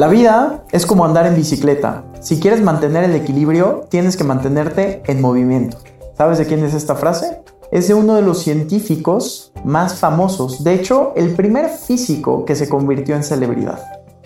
La 0.00 0.08
vida 0.08 0.64
es 0.72 0.86
como 0.86 1.04
andar 1.04 1.26
en 1.26 1.36
bicicleta. 1.36 2.04
Si 2.22 2.40
quieres 2.40 2.62
mantener 2.62 3.04
el 3.04 3.14
equilibrio, 3.14 3.84
tienes 3.90 4.16
que 4.16 4.24
mantenerte 4.24 5.02
en 5.04 5.20
movimiento. 5.20 5.76
¿Sabes 6.16 6.38
de 6.38 6.46
quién 6.46 6.64
es 6.64 6.72
esta 6.72 6.94
frase? 6.94 7.42
Es 7.70 7.86
de 7.86 7.92
uno 7.92 8.14
de 8.14 8.22
los 8.22 8.38
científicos 8.38 9.52
más 9.62 9.96
famosos, 9.96 10.64
de 10.64 10.72
hecho, 10.72 11.12
el 11.16 11.34
primer 11.34 11.68
físico 11.68 12.46
que 12.46 12.56
se 12.56 12.66
convirtió 12.66 13.14
en 13.14 13.22
celebridad. 13.22 13.78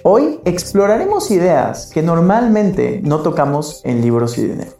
Hoy 0.04 0.38
exploraremos 0.44 1.32
ideas 1.32 1.90
que 1.92 2.02
normalmente 2.02 3.00
no 3.02 3.22
tocamos 3.22 3.80
en 3.82 4.00
libros 4.00 4.38
y 4.38 4.46
dinero. 4.46 4.70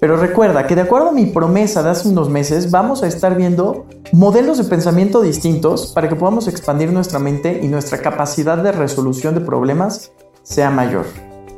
Pero 0.00 0.16
recuerda 0.16 0.66
que 0.66 0.74
de 0.74 0.80
acuerdo 0.80 1.10
a 1.10 1.12
mi 1.12 1.26
promesa 1.26 1.82
de 1.82 1.90
hace 1.90 2.08
unos 2.08 2.30
meses, 2.30 2.70
vamos 2.70 3.02
a 3.02 3.06
estar 3.06 3.36
viendo 3.36 3.86
modelos 4.12 4.56
de 4.56 4.64
pensamiento 4.64 5.20
distintos 5.20 5.92
para 5.94 6.08
que 6.08 6.16
podamos 6.16 6.48
expandir 6.48 6.90
nuestra 6.90 7.18
mente 7.18 7.60
y 7.62 7.68
nuestra 7.68 7.98
capacidad 7.98 8.56
de 8.56 8.72
resolución 8.72 9.34
de 9.34 9.42
problemas 9.42 10.10
sea 10.42 10.70
mayor. 10.70 11.04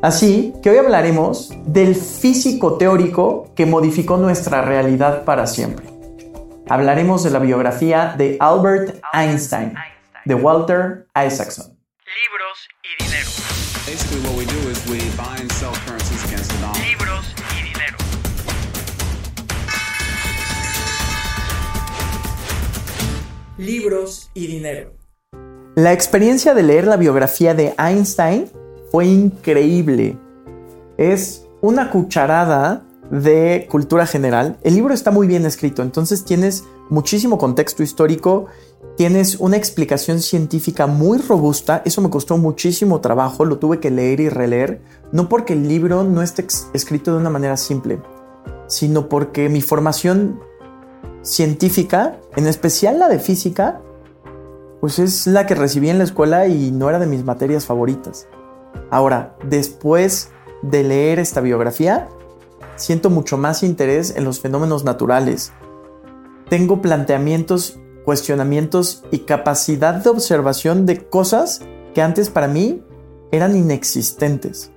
Así 0.02 0.52
que 0.60 0.70
hoy 0.70 0.78
hablaremos 0.78 1.52
del 1.64 1.95
físico 1.95 2.77
teórico 2.77 3.52
que 3.55 3.64
modificó 3.64 4.16
nuestra 4.16 4.61
realidad 4.61 5.24
para 5.24 5.47
siempre. 5.47 5.86
Hablaremos 6.69 7.22
de 7.22 7.30
la 7.30 7.38
biografía 7.38 8.16
de 8.19 8.36
Albert 8.41 9.00
Einstein, 9.12 9.74
de 10.24 10.34
Walter 10.34 11.06
Isaacson. 11.14 11.78
Libros 12.05 12.69
y 12.83 13.05
dinero. 13.05 13.28
Libros 23.62 24.28
y 24.34 24.48
dinero. 24.48 24.90
La 25.76 25.92
experiencia 25.92 26.52
de 26.52 26.64
leer 26.64 26.84
la 26.84 26.96
biografía 26.96 27.54
de 27.54 27.74
Einstein 27.78 28.50
fue 28.90 29.06
increíble. 29.06 30.18
Es 30.98 31.46
una 31.60 31.88
cucharada 31.88 32.82
de 33.12 33.69
cultura 33.70 34.04
general. 34.04 34.58
El 34.64 34.74
libro 34.74 34.92
está 34.92 35.12
muy 35.12 35.28
bien 35.28 35.46
escrito, 35.46 35.82
entonces 35.82 36.24
tienes 36.24 36.64
muchísimo 36.91 37.38
contexto 37.38 37.84
histórico, 37.84 38.46
tienes 38.96 39.36
una 39.36 39.58
explicación 39.58 40.20
científica 40.20 40.88
muy 40.88 41.19
robusta, 41.19 41.82
eso 41.84 42.02
me 42.02 42.10
costó 42.10 42.38
muchísimo 42.38 43.00
trabajo, 43.00 43.44
lo 43.44 43.58
tuve 43.58 43.78
que 43.78 43.92
leer 43.92 44.19
y 44.19 44.28
releer, 44.28 44.80
no 45.12 45.28
porque 45.28 45.52
el 45.52 45.69
libro 45.69 46.02
no 46.02 46.20
esté 46.22 46.44
escrito 46.74 47.12
de 47.12 47.19
una 47.19 47.30
manera 47.30 47.56
simple, 47.56 48.00
sino 48.66 49.08
porque 49.08 49.48
mi 49.48 49.60
formación 49.60 50.41
científica, 51.23 52.19
en 52.37 52.47
especial 52.47 52.98
la 52.98 53.09
de 53.09 53.19
física, 53.19 53.81
pues 54.81 54.98
es 54.98 55.27
la 55.27 55.47
que 55.47 55.55
recibí 55.55 55.89
en 55.89 55.98
la 55.98 56.05
escuela 56.05 56.48
y 56.48 56.73
no 56.73 56.89
era 56.89 56.98
de 56.98 57.06
mis 57.06 57.25
materias 57.25 57.65
favoritas. 57.67 58.27
Ahora, 58.91 59.37
después 59.48 60.31
de 60.62 60.83
leer 60.83 61.19
esta 61.19 61.41
biografía, 61.41 62.09
siento 62.77 63.11
mucho 63.11 63.39
más 63.39 63.62
interés 63.62 64.15
en 64.17 64.25
los 64.25 64.41
fenómenos 64.41 64.84
naturales. 64.84 65.53
Tengo 66.48 66.83
planteamientos, 66.83 67.78
cuestionamientos 68.05 69.05
y 69.11 69.20
capacidad 69.20 69.95
de 69.95 70.11
observación 70.11 70.84
de 70.84 71.09
cosas 71.09 71.62
que 71.95 72.03
antes 72.03 72.31
para 72.31 72.48
mí 72.48 72.83
eran 73.31 73.56
inexistentes. 73.56 74.73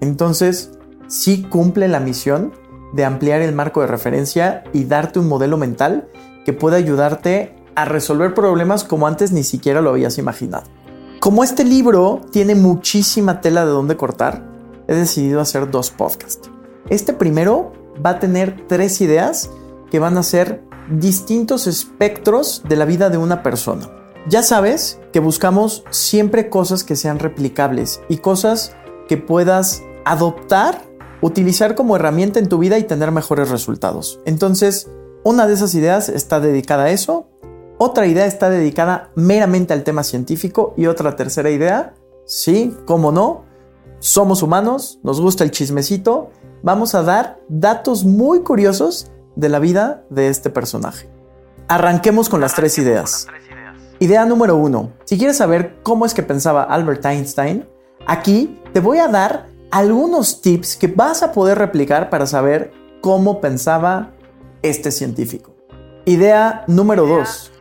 Entonces, 0.00 0.72
sí 1.08 1.42
cumple 1.42 1.88
la 1.88 2.00
misión 2.00 2.52
de 2.92 3.04
ampliar 3.04 3.40
el 3.42 3.54
marco 3.54 3.80
de 3.80 3.86
referencia 3.86 4.64
y 4.72 4.84
darte 4.84 5.18
un 5.18 5.28
modelo 5.28 5.56
mental 5.56 6.08
que 6.44 6.52
pueda 6.52 6.76
ayudarte 6.76 7.54
a 7.74 7.84
resolver 7.84 8.34
problemas 8.34 8.84
como 8.84 9.06
antes 9.06 9.32
ni 9.32 9.44
siquiera 9.44 9.80
lo 9.80 9.90
habías 9.90 10.18
imaginado. 10.18 10.64
Como 11.20 11.44
este 11.44 11.64
libro 11.64 12.22
tiene 12.32 12.54
muchísima 12.54 13.40
tela 13.40 13.64
de 13.64 13.70
dónde 13.70 13.96
cortar, 13.96 14.42
he 14.88 14.94
decidido 14.94 15.40
hacer 15.40 15.70
dos 15.70 15.90
podcasts. 15.90 16.50
Este 16.88 17.12
primero 17.12 17.72
va 18.04 18.10
a 18.10 18.18
tener 18.18 18.66
tres 18.66 19.00
ideas 19.00 19.50
que 19.90 19.98
van 19.98 20.16
a 20.16 20.22
ser 20.22 20.62
distintos 20.90 21.66
espectros 21.66 22.62
de 22.68 22.76
la 22.76 22.84
vida 22.84 23.10
de 23.10 23.18
una 23.18 23.42
persona. 23.42 23.88
Ya 24.28 24.42
sabes 24.42 24.98
que 25.12 25.20
buscamos 25.20 25.84
siempre 25.90 26.50
cosas 26.50 26.84
que 26.84 26.96
sean 26.96 27.18
replicables 27.18 28.00
y 28.08 28.18
cosas 28.18 28.74
que 29.08 29.16
puedas 29.16 29.82
adoptar, 30.04 30.82
utilizar 31.22 31.74
como 31.74 31.96
herramienta 31.96 32.38
en 32.38 32.48
tu 32.48 32.58
vida 32.58 32.78
y 32.78 32.84
tener 32.84 33.10
mejores 33.12 33.50
resultados. 33.50 34.20
Entonces, 34.24 34.88
una 35.24 35.46
de 35.46 35.54
esas 35.54 35.74
ideas 35.74 36.08
está 36.08 36.40
dedicada 36.40 36.84
a 36.84 36.90
eso, 36.90 37.28
otra 37.78 38.06
idea 38.06 38.26
está 38.26 38.50
dedicada 38.50 39.10
meramente 39.14 39.72
al 39.72 39.84
tema 39.84 40.02
científico 40.02 40.74
y 40.76 40.86
otra 40.86 41.16
tercera 41.16 41.50
idea, 41.50 41.94
sí, 42.26 42.76
cómo 42.84 43.12
no, 43.12 43.44
somos 43.98 44.42
humanos, 44.42 44.98
nos 45.02 45.20
gusta 45.20 45.44
el 45.44 45.50
chismecito 45.50 46.30
vamos 46.62 46.94
a 46.94 47.02
dar 47.02 47.40
datos 47.48 48.04
muy 48.04 48.40
curiosos 48.40 49.10
de 49.36 49.48
la 49.48 49.58
vida 49.58 50.04
de 50.10 50.28
este 50.28 50.50
personaje. 50.50 51.08
Arranquemos 51.68 52.28
con 52.28 52.40
las 52.40 52.54
tres 52.54 52.78
ideas. 52.78 53.26
Idea 53.98 54.24
número 54.24 54.56
uno. 54.56 54.92
Si 55.04 55.18
quieres 55.18 55.36
saber 55.36 55.78
cómo 55.82 56.06
es 56.06 56.14
que 56.14 56.22
pensaba 56.22 56.64
Albert 56.64 57.04
Einstein, 57.04 57.68
aquí 58.06 58.60
te 58.72 58.80
voy 58.80 58.98
a 58.98 59.08
dar 59.08 59.48
algunos 59.70 60.40
tips 60.42 60.76
que 60.76 60.88
vas 60.88 61.22
a 61.22 61.32
poder 61.32 61.58
replicar 61.58 62.10
para 62.10 62.26
saber 62.26 62.72
cómo 63.00 63.40
pensaba 63.40 64.10
este 64.62 64.90
científico. 64.90 65.54
Idea 66.04 66.64
número 66.66 67.06
dos. 67.06 67.52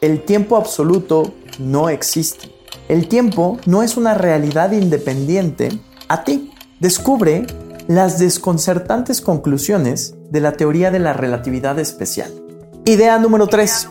El 0.00 0.24
tiempo 0.24 0.56
absoluto 0.56 1.34
no 1.58 1.88
existe. 1.88 2.50
El 2.88 3.08
tiempo 3.08 3.58
no 3.66 3.82
es 3.82 3.96
una 3.96 4.14
realidad 4.14 4.72
independiente 4.72 5.70
a 6.08 6.22
ti. 6.22 6.52
Descubre 6.78 7.46
las 7.88 8.18
desconcertantes 8.18 9.20
conclusiones 9.20 10.14
de 10.30 10.40
la 10.40 10.52
teoría 10.52 10.90
de 10.90 11.00
la 11.00 11.12
relatividad 11.12 11.78
especial. 11.78 12.32
Idea 12.84 13.18
número 13.18 13.48
3. 13.48 13.88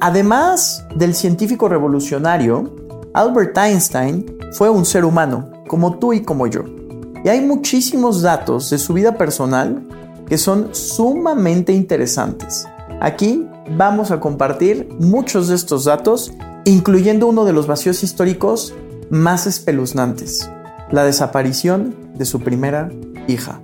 Además 0.00 0.84
del 0.94 1.14
científico 1.14 1.68
revolucionario, 1.68 2.76
Albert 3.14 3.56
Einstein 3.56 4.38
fue 4.52 4.68
un 4.68 4.84
ser 4.84 5.04
humano, 5.04 5.50
como 5.66 5.98
tú 5.98 6.12
y 6.12 6.22
como 6.22 6.46
yo. 6.46 6.79
Y 7.24 7.28
hay 7.28 7.40
muchísimos 7.40 8.22
datos 8.22 8.70
de 8.70 8.78
su 8.78 8.94
vida 8.94 9.16
personal 9.16 9.86
que 10.26 10.38
son 10.38 10.74
sumamente 10.74 11.72
interesantes. 11.72 12.66
Aquí 13.00 13.46
vamos 13.76 14.10
a 14.10 14.20
compartir 14.20 14.88
muchos 14.98 15.48
de 15.48 15.54
estos 15.54 15.84
datos, 15.84 16.32
incluyendo 16.64 17.26
uno 17.26 17.44
de 17.44 17.52
los 17.52 17.66
vacíos 17.66 18.02
históricos 18.02 18.74
más 19.10 19.46
espeluznantes, 19.46 20.48
la 20.90 21.04
desaparición 21.04 21.94
de 22.14 22.24
su 22.24 22.40
primera 22.40 22.90
hija. 23.26 23.60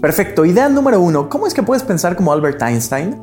Perfecto, 0.00 0.44
idea 0.44 0.68
número 0.68 1.00
uno, 1.00 1.28
¿cómo 1.28 1.46
es 1.46 1.54
que 1.54 1.62
puedes 1.62 1.82
pensar 1.82 2.16
como 2.16 2.32
Albert 2.32 2.60
Einstein? 2.60 3.16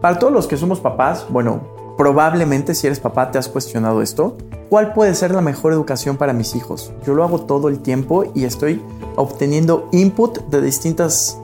Para 0.00 0.18
todos 0.18 0.32
los 0.32 0.46
que 0.46 0.56
somos 0.56 0.80
papás, 0.80 1.26
bueno, 1.28 1.71
probablemente 1.96 2.74
si 2.74 2.86
eres 2.86 3.00
papá 3.00 3.30
te 3.30 3.38
has 3.38 3.48
cuestionado 3.48 4.02
esto. 4.02 4.36
¿Cuál 4.68 4.92
puede 4.92 5.14
ser 5.14 5.32
la 5.32 5.40
mejor 5.40 5.72
educación 5.72 6.16
para 6.16 6.32
mis 6.32 6.54
hijos? 6.54 6.92
Yo 7.06 7.14
lo 7.14 7.24
hago 7.24 7.42
todo 7.42 7.68
el 7.68 7.80
tiempo 7.80 8.32
y 8.34 8.44
estoy 8.44 8.82
obteniendo 9.16 9.88
input 9.92 10.38
de 10.48 10.60
distintas 10.60 11.38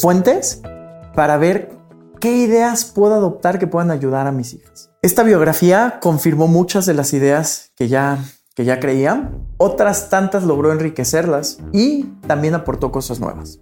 fuentes 0.00 0.60
para 1.14 1.36
ver 1.36 1.72
qué 2.20 2.36
ideas 2.36 2.84
puedo 2.84 3.14
adoptar 3.14 3.58
que 3.58 3.66
puedan 3.66 3.90
ayudar 3.90 4.26
a 4.26 4.32
mis 4.32 4.54
hijas. 4.54 4.90
Esta 5.02 5.22
biografía 5.22 5.98
confirmó 6.00 6.46
muchas 6.46 6.86
de 6.86 6.94
las 6.94 7.12
ideas 7.12 7.72
que 7.76 7.88
ya 7.88 8.18
que 8.54 8.64
ya 8.64 8.78
creía, 8.78 9.32
otras 9.56 10.08
tantas 10.10 10.44
logró 10.44 10.72
enriquecerlas 10.72 11.58
y 11.72 12.04
también 12.26 12.54
aportó 12.54 12.92
cosas 12.92 13.18
nuevas. 13.18 13.58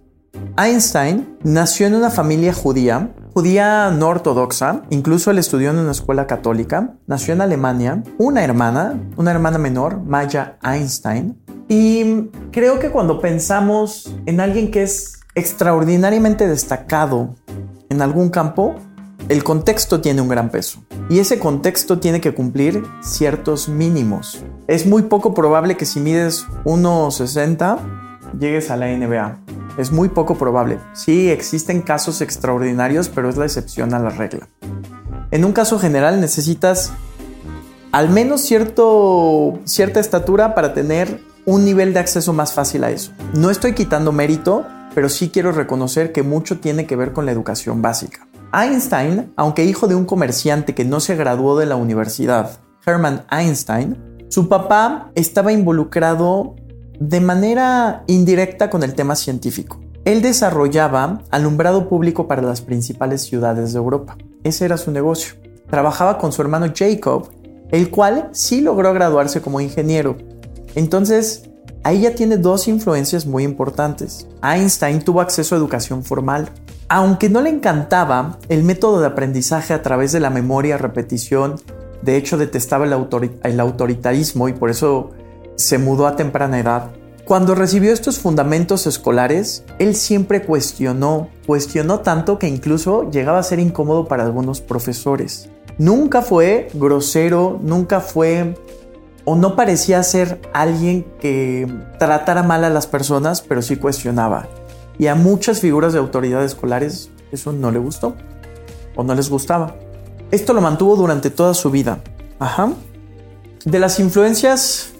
Einstein 0.57 1.37
nació 1.43 1.87
en 1.87 1.95
una 1.95 2.09
familia 2.11 2.53
judía, 2.53 3.13
judía 3.33 3.91
no 3.91 4.07
ortodoxa, 4.07 4.83
incluso 4.89 5.31
él 5.31 5.39
estudió 5.39 5.71
en 5.71 5.77
una 5.77 5.91
escuela 5.91 6.27
católica, 6.27 6.95
nació 7.07 7.33
en 7.33 7.41
Alemania, 7.41 8.03
una 8.17 8.43
hermana, 8.43 8.99
una 9.17 9.31
hermana 9.31 9.57
menor, 9.57 10.01
Maya 10.03 10.57
Einstein, 10.63 11.37
y 11.67 12.29
creo 12.51 12.79
que 12.79 12.91
cuando 12.91 13.19
pensamos 13.19 14.13
en 14.25 14.39
alguien 14.39 14.69
que 14.69 14.83
es 14.83 15.19
extraordinariamente 15.33 16.47
destacado 16.47 17.35
en 17.89 18.01
algún 18.01 18.29
campo, 18.29 18.75
el 19.29 19.43
contexto 19.43 20.01
tiene 20.01 20.21
un 20.21 20.27
gran 20.27 20.49
peso 20.49 20.83
y 21.09 21.19
ese 21.19 21.39
contexto 21.39 21.99
tiene 21.99 22.21
que 22.21 22.33
cumplir 22.33 22.83
ciertos 23.01 23.69
mínimos. 23.69 24.43
Es 24.67 24.85
muy 24.85 25.03
poco 25.03 25.33
probable 25.33 25.77
que 25.77 25.85
si 25.85 25.99
mides 25.99 26.45
1,60 26.65 27.79
llegues 28.37 28.69
a 28.69 28.77
la 28.77 28.87
NBA. 28.87 29.42
Es 29.77 29.91
muy 29.91 30.09
poco 30.09 30.37
probable. 30.37 30.79
Sí, 30.93 31.29
existen 31.29 31.81
casos 31.81 32.21
extraordinarios, 32.21 33.09
pero 33.09 33.29
es 33.29 33.37
la 33.37 33.45
excepción 33.45 33.93
a 33.93 33.99
la 33.99 34.09
regla. 34.09 34.47
En 35.31 35.45
un 35.45 35.53
caso 35.53 35.79
general 35.79 36.21
necesitas 36.21 36.93
al 37.93 38.09
menos 38.09 38.41
cierto, 38.41 39.59
cierta 39.65 39.99
estatura 39.99 40.55
para 40.55 40.73
tener 40.73 41.21
un 41.45 41.63
nivel 41.63 41.93
de 41.93 41.99
acceso 41.99 42.33
más 42.33 42.51
fácil 42.51 42.83
a 42.83 42.89
eso. 42.89 43.11
No 43.35 43.51
estoy 43.51 43.73
quitando 43.73 44.11
mérito, 44.11 44.65
pero 44.95 45.09
sí 45.09 45.29
quiero 45.29 45.51
reconocer 45.51 46.11
que 46.11 46.23
mucho 46.23 46.59
tiene 46.59 46.87
que 46.87 46.95
ver 46.95 47.13
con 47.13 47.27
la 47.27 47.31
educación 47.31 47.83
básica. 47.83 48.27
Einstein, 48.51 49.31
aunque 49.35 49.65
hijo 49.65 49.87
de 49.87 49.93
un 49.93 50.05
comerciante 50.05 50.73
que 50.73 50.85
no 50.85 50.99
se 50.99 51.15
graduó 51.15 51.57
de 51.57 51.67
la 51.67 51.75
universidad, 51.75 52.59
Hermann 52.83 53.25
Einstein, 53.29 53.97
su 54.29 54.49
papá 54.49 55.11
estaba 55.13 55.51
involucrado 55.51 56.55
de 56.99 57.19
manera 57.19 58.03
indirecta 58.07 58.69
con 58.69 58.83
el 58.83 58.93
tema 58.93 59.15
científico. 59.15 59.79
Él 60.05 60.21
desarrollaba 60.21 61.21
alumbrado 61.31 61.87
público 61.87 62.27
para 62.27 62.41
las 62.41 62.61
principales 62.61 63.21
ciudades 63.21 63.73
de 63.73 63.79
Europa. 63.79 64.17
Ese 64.43 64.65
era 64.65 64.77
su 64.77 64.91
negocio. 64.91 65.35
Trabajaba 65.69 66.17
con 66.17 66.31
su 66.31 66.41
hermano 66.41 66.73
Jacob, 66.75 67.29
el 67.71 67.89
cual 67.89 68.29
sí 68.33 68.61
logró 68.61 68.93
graduarse 68.93 69.41
como 69.41 69.61
ingeniero. 69.61 70.17
Entonces, 70.75 71.49
ahí 71.83 72.01
ya 72.01 72.15
tiene 72.15 72.37
dos 72.37 72.67
influencias 72.67 73.25
muy 73.25 73.43
importantes. 73.43 74.27
Einstein 74.43 75.01
tuvo 75.01 75.21
acceso 75.21 75.55
a 75.55 75.57
educación 75.57 76.03
formal. 76.03 76.49
Aunque 76.89 77.29
no 77.29 77.41
le 77.41 77.49
encantaba 77.49 78.39
el 78.49 78.63
método 78.63 78.99
de 78.99 79.07
aprendizaje 79.07 79.73
a 79.73 79.81
través 79.81 80.11
de 80.11 80.19
la 80.19 80.29
memoria, 80.29 80.77
repetición, 80.77 81.55
de 82.01 82.17
hecho 82.17 82.37
detestaba 82.37 82.85
el, 82.85 82.93
el 83.43 83.59
autoritarismo 83.59 84.49
y 84.49 84.53
por 84.53 84.69
eso 84.69 85.11
se 85.55 85.77
mudó 85.77 86.07
a 86.07 86.15
temprana 86.15 86.59
edad. 86.59 86.91
Cuando 87.25 87.55
recibió 87.55 87.93
estos 87.93 88.19
fundamentos 88.19 88.85
escolares, 88.85 89.63
él 89.79 89.95
siempre 89.95 90.43
cuestionó, 90.43 91.29
cuestionó 91.47 92.01
tanto 92.01 92.37
que 92.37 92.47
incluso 92.49 93.09
llegaba 93.09 93.39
a 93.39 93.43
ser 93.43 93.59
incómodo 93.59 94.07
para 94.07 94.23
algunos 94.23 94.59
profesores. 94.59 95.49
Nunca 95.77 96.21
fue 96.21 96.67
grosero, 96.73 97.59
nunca 97.63 98.01
fue 98.01 98.55
o 99.25 99.35
no 99.35 99.55
parecía 99.55 100.03
ser 100.03 100.41
alguien 100.53 101.05
que 101.19 101.67
tratara 101.97 102.43
mal 102.43 102.65
a 102.65 102.69
las 102.69 102.87
personas, 102.87 103.41
pero 103.41 103.61
sí 103.61 103.77
cuestionaba. 103.77 104.49
Y 104.99 105.07
a 105.07 105.15
muchas 105.15 105.61
figuras 105.61 105.93
de 105.93 105.99
autoridad 105.99 106.43
escolares 106.43 107.09
eso 107.31 107.51
no 107.51 107.71
le 107.71 107.79
gustó 107.79 108.15
o 108.95 109.03
no 109.03 109.15
les 109.15 109.29
gustaba. 109.29 109.75
Esto 110.29 110.53
lo 110.53 110.61
mantuvo 110.61 110.95
durante 110.95 111.29
toda 111.29 111.53
su 111.53 111.71
vida. 111.71 111.99
Ajá. 112.39 112.73
De 113.65 113.79
las 113.79 113.99
influencias 113.99 114.92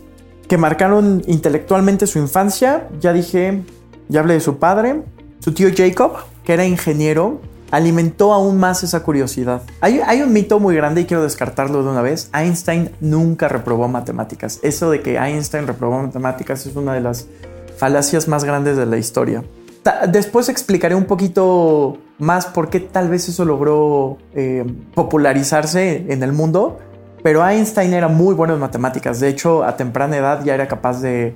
que 0.53 0.57
marcaron 0.59 1.23
intelectualmente 1.25 2.05
su 2.05 2.19
infancia. 2.19 2.87
Ya 2.99 3.11
dije, 3.11 3.63
ya 4.07 4.19
hablé 4.19 4.35
de 4.35 4.39
su 4.39 4.59
padre. 4.59 5.01
Su 5.39 5.51
tío 5.51 5.69
Jacob, 5.75 6.11
que 6.43 6.53
era 6.53 6.63
ingeniero, 6.63 7.41
alimentó 7.71 8.33
aún 8.33 8.59
más 8.59 8.83
esa 8.83 9.01
curiosidad. 9.01 9.63
Hay, 9.81 10.21
un 10.21 10.31
mito 10.31 10.59
muy 10.59 10.75
grande 10.75 11.01
y 11.01 11.05
quiero 11.05 11.23
descartarlo 11.23 11.81
de 11.81 11.89
una 11.89 12.03
vez. 12.03 12.29
Einstein 12.35 12.91
nunca 12.99 13.47
reprobó 13.47 13.87
matemáticas. 13.87 14.59
Eso 14.61 14.91
de 14.91 15.01
que 15.01 15.17
Einstein 15.17 15.65
reprobó 15.65 16.03
matemáticas 16.03 16.67
es 16.67 16.75
una 16.75 16.93
de 16.93 17.01
las 17.01 17.25
falacias 17.77 18.27
más 18.27 18.43
grandes 18.43 18.77
de 18.77 18.85
la 18.85 18.97
historia. 18.99 19.43
Después 20.07 20.49
explicaré 20.49 20.93
un 20.93 21.05
poquito 21.05 21.97
más 22.19 22.45
por 22.45 22.69
qué 22.69 22.79
tal 22.79 23.09
vez 23.09 23.27
eso 23.27 23.43
logró 23.43 24.19
eh, 24.35 24.63
popularizarse 24.93 26.05
en 26.09 26.21
el 26.21 26.31
mundo 26.31 26.77
pero 27.23 27.47
Einstein 27.47 27.93
era 27.93 28.09
muy 28.09 28.35
bueno 28.35 28.53
en 28.53 28.59
matemáticas. 28.59 29.19
De 29.19 29.29
hecho, 29.29 29.63
a 29.63 29.77
temprana 29.77 30.17
edad 30.17 30.43
ya 30.43 30.53
era 30.53 30.67
capaz 30.67 31.01
de 31.01 31.35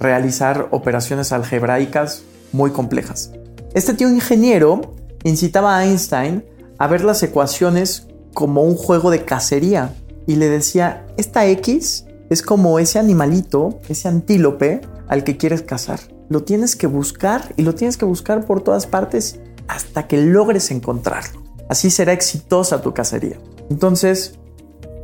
realizar 0.00 0.68
operaciones 0.72 1.32
algebraicas 1.32 2.24
muy 2.52 2.72
complejas. 2.72 3.32
Este 3.74 3.94
tío 3.94 4.08
ingeniero 4.08 4.80
incitaba 5.24 5.78
a 5.78 5.86
Einstein 5.86 6.44
a 6.78 6.86
ver 6.88 7.04
las 7.04 7.22
ecuaciones 7.22 8.08
como 8.34 8.62
un 8.62 8.74
juego 8.76 9.10
de 9.10 9.24
cacería 9.24 9.94
y 10.26 10.36
le 10.36 10.48
decía, 10.48 11.06
esta 11.16 11.46
X 11.46 12.06
es 12.30 12.42
como 12.42 12.78
ese 12.78 12.98
animalito, 12.98 13.78
ese 13.88 14.08
antílope 14.08 14.80
al 15.08 15.24
que 15.24 15.36
quieres 15.36 15.62
cazar. 15.62 16.00
Lo 16.28 16.42
tienes 16.42 16.76
que 16.76 16.86
buscar 16.86 17.54
y 17.56 17.62
lo 17.62 17.74
tienes 17.74 17.96
que 17.96 18.04
buscar 18.04 18.44
por 18.44 18.60
todas 18.60 18.86
partes 18.86 19.40
hasta 19.66 20.06
que 20.06 20.18
logres 20.18 20.70
encontrarlo. 20.70 21.42
Así 21.68 21.90
será 21.90 22.12
exitosa 22.12 22.82
tu 22.82 22.92
cacería. 22.92 23.38
Entonces, 23.70 24.38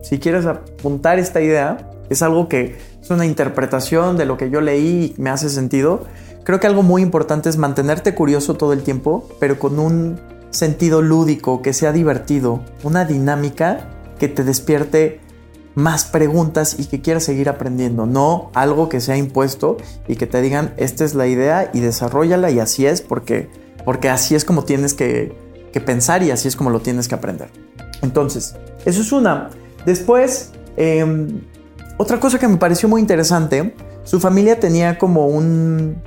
si 0.04 0.18
quieres 0.18 0.44
apuntar 0.44 1.18
esta 1.18 1.40
idea, 1.40 1.90
es 2.10 2.20
algo 2.20 2.46
que 2.46 2.76
es 3.02 3.08
una 3.08 3.24
interpretación 3.24 4.18
de 4.18 4.26
lo 4.26 4.36
que 4.36 4.50
yo 4.50 4.60
leí 4.60 5.14
y 5.16 5.20
me 5.20 5.30
hace 5.30 5.48
sentido. 5.48 6.04
Creo 6.44 6.60
que 6.60 6.66
algo 6.66 6.82
muy 6.82 7.00
importante 7.00 7.48
es 7.48 7.56
mantenerte 7.56 8.14
curioso 8.14 8.54
todo 8.54 8.74
el 8.74 8.82
tiempo, 8.82 9.26
pero 9.40 9.58
con 9.58 9.78
un 9.78 10.20
sentido 10.50 11.00
lúdico, 11.00 11.62
que 11.62 11.72
sea 11.72 11.90
divertido, 11.92 12.60
una 12.82 13.06
dinámica 13.06 13.88
que 14.18 14.28
te 14.28 14.44
despierte 14.44 15.20
más 15.74 16.04
preguntas 16.04 16.76
y 16.78 16.84
que 16.84 17.00
quieras 17.00 17.24
seguir 17.24 17.48
aprendiendo, 17.48 18.04
no 18.04 18.50
algo 18.52 18.90
que 18.90 19.00
sea 19.00 19.16
impuesto 19.16 19.78
y 20.06 20.16
que 20.16 20.26
te 20.26 20.42
digan, 20.42 20.74
esta 20.76 21.06
es 21.06 21.14
la 21.14 21.26
idea 21.26 21.70
y 21.72 21.80
desarrollala 21.80 22.50
y 22.50 22.60
así 22.60 22.84
es 22.84 23.00
porque, 23.00 23.48
porque 23.86 24.10
así 24.10 24.34
es 24.34 24.44
como 24.44 24.64
tienes 24.64 24.92
que, 24.92 25.34
que 25.72 25.80
pensar 25.80 26.22
y 26.22 26.30
así 26.30 26.46
es 26.46 26.56
como 26.56 26.68
lo 26.68 26.80
tienes 26.80 27.08
que 27.08 27.14
aprender. 27.14 27.48
Entonces, 28.02 28.54
eso 28.84 29.00
es 29.00 29.12
una. 29.12 29.48
Después, 29.84 30.52
em, 30.76 31.40
otra 31.98 32.18
cosa 32.20 32.38
que 32.38 32.48
me 32.48 32.56
pareció 32.56 32.88
muy 32.88 33.00
interesante, 33.00 33.74
su 34.04 34.20
familia 34.20 34.60
tenía 34.60 34.98
como 34.98 35.26
un, 35.26 36.02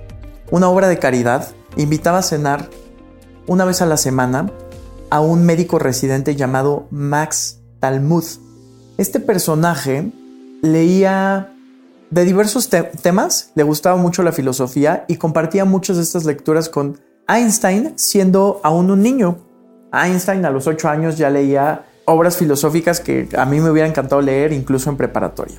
una 0.52 0.70
obra 0.70 0.88
de 0.88 1.00
caridad, 1.00 1.48
invitaba 1.76 2.20
a 2.20 2.24
cenar 2.24 2.70
una 3.48 3.66
vez 3.66 3.82
a 3.82 3.86
la 3.86 3.98
semana 3.98 4.52
a 5.10 5.22
un 5.22 5.46
médico 5.46 5.80
residente 5.80 6.36
llamado 6.36 6.88
Max 6.92 7.60
Talmud. 7.80 8.26
Este 8.98 9.20
personaje 9.20 10.12
leía 10.62 11.54
de 12.10 12.26
diversos 12.26 12.70
temas, 12.70 13.52
le 13.56 13.64
gustaba 13.64 13.98
mucho 13.98 14.24
la 14.24 14.32
filosofía 14.32 15.06
y 15.08 15.18
compartía 15.18 15.66
muchas 15.66 15.98
de 15.98 16.04
estas 16.04 16.26
lecturas 16.26 16.70
con 16.70 17.00
Einstein 17.28 17.94
siendo 17.96 18.60
aún 18.64 18.90
un 18.92 19.02
niño. 19.02 19.38
Einstein 19.92 20.46
a 20.46 20.50
los 20.50 20.68
8 20.68 20.90
años 20.90 21.18
ya 21.18 21.30
leía 21.30 21.86
obras 22.10 22.38
filosóficas 22.38 23.02
que 23.02 23.28
a 23.38 23.46
mí 23.46 23.60
me 23.60 23.70
hubiera 23.70 23.88
encantado 23.88 24.22
leer 24.22 24.54
incluso 24.54 24.90
en 24.90 24.96
preparatoria. 24.96 25.58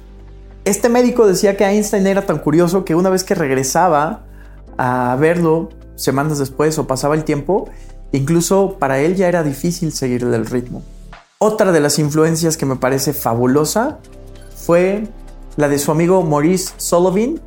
Este 0.65 0.89
médico 0.89 1.27
decía 1.27 1.59
que 1.59 1.65
Einstein 1.65 2.06
era 2.06 2.25
tan 2.25 2.39
curioso 2.39 2.87
que 2.87 2.95
una 2.95 3.11
vez 3.11 3.23
que 3.23 3.35
regresaba 3.35 4.23
a 4.79 5.15
verlo 5.21 5.69
semanas 5.95 6.39
después 6.39 6.79
o 6.79 6.87
pasaba 6.87 7.15
el 7.15 7.25
tiempo, 7.25 7.69
incluso 8.12 8.77
para 8.79 8.99
él 9.00 9.15
ya 9.15 9.29
era 9.29 9.43
difícil 9.43 9.93
seguir 9.93 10.23
el 10.23 10.47
ritmo. 10.47 10.83
Otra 11.37 11.71
de 11.71 11.81
las 11.81 11.99
influencias 11.99 12.56
que 12.56 12.65
me 12.65 12.77
parece 12.77 13.12
fabulosa 13.12 13.99
fue 14.56 15.06
la 15.56 15.69
de 15.69 15.79
su 15.79 15.91
amigo 15.91 16.23
Maurice 16.23 16.73
Solovin 16.79 17.41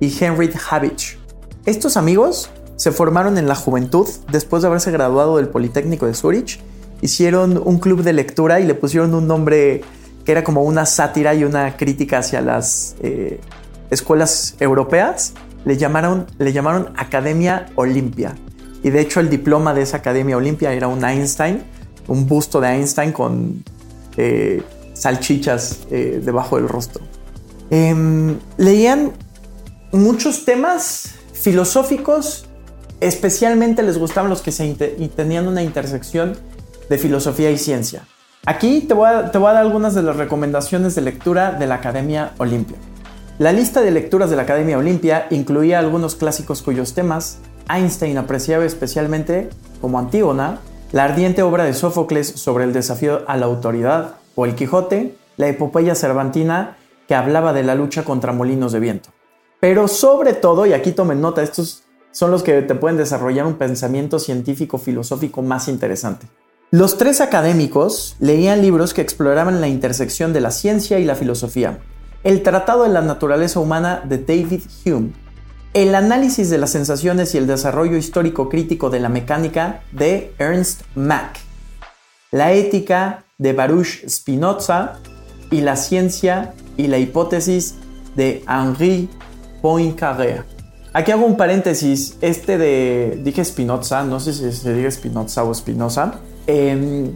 y 0.00 0.16
Henry 0.18 0.50
Habich. 0.70 1.18
Estos 1.66 1.98
amigos 1.98 2.48
se 2.76 2.90
formaron 2.90 3.36
en 3.36 3.48
la 3.48 3.54
juventud 3.54 4.08
después 4.32 4.62
de 4.62 4.68
haberse 4.68 4.90
graduado 4.90 5.36
del 5.36 5.48
Politécnico 5.48 6.06
de 6.06 6.14
Zurich 6.14 6.58
hicieron 7.00 7.60
un 7.62 7.78
club 7.78 8.02
de 8.02 8.12
lectura 8.12 8.60
y 8.60 8.64
le 8.64 8.74
pusieron 8.74 9.14
un 9.14 9.26
nombre 9.26 9.82
que 10.24 10.32
era 10.32 10.42
como 10.42 10.62
una 10.64 10.86
sátira 10.86 11.34
y 11.34 11.44
una 11.44 11.76
crítica 11.76 12.18
hacia 12.18 12.40
las 12.40 12.96
eh, 13.00 13.40
escuelas 13.90 14.56
europeas. 14.58 15.34
Le 15.64 15.76
llamaron, 15.76 16.26
le 16.38 16.52
llamaron 16.52 16.92
Academia 16.96 17.66
Olimpia. 17.76 18.34
Y 18.82 18.90
de 18.90 19.00
hecho 19.00 19.20
el 19.20 19.30
diploma 19.30 19.74
de 19.74 19.82
esa 19.82 19.98
Academia 19.98 20.36
Olimpia 20.36 20.72
era 20.72 20.88
un 20.88 21.04
Einstein, 21.04 21.62
un 22.08 22.26
busto 22.26 22.60
de 22.60 22.68
Einstein 22.68 23.12
con 23.12 23.64
eh, 24.16 24.62
salchichas 24.94 25.86
eh, 25.90 26.20
debajo 26.24 26.56
del 26.56 26.68
rostro. 26.68 27.02
Em, 27.70 28.38
leían 28.56 29.12
muchos 29.92 30.44
temas 30.44 31.14
filosóficos, 31.32 32.46
especialmente 33.00 33.82
les 33.82 33.98
gustaban 33.98 34.30
los 34.30 34.40
que 34.40 34.52
se 34.52 34.74
tenían 35.14 35.48
una 35.48 35.62
intersección 35.62 36.36
de 36.88 36.98
filosofía 36.98 37.50
y 37.50 37.58
ciencia. 37.58 38.06
Aquí 38.44 38.82
te 38.82 38.94
voy, 38.94 39.08
a, 39.08 39.30
te 39.30 39.38
voy 39.38 39.50
a 39.50 39.54
dar 39.54 39.62
algunas 39.62 39.94
de 39.94 40.02
las 40.02 40.16
recomendaciones 40.16 40.94
de 40.94 41.02
lectura 41.02 41.52
de 41.52 41.66
la 41.66 41.76
Academia 41.76 42.32
Olimpia. 42.38 42.76
La 43.38 43.52
lista 43.52 43.80
de 43.80 43.90
lecturas 43.90 44.30
de 44.30 44.36
la 44.36 44.42
Academia 44.42 44.78
Olimpia 44.78 45.26
incluía 45.30 45.78
algunos 45.78 46.14
clásicos 46.14 46.62
cuyos 46.62 46.94
temas 46.94 47.38
Einstein 47.68 48.16
apreciaba 48.18 48.64
especialmente, 48.64 49.50
como 49.80 49.98
Antígona, 49.98 50.60
la 50.92 51.04
ardiente 51.04 51.42
obra 51.42 51.64
de 51.64 51.74
Sófocles 51.74 52.28
sobre 52.28 52.64
el 52.64 52.72
desafío 52.72 53.22
a 53.26 53.36
la 53.36 53.46
autoridad, 53.46 54.14
o 54.36 54.44
El 54.46 54.54
Quijote, 54.54 55.16
la 55.36 55.48
epopeya 55.48 55.94
cervantina 55.94 56.76
que 57.08 57.14
hablaba 57.14 57.52
de 57.52 57.62
la 57.62 57.74
lucha 57.74 58.04
contra 58.04 58.32
molinos 58.32 58.72
de 58.72 58.80
viento. 58.80 59.10
Pero 59.60 59.88
sobre 59.88 60.34
todo, 60.34 60.66
y 60.66 60.72
aquí 60.72 60.92
tomen 60.92 61.20
nota, 61.20 61.42
estos 61.42 61.84
son 62.12 62.30
los 62.30 62.42
que 62.42 62.62
te 62.62 62.74
pueden 62.74 62.96
desarrollar 62.96 63.46
un 63.46 63.54
pensamiento 63.54 64.18
científico 64.18 64.78
filosófico 64.78 65.42
más 65.42 65.68
interesante. 65.68 66.26
Los 66.78 66.98
tres 66.98 67.22
académicos 67.22 68.16
leían 68.20 68.60
libros 68.60 68.92
que 68.92 69.00
exploraban 69.00 69.62
la 69.62 69.66
intersección 69.66 70.34
de 70.34 70.42
la 70.42 70.50
ciencia 70.50 70.98
y 70.98 71.06
la 71.06 71.14
filosofía. 71.14 71.78
El 72.22 72.42
Tratado 72.42 72.82
de 72.82 72.90
la 72.90 73.00
Naturaleza 73.00 73.60
Humana 73.60 74.02
de 74.04 74.18
David 74.18 74.60
Hume. 74.84 75.12
El 75.72 75.94
análisis 75.94 76.50
de 76.50 76.58
las 76.58 76.72
sensaciones 76.72 77.34
y 77.34 77.38
el 77.38 77.46
desarrollo 77.46 77.96
histórico 77.96 78.50
crítico 78.50 78.90
de 78.90 79.00
la 79.00 79.08
mecánica 79.08 79.80
de 79.92 80.34
Ernst 80.38 80.82
Mach. 80.94 81.38
La 82.30 82.52
ética 82.52 83.24
de 83.38 83.54
Baruch 83.54 84.06
Spinoza 84.06 84.98
y 85.50 85.62
la 85.62 85.76
ciencia 85.76 86.52
y 86.76 86.88
la 86.88 86.98
hipótesis 86.98 87.76
de 88.16 88.44
Henri 88.46 89.08
Poincaré. 89.62 90.42
Aquí 90.92 91.10
hago 91.10 91.24
un 91.24 91.38
paréntesis. 91.38 92.18
Este 92.20 92.58
de. 92.58 93.18
Dije 93.24 93.42
Spinoza, 93.46 94.04
no 94.04 94.20
sé 94.20 94.34
si 94.34 94.52
se 94.52 94.74
dice 94.74 94.90
Spinoza 94.90 95.42
o 95.42 95.54
Spinoza. 95.54 96.20
Em, 96.46 97.12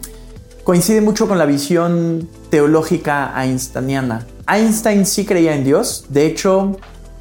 coincide 0.63 1.01
mucho 1.01 1.27
con 1.27 1.37
la 1.37 1.45
visión 1.45 2.29
teológica 2.49 3.33
einsteiniana. 3.41 4.27
Einstein 4.47 5.05
sí 5.05 5.25
creía 5.25 5.55
en 5.55 5.63
Dios. 5.63 6.05
De 6.09 6.25
hecho, 6.25 6.77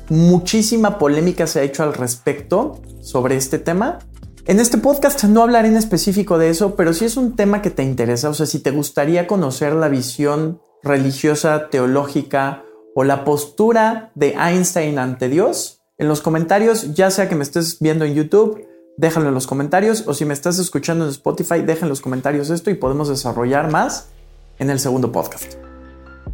muchísima 0.08 0.98
polémica 0.98 1.46
se 1.46 1.60
ha 1.60 1.62
hecho 1.62 1.82
al 1.82 1.94
respecto 1.94 2.80
sobre 3.00 3.36
este 3.36 3.58
tema. 3.58 3.98
En 4.46 4.58
este 4.58 4.78
podcast 4.78 5.22
no 5.24 5.42
hablaré 5.42 5.68
en 5.68 5.76
específico 5.76 6.38
de 6.38 6.50
eso, 6.50 6.74
pero 6.74 6.92
si 6.92 7.04
es 7.04 7.16
un 7.16 7.36
tema 7.36 7.62
que 7.62 7.70
te 7.70 7.84
interesa, 7.84 8.30
o 8.30 8.34
sea, 8.34 8.46
si 8.46 8.58
te 8.58 8.72
gustaría 8.72 9.26
conocer 9.26 9.74
la 9.74 9.88
visión 9.88 10.60
religiosa, 10.82 11.68
teológica 11.70 12.64
o 12.94 13.04
la 13.04 13.24
postura 13.24 14.10
de 14.14 14.34
Einstein 14.34 14.98
ante 14.98 15.28
Dios, 15.28 15.82
en 15.98 16.08
los 16.08 16.22
comentarios, 16.22 16.94
ya 16.94 17.10
sea 17.10 17.28
que 17.28 17.36
me 17.36 17.44
estés 17.44 17.78
viendo 17.78 18.06
en 18.06 18.14
YouTube, 18.14 18.66
déjalo 19.00 19.28
en 19.28 19.34
los 19.34 19.46
comentarios, 19.46 20.04
o 20.06 20.12
si 20.12 20.26
me 20.26 20.34
estás 20.34 20.58
escuchando 20.58 21.04
en 21.04 21.10
Spotify, 21.10 21.62
deja 21.62 21.86
en 21.86 21.88
los 21.88 22.02
comentarios 22.02 22.50
esto 22.50 22.68
y 22.70 22.74
podemos 22.74 23.08
desarrollar 23.08 23.70
más 23.70 24.08
en 24.58 24.68
el 24.68 24.78
segundo 24.78 25.10
podcast. 25.10 25.54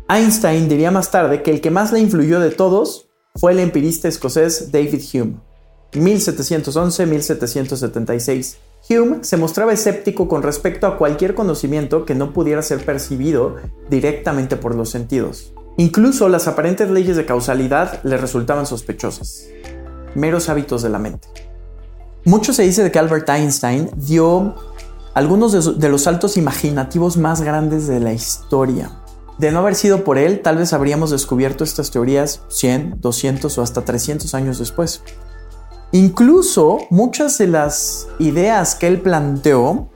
Einstein 0.08 0.68
diría 0.68 0.90
más 0.90 1.12
tarde 1.12 1.42
que 1.42 1.52
el 1.52 1.61
que 1.61 1.70
más 1.70 1.92
le 1.92 2.00
influyó 2.00 2.40
de 2.40 2.50
todos 2.50 3.06
fue 3.37 3.52
el 3.52 3.61
empirista 3.61 4.08
escocés 4.08 4.73
David 4.73 5.00
Hume. 5.14 5.37
1711-1776. 5.92 8.56
Hume 8.90 9.23
se 9.23 9.37
mostraba 9.37 9.73
escéptico 9.73 10.26
con 10.26 10.42
respecto 10.42 10.88
a 10.88 10.99
cualquier 10.99 11.37
conocimiento 11.37 12.04
que 12.04 12.16
no 12.16 12.32
pudiera 12.32 12.62
ser 12.62 12.85
percibido 12.85 13.54
directamente 13.88 14.56
por 14.56 14.75
los 14.75 14.90
sentidos. 14.90 15.52
Incluso 15.76 16.28
las 16.28 16.49
aparentes 16.49 16.90
leyes 16.90 17.16
de 17.16 17.26
causalidad 17.26 18.02
le 18.02 18.16
resultaban 18.16 18.66
sospechosas. 18.66 19.46
Meros 20.16 20.49
hábitos 20.49 20.82
de 20.82 20.88
la 20.88 20.99
mente. 20.99 21.28
Mucho 22.26 22.52
se 22.52 22.64
dice 22.64 22.83
de 22.83 22.90
que 22.90 22.99
Albert 22.99 23.28
Einstein 23.28 23.88
dio 23.95 24.56
algunos 25.14 25.78
de, 25.78 25.88
los 25.88 26.02
saltos 26.02 26.37
imaginativos 26.37 27.16
más 27.16 27.40
grandes 27.40 27.87
de 27.87 28.00
la 28.00 28.12
historia. 28.12 28.90
De 29.38 29.52
no 29.52 29.61
haber 29.61 29.76
sido 29.76 30.02
por 30.02 30.18
él, 30.18 30.42
tal 30.42 30.56
vez 30.56 30.73
habríamos 30.73 31.12
descubierto 31.12 31.62
estas 31.62 31.92
teorías 31.92 32.42
100, 32.49 33.00
200 33.00 33.56
o 33.56 33.62
hasta 33.62 33.85
300 33.85 34.35
años 34.35 34.59
después. 34.59 35.02
Incluso 35.92 36.78
muchas 36.90 37.38
de 37.38 37.47
las 37.47 38.09
ideas 38.18 38.75
que 38.75 38.88
él 38.88 39.00
planteó 39.00 39.88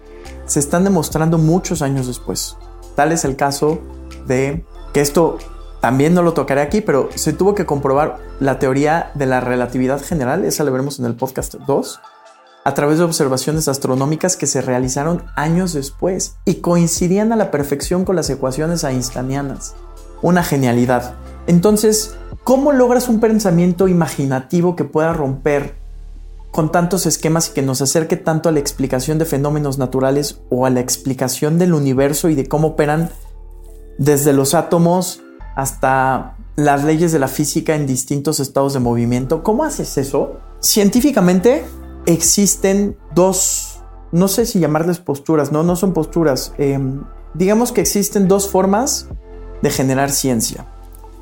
se 0.46 0.60
están 0.60 0.84
demostrando 0.84 1.36
muchos 1.36 1.82
años 1.82 2.06
después. 2.06 2.56
Tal 2.94 3.10
es 3.10 3.24
el 3.24 3.34
caso 3.34 3.80
de 4.28 4.64
que 4.92 5.00
esto 5.00 5.36
también 5.80 6.14
no 6.14 6.22
lo 6.22 6.32
tocaré 6.32 6.60
aquí, 6.60 6.80
pero 6.80 7.08
se 7.14 7.32
tuvo 7.32 7.56
que 7.56 7.66
comprobar 7.66 8.18
la 8.38 8.60
teoría 8.60 9.10
de 9.14 9.26
la 9.26 9.40
relatividad 9.40 10.00
general, 10.00 10.44
esa 10.44 10.62
la 10.62 10.70
veremos 10.70 11.00
en 11.00 11.06
el 11.06 11.16
podcast 11.16 11.54
2, 11.54 12.00
a 12.64 12.74
través 12.74 12.98
de 12.98 13.04
observaciones 13.04 13.68
astronómicas 13.68 14.36
que 14.36 14.46
se 14.46 14.60
realizaron 14.60 15.24
años 15.36 15.72
después 15.72 16.36
y 16.44 16.56
coincidían 16.56 17.32
a 17.32 17.36
la 17.36 17.50
perfección 17.50 18.04
con 18.04 18.16
las 18.16 18.28
ecuaciones 18.30 18.84
einsteinianas. 18.84 19.74
Una 20.22 20.44
genialidad. 20.44 21.14
Entonces, 21.46 22.16
¿cómo 22.44 22.72
logras 22.72 23.08
un 23.08 23.20
pensamiento 23.20 23.88
imaginativo 23.88 24.76
que 24.76 24.84
pueda 24.84 25.12
romper 25.12 25.74
con 26.50 26.72
tantos 26.72 27.06
esquemas 27.06 27.48
y 27.48 27.52
que 27.52 27.62
nos 27.62 27.80
acerque 27.80 28.16
tanto 28.16 28.48
a 28.48 28.52
la 28.52 28.60
explicación 28.60 29.18
de 29.18 29.24
fenómenos 29.24 29.78
naturales 29.78 30.40
o 30.50 30.66
a 30.66 30.70
la 30.70 30.80
explicación 30.80 31.58
del 31.58 31.74
universo 31.74 32.28
y 32.28 32.34
de 32.34 32.46
cómo 32.46 32.68
operan 32.68 33.10
desde 33.98 34.32
los 34.32 34.54
átomos 34.54 35.22
hasta 35.54 36.36
las 36.56 36.84
leyes 36.84 37.12
de 37.12 37.18
la 37.18 37.28
física 37.28 37.74
en 37.74 37.86
distintos 37.86 38.40
estados 38.40 38.74
de 38.74 38.80
movimiento. 38.80 39.42
¿Cómo 39.42 39.64
haces 39.64 39.96
eso? 39.96 40.40
Científicamente 40.60 41.64
existen 42.06 42.96
dos, 43.14 43.82
no 44.12 44.28
sé 44.28 44.46
si 44.46 44.60
llamarles 44.60 44.98
posturas, 44.98 45.52
no, 45.52 45.62
no 45.62 45.76
son 45.76 45.92
posturas. 45.92 46.52
Em, 46.58 47.02
digamos 47.34 47.72
que 47.72 47.80
existen 47.80 48.28
dos 48.28 48.48
formas 48.48 49.08
de 49.62 49.70
generar 49.70 50.10
ciencia. 50.10 50.66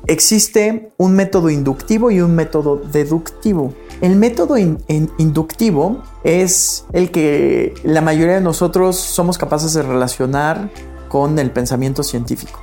Existe 0.07 0.91
un 0.97 1.13
método 1.13 1.49
inductivo 1.49 2.09
y 2.09 2.21
un 2.21 2.33
método 2.33 2.77
deductivo. 2.77 3.73
El 4.01 4.15
método 4.15 4.57
inductivo 4.57 6.01
es 6.23 6.85
el 6.93 7.11
que 7.11 7.73
la 7.83 8.01
mayoría 8.01 8.35
de 8.35 8.41
nosotros 8.41 8.95
somos 8.95 9.37
capaces 9.37 9.73
de 9.73 9.83
relacionar 9.83 10.71
con 11.09 11.37
el 11.37 11.51
pensamiento 11.51 12.01
científico. 12.03 12.59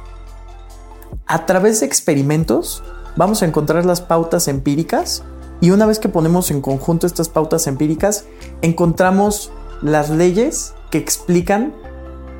A 1.26 1.44
través 1.44 1.80
de 1.80 1.86
experimentos 1.86 2.82
vamos 3.16 3.42
a 3.42 3.46
encontrar 3.46 3.84
las 3.84 4.00
pautas 4.00 4.48
empíricas 4.48 5.22
y 5.60 5.70
una 5.70 5.86
vez 5.86 5.98
que 5.98 6.08
ponemos 6.08 6.50
en 6.50 6.60
conjunto 6.60 7.06
estas 7.06 7.28
pautas 7.28 7.66
empíricas, 7.66 8.26
encontramos 8.62 9.50
las 9.82 10.10
leyes 10.10 10.74
que 10.90 10.98
explican 10.98 11.74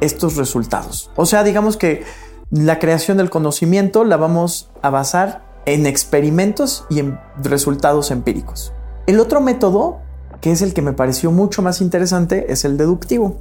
estos 0.00 0.37
resultados. 0.37 1.11
O 1.16 1.26
sea, 1.26 1.42
digamos 1.42 1.76
que 1.76 2.04
la 2.50 2.78
creación 2.78 3.16
del 3.16 3.30
conocimiento 3.30 4.04
la 4.04 4.16
vamos 4.16 4.70
a 4.82 4.90
basar 4.90 5.44
en 5.64 5.87
experimentos 5.87 6.85
y 6.88 7.00
en 7.00 7.18
resultados 7.42 8.11
empíricos. 8.11 8.73
El 9.06 9.20
otro 9.20 9.40
método, 9.40 9.99
que 10.40 10.52
es 10.52 10.62
el 10.62 10.75
que 10.75 10.82
me 10.82 10.92
pareció 10.92 11.32
mucho 11.32 11.62
más 11.62 11.80
interesante, 11.80 12.52
es 12.52 12.64
el 12.64 12.76
deductivo. 12.76 13.38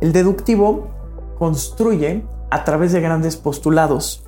El 0.00 0.12
deductivo 0.12 0.88
construye 1.38 2.24
a 2.50 2.64
través 2.64 2.92
de 2.92 3.00
grandes 3.00 3.36
postulados 3.36 4.22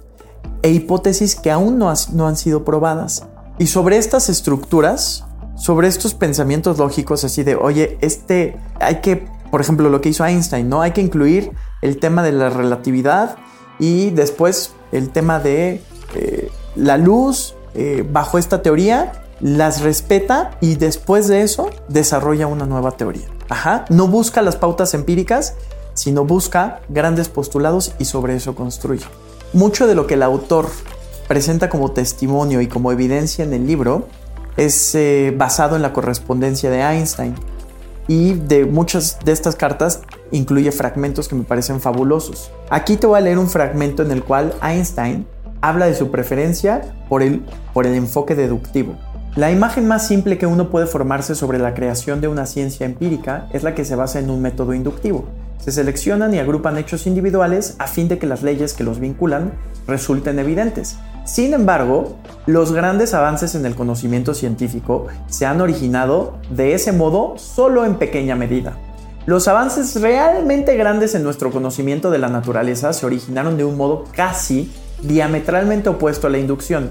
e 0.63 0.71
hipótesis 0.71 1.37
que 1.37 1.51
aún 1.51 1.79
no, 1.79 1.89
han 1.89 2.37
sido 2.37 2.65
probadas. 2.65 3.27
Y 3.59 3.67
sobre 3.69 3.97
estas 3.97 4.29
estructuras, 4.29 5.25
sobre 5.57 5.89
estos 5.89 6.15
pensamientos 6.15 6.79
lógicos 6.79 7.25
así 7.25 7.43
de, 7.43 7.57
oye, 7.57 7.99
este, 8.03 8.57
hay 8.81 9.01
que, 9.01 9.27
por 9.51 9.61
ejemplo, 9.61 9.89
lo 9.89 10.01
que 10.01 10.11
hizo 10.11 10.25
Einstein, 10.25 10.69
¿no? 10.69 10.83
Hay 10.83 10.93
que 10.93 11.01
incluir 11.01 11.53
el 11.81 11.99
tema 11.99 12.23
de 12.23 12.33
la 12.33 12.51
relatividad 12.51 13.37
y 13.79 14.11
después 14.11 14.73
el 14.93 15.11
tema 15.11 15.41
de 15.41 15.83
eh, 16.15 16.51
la 16.75 16.99
luz 16.99 17.55
eh, 17.75 18.07
bajo 18.11 18.39
esta 18.39 18.63
teoría 18.63 19.13
las 19.41 19.83
respeta 19.83 20.57
y 20.61 20.77
después 20.77 21.29
de 21.29 21.43
eso 21.43 21.71
desarrolla 21.89 22.47
una 22.47 22.67
nueva 22.67 22.93
teoría. 22.93 23.29
Ajá, 23.49 23.85
no 23.91 24.09
busca 24.09 24.43
las 24.43 24.57
pautas 24.57 24.95
empíricas, 24.95 25.55
sino 25.95 26.25
busca 26.25 26.81
grandes 26.89 27.29
postulados 27.29 27.93
y 27.99 28.07
sobre 28.07 28.35
eso 28.37 28.55
construye. 28.55 29.05
Mucho 29.53 29.87
de 29.87 29.95
lo 29.95 30.07
que 30.07 30.15
el 30.15 30.23
autor 30.23 30.69
presenta 31.29 31.69
como 31.69 31.93
testimonio 31.93 32.61
y 32.61 32.67
como 32.67 32.93
evidencia 32.93 33.45
en 33.45 33.53
el 33.53 33.67
libro 33.67 34.09
es 34.57 34.95
eh, 34.95 35.35
basado 35.37 35.77
en 35.77 35.83
la 35.83 35.93
correspondencia 35.93 36.71
de 36.71 36.81
Einstein. 36.81 37.35
Y 38.09 38.35
de 38.35 38.65
muchas 38.65 39.19
de 39.25 39.33
estas 39.33 39.57
cartas 39.57 40.03
incluye 40.31 40.71
fragmentos 40.71 41.29
que 41.29 41.35
me 41.35 41.45
parecen 41.45 41.81
fabulosos. 41.81 42.51
Aquí 42.71 42.97
te 42.97 43.07
voy 43.07 43.19
a 43.19 43.23
leer 43.23 43.39
un 43.39 43.49
fragmento 43.49 44.03
en 44.03 44.13
el 44.13 44.23
cual 44.23 44.55
Einstein 44.63 45.27
habla 45.61 45.87
de 45.87 45.95
su 45.95 46.11
preferencia 46.11 46.83
por 47.09 47.23
el, 47.23 47.45
por 47.73 47.87
el 47.87 47.95
enfoque 47.95 48.35
deductivo. 48.35 48.97
La 49.35 49.51
imagen 49.51 49.87
más 49.87 50.07
simple 50.07 50.39
que 50.39 50.47
uno 50.47 50.71
puede 50.71 50.87
formarse 50.87 51.35
sobre 51.35 51.59
la 51.59 51.75
creación 51.75 52.21
de 52.21 52.29
una 52.29 52.47
ciencia 52.47 52.87
empírica 52.87 53.49
es 53.53 53.65
la 53.65 53.75
que 53.75 53.85
se 53.85 53.97
basa 53.97 54.19
en 54.19 54.31
un 54.31 54.41
método 54.41 54.73
inductivo. 54.73 55.27
Se 55.59 55.73
seleccionan 55.73 56.35
y 56.35 56.39
agrupan 56.39 56.79
hechos 56.79 57.07
individuales 57.07 57.77
a 57.79 57.87
fin 57.87 58.09
de 58.09 58.19
que 58.19 58.27
las 58.27 58.43
leyes 58.43 58.75
que 58.75 58.85
los 58.85 59.01
vinculan 59.01 59.53
resulten 59.87 60.39
evidentes. 60.39 60.97
Sin 61.25 61.55
embargo, 61.55 62.17
los 62.47 62.73
grandes 62.73 63.15
avances 63.15 63.55
en 63.55 63.67
el 63.67 63.75
conocimiento 63.75 64.35
científico 64.35 65.07
se 65.27 65.47
han 65.47 65.61
originado 65.61 66.39
de 66.51 66.75
ese 66.75 66.93
modo 66.93 67.37
solo 67.37 67.85
en 67.85 67.97
pequeña 67.97 68.37
medida. 68.37 68.77
Los 69.27 69.49
avances 69.49 70.01
realmente 70.01 70.77
grandes 70.77 71.17
en 71.17 71.25
nuestro 71.25 71.51
conocimiento 71.51 72.11
de 72.11 72.19
la 72.19 72.29
naturaleza 72.29 72.93
se 72.93 73.07
originaron 73.07 73.57
de 73.57 73.65
un 73.65 73.77
modo 73.77 74.05
casi 74.15 74.73
diametralmente 75.03 75.89
opuesto 75.89 76.29
a 76.29 76.31
la 76.31 76.39
inducción 76.39 76.91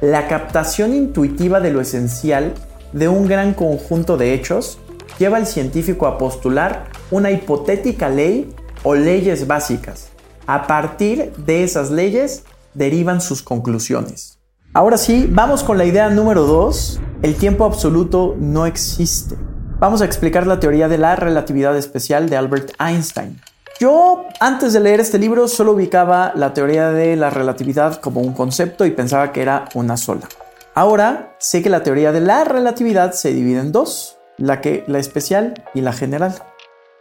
la 0.00 0.28
captación 0.28 0.94
intuitiva 0.94 1.60
de 1.60 1.72
lo 1.72 1.80
esencial 1.80 2.54
de 2.92 3.08
un 3.08 3.26
gran 3.26 3.52
conjunto 3.52 4.16
de 4.16 4.32
hechos 4.32 4.78
lleva 5.18 5.38
al 5.38 5.46
científico 5.46 6.06
a 6.06 6.18
postular 6.18 6.84
una 7.10 7.30
hipotética 7.30 8.08
ley 8.08 8.54
o 8.82 8.94
leyes 8.94 9.46
básicas. 9.46 10.08
A 10.46 10.66
partir 10.66 11.32
de 11.36 11.64
esas 11.64 11.90
leyes 11.90 12.44
derivan 12.74 13.20
sus 13.20 13.42
conclusiones. 13.42 14.38
Ahora 14.74 14.98
sí, 14.98 15.26
vamos 15.30 15.62
con 15.62 15.78
la 15.78 15.84
idea 15.84 16.08
número 16.10 16.44
2. 16.44 17.00
El 17.22 17.34
tiempo 17.34 17.64
absoluto 17.64 18.36
no 18.38 18.66
existe. 18.66 19.36
Vamos 19.80 20.02
a 20.02 20.04
explicar 20.04 20.46
la 20.46 20.60
teoría 20.60 20.88
de 20.88 20.98
la 20.98 21.16
relatividad 21.16 21.76
especial 21.76 22.28
de 22.28 22.36
Albert 22.36 22.72
Einstein. 22.80 23.40
Yo 23.80 24.24
antes 24.40 24.72
de 24.72 24.80
leer 24.80 24.98
este 24.98 25.18
libro 25.18 25.46
solo 25.46 25.72
ubicaba 25.72 26.32
la 26.34 26.52
teoría 26.52 26.90
de 26.90 27.14
la 27.14 27.30
relatividad 27.30 28.00
como 28.00 28.20
un 28.20 28.32
concepto 28.32 28.84
y 28.84 28.90
pensaba 28.90 29.30
que 29.32 29.40
era 29.40 29.68
una 29.74 29.96
sola. 29.96 30.28
Ahora 30.74 31.36
sé 31.38 31.62
que 31.62 31.70
la 31.70 31.82
teoría 31.82 32.10
de 32.10 32.20
la 32.20 32.44
relatividad 32.44 33.12
se 33.12 33.32
divide 33.32 33.60
en 33.60 33.70
dos, 33.70 34.18
la, 34.36 34.60
que, 34.60 34.84
la 34.88 34.98
especial 34.98 35.54
y 35.74 35.80
la 35.80 35.92
general. 35.92 36.34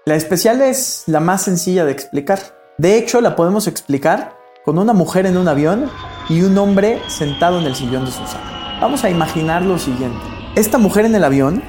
La 0.08 0.16
especial 0.16 0.62
es 0.62 1.04
la 1.06 1.20
más 1.20 1.42
sencilla 1.42 1.84
de 1.84 1.92
explicar. 1.92 2.40
De 2.78 2.98
hecho, 2.98 3.20
la 3.20 3.36
podemos 3.36 3.68
explicar 3.68 4.38
con 4.64 4.80
una 4.80 4.94
mujer 4.94 5.26
en 5.26 5.36
un 5.36 5.50
avión 5.50 5.92
y 6.30 6.44
un 6.44 6.58
hombre 6.58 7.02
sentado 7.10 7.60
en 7.60 7.66
el 7.66 7.76
sillón 7.76 8.06
de 8.06 8.12
su 8.12 8.26
sala. 8.26 8.80
Vamos 8.80 9.04
a 9.04 9.10
imaginar 9.10 9.64
lo 9.64 9.78
siguiente. 9.78 10.18
Esta 10.56 10.78
mujer 10.78 11.04
en 11.04 11.14
el 11.14 11.26
avión 11.26 11.62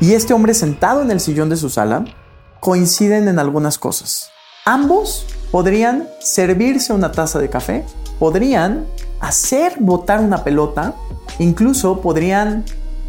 y 0.00 0.14
este 0.14 0.34
hombre 0.34 0.54
sentado 0.54 1.02
en 1.02 1.12
el 1.12 1.20
sillón 1.20 1.50
de 1.50 1.56
su 1.56 1.70
sala 1.70 2.04
coinciden 2.58 3.28
en 3.28 3.38
algunas 3.38 3.78
cosas. 3.78 4.28
Ambos 4.64 5.26
podrían 5.52 6.08
servirse 6.18 6.92
una 6.92 7.12
taza 7.12 7.38
de 7.38 7.48
café, 7.48 7.84
podrían 8.18 8.88
hacer 9.20 9.74
botar 9.78 10.18
una 10.18 10.42
pelota, 10.42 10.96
incluso 11.38 12.00
podrían 12.00 12.64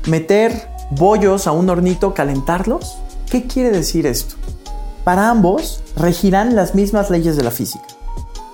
meter 0.06 0.70
bollos 0.92 1.48
a 1.48 1.54
un 1.54 1.72
hornito, 1.72 2.14
calentarlos. 2.14 3.00
¿Qué 3.32 3.48
quiere 3.48 3.72
decir 3.72 4.06
esto? 4.06 4.36
Para 5.04 5.30
ambos 5.30 5.82
regirán 5.96 6.56
las 6.56 6.76
mismas 6.76 7.10
leyes 7.10 7.36
de 7.36 7.44
la 7.44 7.52
física. 7.52 7.86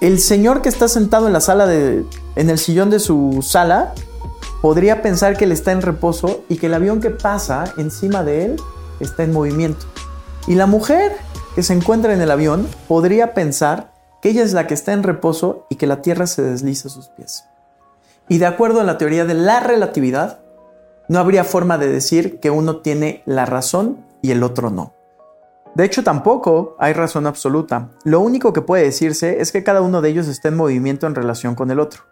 El 0.01 0.19
señor 0.19 0.61
que 0.61 0.69
está 0.69 0.87
sentado 0.87 1.27
en 1.27 1.33
la 1.33 1.41
sala 1.41 1.65
de 1.65 2.05
en 2.35 2.49
el 2.49 2.59
sillón 2.59 2.89
de 2.89 2.99
su 2.99 3.39
sala 3.41 3.93
podría 4.61 5.01
pensar 5.01 5.37
que 5.37 5.45
él 5.45 5.51
está 5.51 5.71
en 5.71 5.81
reposo 5.81 6.43
y 6.49 6.57
que 6.57 6.67
el 6.67 6.73
avión 6.73 6.99
que 6.99 7.09
pasa 7.09 7.65
encima 7.77 8.23
de 8.23 8.45
él 8.45 8.55
está 8.99 9.23
en 9.23 9.31
movimiento. 9.31 9.85
Y 10.47 10.55
la 10.55 10.65
mujer 10.65 11.15
que 11.55 11.63
se 11.63 11.73
encuentra 11.73 12.13
en 12.13 12.21
el 12.21 12.31
avión 12.31 12.67
podría 12.87 13.33
pensar 13.33 13.93
que 14.21 14.29
ella 14.29 14.43
es 14.43 14.53
la 14.53 14.67
que 14.67 14.73
está 14.73 14.93
en 14.93 15.03
reposo 15.03 15.65
y 15.69 15.75
que 15.75 15.87
la 15.87 16.01
Tierra 16.01 16.27
se 16.27 16.41
desliza 16.41 16.87
a 16.87 16.91
sus 16.91 17.07
pies. 17.09 17.45
Y 18.27 18.39
de 18.39 18.47
acuerdo 18.47 18.81
a 18.81 18.83
la 18.83 18.97
teoría 18.97 19.25
de 19.25 19.35
la 19.35 19.59
relatividad, 19.59 20.39
no 21.07 21.19
habría 21.19 21.43
forma 21.43 21.77
de 21.77 21.87
decir 21.87 22.39
que 22.39 22.49
uno 22.49 22.77
tiene 22.77 23.21
la 23.25 23.45
razón 23.45 24.03
y 24.21 24.31
el 24.31 24.43
otro 24.43 24.71
no. 24.71 24.93
De 25.75 25.83
hecho, 25.83 26.03
tampoco 26.03 26.77
hay 26.79 26.93
razón 26.93 27.27
absoluta. 27.27 27.91
Lo 28.05 28.21
único 28.21 28.53
que 28.53 28.61
puede 28.61 28.83
decirse 28.83 29.41
es 29.41 29.51
que 29.51 29.63
cada 29.63 29.81
uno 29.81 30.01
de 30.01 30.09
ellos 30.09 30.27
está 30.27 30.47
en 30.47 30.55
movimiento 30.55 31.05
en 31.05 31.15
relación 31.15 31.53
con 31.53 31.69
el 31.69 31.81
otro. 31.81 32.03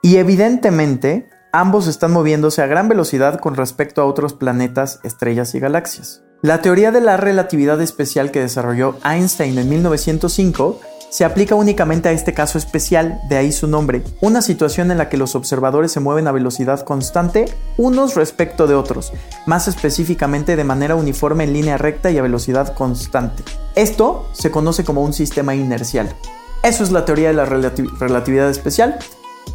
Y 0.00 0.16
evidentemente, 0.16 1.28
ambos 1.52 1.88
están 1.88 2.12
moviéndose 2.12 2.62
a 2.62 2.66
gran 2.66 2.88
velocidad 2.88 3.40
con 3.40 3.56
respecto 3.56 4.00
a 4.00 4.06
otros 4.06 4.32
planetas, 4.32 5.00
estrellas 5.02 5.54
y 5.56 5.60
galaxias. 5.60 6.22
La 6.42 6.62
teoría 6.62 6.92
de 6.92 7.00
la 7.00 7.16
relatividad 7.16 7.82
especial 7.82 8.30
que 8.30 8.40
desarrolló 8.40 8.96
Einstein 9.04 9.58
en 9.58 9.68
1905 9.68 10.80
se 11.10 11.24
aplica 11.24 11.56
únicamente 11.56 12.08
a 12.08 12.12
este 12.12 12.32
caso 12.32 12.56
especial, 12.56 13.20
de 13.28 13.36
ahí 13.36 13.52
su 13.52 13.66
nombre, 13.66 14.02
una 14.20 14.40
situación 14.40 14.90
en 14.90 14.98
la 14.98 15.08
que 15.08 15.16
los 15.16 15.34
observadores 15.34 15.92
se 15.92 16.00
mueven 16.00 16.28
a 16.28 16.32
velocidad 16.32 16.80
constante 16.80 17.52
unos 17.76 18.14
respecto 18.14 18.66
de 18.66 18.76
otros, 18.76 19.12
más 19.44 19.68
específicamente 19.68 20.56
de 20.56 20.64
manera 20.64 20.94
uniforme 20.94 21.44
en 21.44 21.52
línea 21.52 21.76
recta 21.76 22.10
y 22.10 22.18
a 22.18 22.22
velocidad 22.22 22.74
constante. 22.74 23.42
Esto 23.74 24.28
se 24.32 24.50
conoce 24.50 24.84
como 24.84 25.02
un 25.02 25.12
sistema 25.12 25.54
inercial. 25.54 26.14
Eso 26.62 26.84
es 26.84 26.92
la 26.92 27.04
teoría 27.04 27.28
de 27.28 27.34
la 27.34 27.44
relatividad 27.44 28.48
especial, 28.48 28.98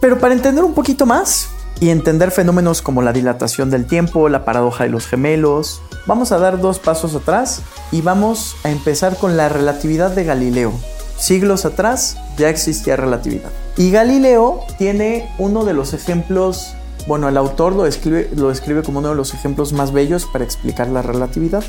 pero 0.02 0.20
para 0.20 0.34
entender 0.34 0.64
un 0.64 0.74
poquito 0.74 1.06
más 1.06 1.48
y 1.80 1.90
entender 1.90 2.32
fenómenos 2.32 2.82
como 2.82 3.02
la 3.02 3.14
dilatación 3.14 3.70
del 3.70 3.86
tiempo, 3.86 4.28
la 4.28 4.44
paradoja 4.44 4.84
de 4.84 4.90
los 4.90 5.08
gemelos, 5.08 5.82
vamos 6.06 6.32
a 6.32 6.38
dar 6.38 6.60
dos 6.60 6.80
pasos 6.80 7.16
atrás 7.16 7.62
y 7.92 8.02
vamos 8.02 8.56
a 8.64 8.72
empezar 8.72 9.18
con 9.18 9.38
la 9.38 9.50
relatividad 9.50 10.12
de 10.12 10.24
Galileo. 10.24 10.74
Siglos 11.18 11.66
atrás 11.66 12.18
ya 12.38 12.50
existía 12.50 12.96
relatividad. 12.96 13.52
Y 13.78 13.92
Galileo 13.92 14.62
tiene 14.78 15.30
uno 15.38 15.66
de 15.66 15.74
los 15.74 15.94
ejemplos, 15.94 16.74
bueno, 17.08 17.30
el 17.30 17.38
autor 17.38 17.74
lo 17.74 17.86
escribe, 17.86 18.30
lo 18.36 18.52
escribe 18.52 18.84
como 18.84 19.00
uno 19.00 19.10
de 19.10 19.16
los 19.16 19.34
ejemplos 19.34 19.74
más 19.74 19.92
bellos 19.92 20.26
para 20.26 20.44
explicar 20.44 20.88
la 20.88 21.02
relatividad. 21.02 21.64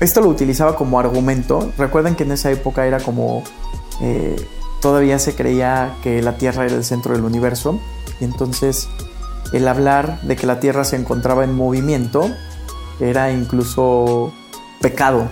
Esto 0.00 0.20
lo 0.20 0.28
utilizaba 0.28 0.76
como 0.76 0.98
argumento. 0.98 1.72
Recuerden 1.78 2.14
que 2.14 2.24
en 2.24 2.32
esa 2.32 2.50
época 2.50 2.86
era 2.86 3.00
como 3.00 3.42
eh, 4.00 4.36
todavía 4.80 5.18
se 5.18 5.34
creía 5.34 5.96
que 6.02 6.20
la 6.20 6.36
Tierra 6.36 6.66
era 6.66 6.74
el 6.74 6.84
centro 6.84 7.14
del 7.14 7.24
universo 7.24 7.80
y 8.20 8.24
entonces 8.24 8.88
el 9.52 9.66
hablar 9.68 10.20
de 10.22 10.36
que 10.36 10.46
la 10.46 10.60
Tierra 10.60 10.84
se 10.84 10.96
encontraba 10.96 11.44
en 11.44 11.54
movimiento 11.54 12.28
era 13.00 13.30
incluso 13.32 14.32
pecado. 14.80 15.28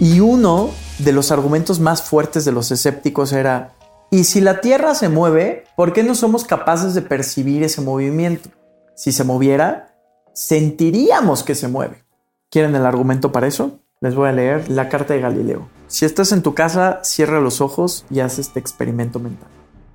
Y 0.00 0.20
uno 0.20 0.70
de 1.04 1.12
los 1.12 1.30
argumentos 1.30 1.80
más 1.80 2.02
fuertes 2.02 2.44
de 2.44 2.52
los 2.52 2.70
escépticos 2.70 3.32
era, 3.32 3.72
¿y 4.10 4.24
si 4.24 4.40
la 4.40 4.60
Tierra 4.60 4.94
se 4.94 5.08
mueve, 5.08 5.64
por 5.76 5.92
qué 5.92 6.02
no 6.02 6.14
somos 6.14 6.44
capaces 6.44 6.94
de 6.94 7.02
percibir 7.02 7.62
ese 7.62 7.80
movimiento? 7.80 8.48
Si 8.96 9.12
se 9.12 9.24
moviera, 9.24 9.94
sentiríamos 10.32 11.42
que 11.42 11.54
se 11.54 11.68
mueve. 11.68 12.04
¿Quieren 12.50 12.74
el 12.74 12.86
argumento 12.86 13.32
para 13.32 13.46
eso? 13.46 13.80
Les 14.00 14.14
voy 14.14 14.28
a 14.28 14.32
leer 14.32 14.68
la 14.70 14.88
carta 14.88 15.14
de 15.14 15.20
Galileo. 15.20 15.68
Si 15.86 16.04
estás 16.04 16.32
en 16.32 16.42
tu 16.42 16.54
casa, 16.54 17.00
cierra 17.02 17.40
los 17.40 17.60
ojos 17.60 18.06
y 18.10 18.20
haz 18.20 18.38
este 18.38 18.60
experimento 18.60 19.18
mental. 19.18 19.48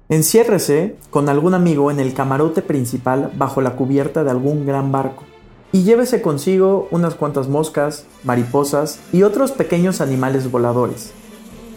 Enciérrese 0.10 0.98
con 1.10 1.30
algún 1.30 1.54
amigo 1.54 1.92
en 1.92 2.00
el 2.00 2.14
camarote 2.14 2.62
principal 2.62 3.32
bajo 3.36 3.62
la 3.62 3.76
cubierta 3.76 4.24
de 4.24 4.32
algún 4.32 4.66
gran 4.66 4.92
barco 4.92 5.24
y 5.72 5.84
llévese 5.84 6.22
consigo 6.22 6.88
unas 6.92 7.16
cuantas 7.16 7.48
moscas, 7.48 8.06
mariposas 8.24 9.00
y 9.12 9.24
otros 9.24 9.52
pequeños 9.52 10.02
animales 10.02 10.50
voladores. 10.52 11.12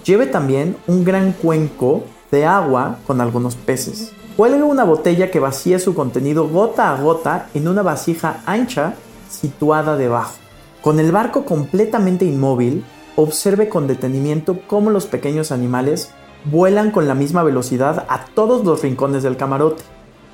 Lleve 0.05 0.27
también 0.27 0.77
un 0.87 1.05
gran 1.05 1.33
cuenco 1.33 2.03
de 2.31 2.45
agua 2.45 2.99
con 3.07 3.21
algunos 3.21 3.55
peces. 3.55 4.13
Cuelgue 4.37 4.63
una 4.63 4.85
botella 4.85 5.31
que 5.31 5.41
vacíe 5.41 5.79
su 5.79 5.95
contenido 5.95 6.49
gota 6.49 6.91
a 6.91 7.01
gota 7.01 7.49
en 7.55 7.69
una 7.69 7.83
vasija 7.83 8.43
ancha 8.47 8.95
situada 9.29 9.97
debajo. 9.97 10.35
Con 10.81 10.99
el 10.99 11.13
barco 11.13 11.45
completamente 11.45 12.25
inmóvil, 12.25 12.85
observe 13.15 13.69
con 13.69 13.87
detenimiento 13.87 14.59
cómo 14.67 14.91
los 14.91 15.07
pequeños 15.07 15.53
animales 15.53 16.11
vuelan 16.47 16.91
con 16.91 17.07
la 17.07 17.15
misma 17.15 17.43
velocidad 17.43 18.07
a 18.09 18.25
todos 18.25 18.65
los 18.65 18.83
rincones 18.83 19.23
del 19.23 19.37
camarote. 19.37 19.85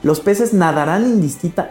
Los 0.02 0.20
peces 0.20 0.54
nadarán 0.54 1.06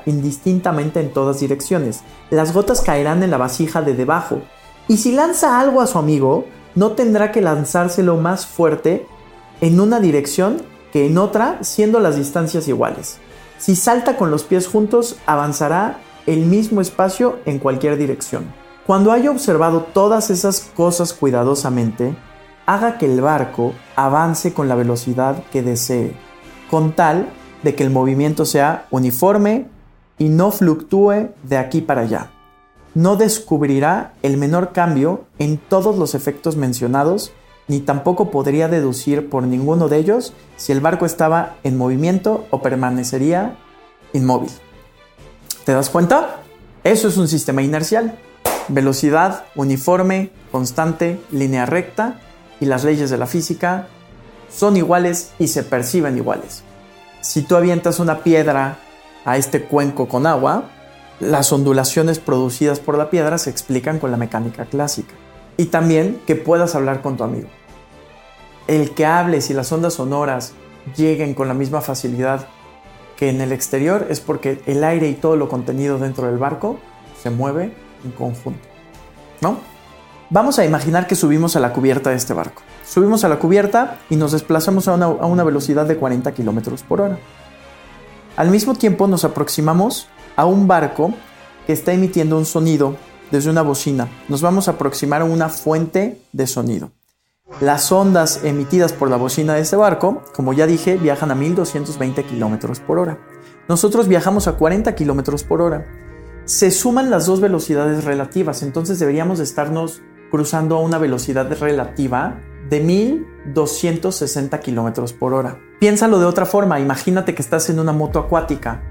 indistintamente 0.06 1.00
en 1.00 1.14
todas 1.14 1.40
direcciones. 1.40 2.02
Las 2.30 2.54
gotas 2.54 2.82
caerán 2.82 3.24
en 3.24 3.32
la 3.32 3.38
vasija 3.38 3.82
de 3.82 3.94
debajo. 3.94 4.42
Y 4.88 4.98
si 4.98 5.14
lanza 5.14 5.60
algo 5.60 5.82
a 5.82 5.88
su 5.88 5.98
amigo, 5.98 6.46
no 6.76 6.92
tendrá 6.92 7.32
que 7.32 7.42
lanzárselo 7.42 8.18
más 8.18 8.46
fuerte 8.46 9.08
en 9.62 9.80
una 9.80 10.00
dirección 10.00 10.62
que 10.92 11.08
en 11.08 11.18
otra, 11.18 11.60
siendo 11.62 12.00
las 12.00 12.16
distancias 12.16 12.68
iguales. 12.68 13.18
Si 13.58 13.76
salta 13.76 14.18
con 14.18 14.30
los 14.30 14.44
pies 14.44 14.68
juntos, 14.68 15.18
avanzará 15.26 16.00
el 16.26 16.46
mismo 16.46 16.82
espacio 16.82 17.40
en 17.46 17.60
cualquier 17.60 17.98
dirección. 17.98 18.54
Cuando 18.86 19.12
haya 19.12 19.32
observado 19.32 19.88
todas 19.94 20.30
esas 20.30 20.62
cosas 20.76 21.14
cuidadosamente, 21.14 22.16
haga 22.66 22.98
que 22.98 23.06
el 23.06 23.22
barco 23.22 23.74
avance 23.96 24.54
con 24.54 24.68
la 24.68 24.76
velocidad 24.76 25.44
que 25.52 25.62
desee, 25.62 26.14
con 26.70 26.92
tal 26.92 27.28
de 27.64 27.76
que 27.76 27.84
el 27.84 27.90
movimiento 27.90 28.46
sea 28.46 28.88
uniforme 28.92 29.66
y 30.18 30.30
no 30.30 30.52
fluctúe 30.52 31.30
de 31.44 31.58
aquí 31.58 31.82
para 31.82 32.02
allá. 32.02 32.32
No 32.94 33.16
descubrirá 33.16 34.14
el 34.24 34.38
menor 34.38 34.72
cambio 34.72 35.26
en 35.40 35.58
todos 35.58 35.98
los 35.98 36.16
efectos 36.16 36.56
mencionados, 36.56 37.32
ni 37.68 37.80
tampoco 37.80 38.32
podría 38.32 38.68
deducir 38.68 39.30
por 39.30 39.44
ninguno 39.44 39.90
de 39.90 39.98
ellos 39.98 40.34
si 40.56 40.72
el 40.72 40.82
barco 40.82 41.06
estaba 41.06 41.58
en 41.64 41.78
movimiento 41.78 42.46
o 42.50 42.62
permanecería 42.62 43.58
inmóvil. 44.14 44.52
¿Te 45.66 45.74
das 45.74 45.90
cuenta? 45.90 46.42
Eso 46.84 47.08
es 47.10 47.18
un 47.18 47.28
sistema 47.28 47.62
inercial 47.62 48.18
velocidad 48.68 49.46
uniforme, 49.56 50.32
constante, 50.52 51.20
línea 51.32 51.66
recta 51.66 52.20
y 52.60 52.66
las 52.66 52.84
leyes 52.84 53.10
de 53.10 53.18
la 53.18 53.28
física 53.28 53.88
son 54.50 54.78
iguales 54.78 55.32
y 55.40 55.48
se 55.48 55.64
perciben 55.64 56.18
iguales. 56.18 56.64
Si 57.28 57.42
tú 57.42 57.58
avientas 57.58 58.00
una 58.00 58.20
piedra 58.20 58.78
a 59.26 59.36
este 59.36 59.64
cuenco 59.64 60.08
con 60.08 60.26
agua, 60.26 60.70
las 61.20 61.52
ondulaciones 61.52 62.20
producidas 62.20 62.80
por 62.80 62.98
la 62.98 63.10
piedra 63.10 63.38
se 63.38 63.50
explican 63.50 64.00
con 64.00 64.12
la 64.12 64.18
mecánica 64.18 64.64
clásica. 64.64 65.14
Y 65.58 65.66
también 65.66 66.22
que 66.26 66.38
puedas 66.38 66.74
hablar 66.74 67.02
con 67.02 67.18
tu 67.18 67.26
amigo. 67.26 67.50
El 68.68 68.92
que 68.92 69.06
hables 69.06 69.50
y 69.50 69.54
las 69.54 69.70
ondas 69.74 69.96
sonoras 69.96 70.54
lleguen 70.96 71.34
con 71.34 71.50
la 71.50 71.54
misma 71.54 71.82
facilidad 71.82 72.48
que 73.18 73.30
en 73.30 73.42
el 73.42 73.52
exterior 73.52 74.08
es 74.10 74.22
porque 74.22 74.62
el 74.66 74.86
aire 74.86 75.10
y 75.10 75.14
todo 75.14 75.36
lo 75.36 75.50
contenido 75.50 75.98
dentro 75.98 76.28
del 76.28 76.38
barco 76.38 76.80
se 77.22 77.30
mueve 77.30 77.74
en 78.06 78.12
conjunto. 78.12 78.66
¿No? 79.42 79.58
Vamos 80.30 80.60
a 80.60 80.66
imaginar 80.66 81.08
que 81.08 81.16
subimos 81.16 81.56
a 81.56 81.62
la 81.62 81.72
cubierta 81.72 82.10
de 82.10 82.18
este 82.18 82.34
barco. 82.34 82.62
Subimos 82.86 83.24
a 83.24 83.30
la 83.30 83.40
cubierta 83.40 84.00
y 84.10 84.18
nos 84.18 84.34
desplazamos 84.34 84.90
a 84.90 84.94
una, 84.94 85.44
velocidad 85.46 85.86
de 85.86 85.96
40 85.96 86.34
kilómetros 86.34 86.84
por 86.84 87.00
hora. 87.00 87.18
Al 88.36 88.50
mismo 88.50 88.76
tiempo 88.76 89.08
nos 89.08 89.24
aproximamos 89.24 90.10
a 90.36 90.46
un 90.46 90.68
barco 90.68 91.14
que 91.66 91.72
está 91.72 91.94
emitiendo 91.94 92.38
un 92.38 92.46
sonido 92.46 92.98
desde 93.32 93.50
una 93.50 93.62
bocina. 93.62 94.10
Nos 94.28 94.42
vamos 94.42 94.68
a 94.68 94.72
aproximar 94.72 95.22
a 95.22 95.26
una 95.26 95.48
fuente 95.48 96.22
de 96.34 96.46
sonido. 96.46 96.92
Las 97.62 97.90
ondas 97.94 98.44
emitidas 98.44 98.92
por 98.92 99.10
la 99.10 99.16
bocina 99.16 99.54
de 99.54 99.62
este 99.62 99.78
barco, 99.78 100.24
como 100.36 100.52
ya 100.52 100.68
dije, 100.68 100.98
viajan 100.98 101.32
a 101.32 101.36
1220 101.36 102.26
kilómetros 102.26 102.82
por 102.82 103.00
hora. 103.00 103.18
Nosotros 103.70 104.10
viajamos 104.10 104.50
a 104.50 104.54
40 104.58 104.94
kilómetros 104.94 105.46
por 105.46 105.62
hora 105.62 105.86
se 106.48 106.72
suman 106.72 107.10
las 107.10 107.26
dos 107.26 107.42
velocidades 107.42 108.06
relativas, 108.06 108.64
entonces 108.64 109.00
deberíamos 109.00 109.42
estarnos 109.42 110.02
cruzando 110.30 110.78
a 110.78 110.82
una 110.82 110.98
velocidad 110.98 111.52
relativa 111.60 112.40
de 112.70 112.82
1260 112.82 114.60
kilómetros 114.60 115.14
por 115.14 115.34
hora. 115.34 115.60
Piénsalo 115.80 116.20
de 116.20 116.26
otra 116.26 116.46
forma, 116.46 116.80
imagínate 116.80 117.36
que 117.36 117.42
estás 117.42 117.70
en 117.70 117.80
una 117.80 117.94
moto 117.94 118.20
acuática 118.20 118.84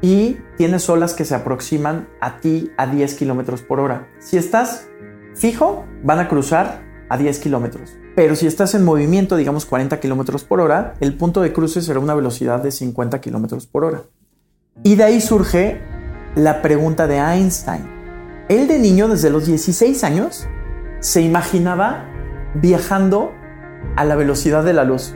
y 0.00 0.38
tienes 0.56 0.88
olas 0.90 1.14
que 1.14 1.24
se 1.24 1.34
aproximan 1.34 2.08
a 2.20 2.38
ti 2.40 2.70
a 2.76 2.86
10 2.86 3.14
kilómetros 3.14 3.62
por 3.62 3.80
hora. 3.80 4.08
Si 4.18 4.36
estás 4.36 4.88
fijo, 5.34 5.84
van 6.02 6.18
a 6.18 6.28
cruzar 6.28 6.82
a 7.08 7.16
10 7.16 7.38
kilómetros. 7.38 7.96
Pero 8.14 8.34
si 8.34 8.46
estás 8.46 8.74
en 8.74 8.84
movimiento, 8.84 9.36
digamos 9.36 9.66
40 9.66 10.00
kilómetros 10.00 10.44
por 10.44 10.60
hora, 10.60 10.94
el 11.00 11.14
punto 11.16 11.42
de 11.42 11.52
cruce 11.52 11.82
será 11.82 12.00
una 12.00 12.14
velocidad 12.14 12.62
de 12.62 12.70
50 12.70 13.20
kilómetros 13.20 13.66
por 13.66 13.84
hora. 13.84 14.02
Y 14.82 14.96
de 14.96 15.04
ahí 15.04 15.20
surge 15.20 15.80
la 16.34 16.62
pregunta 16.62 17.06
de 17.06 17.18
Einstein. 17.18 17.96
Él 18.48 18.68
de 18.68 18.78
niño, 18.78 19.08
desde 19.08 19.30
los 19.30 19.46
16 19.46 20.04
años, 20.04 20.46
se 21.06 21.22
imaginaba 21.22 22.04
viajando 22.54 23.32
a 23.94 24.04
la 24.04 24.16
velocidad 24.16 24.64
de 24.64 24.72
la 24.72 24.82
luz. 24.82 25.14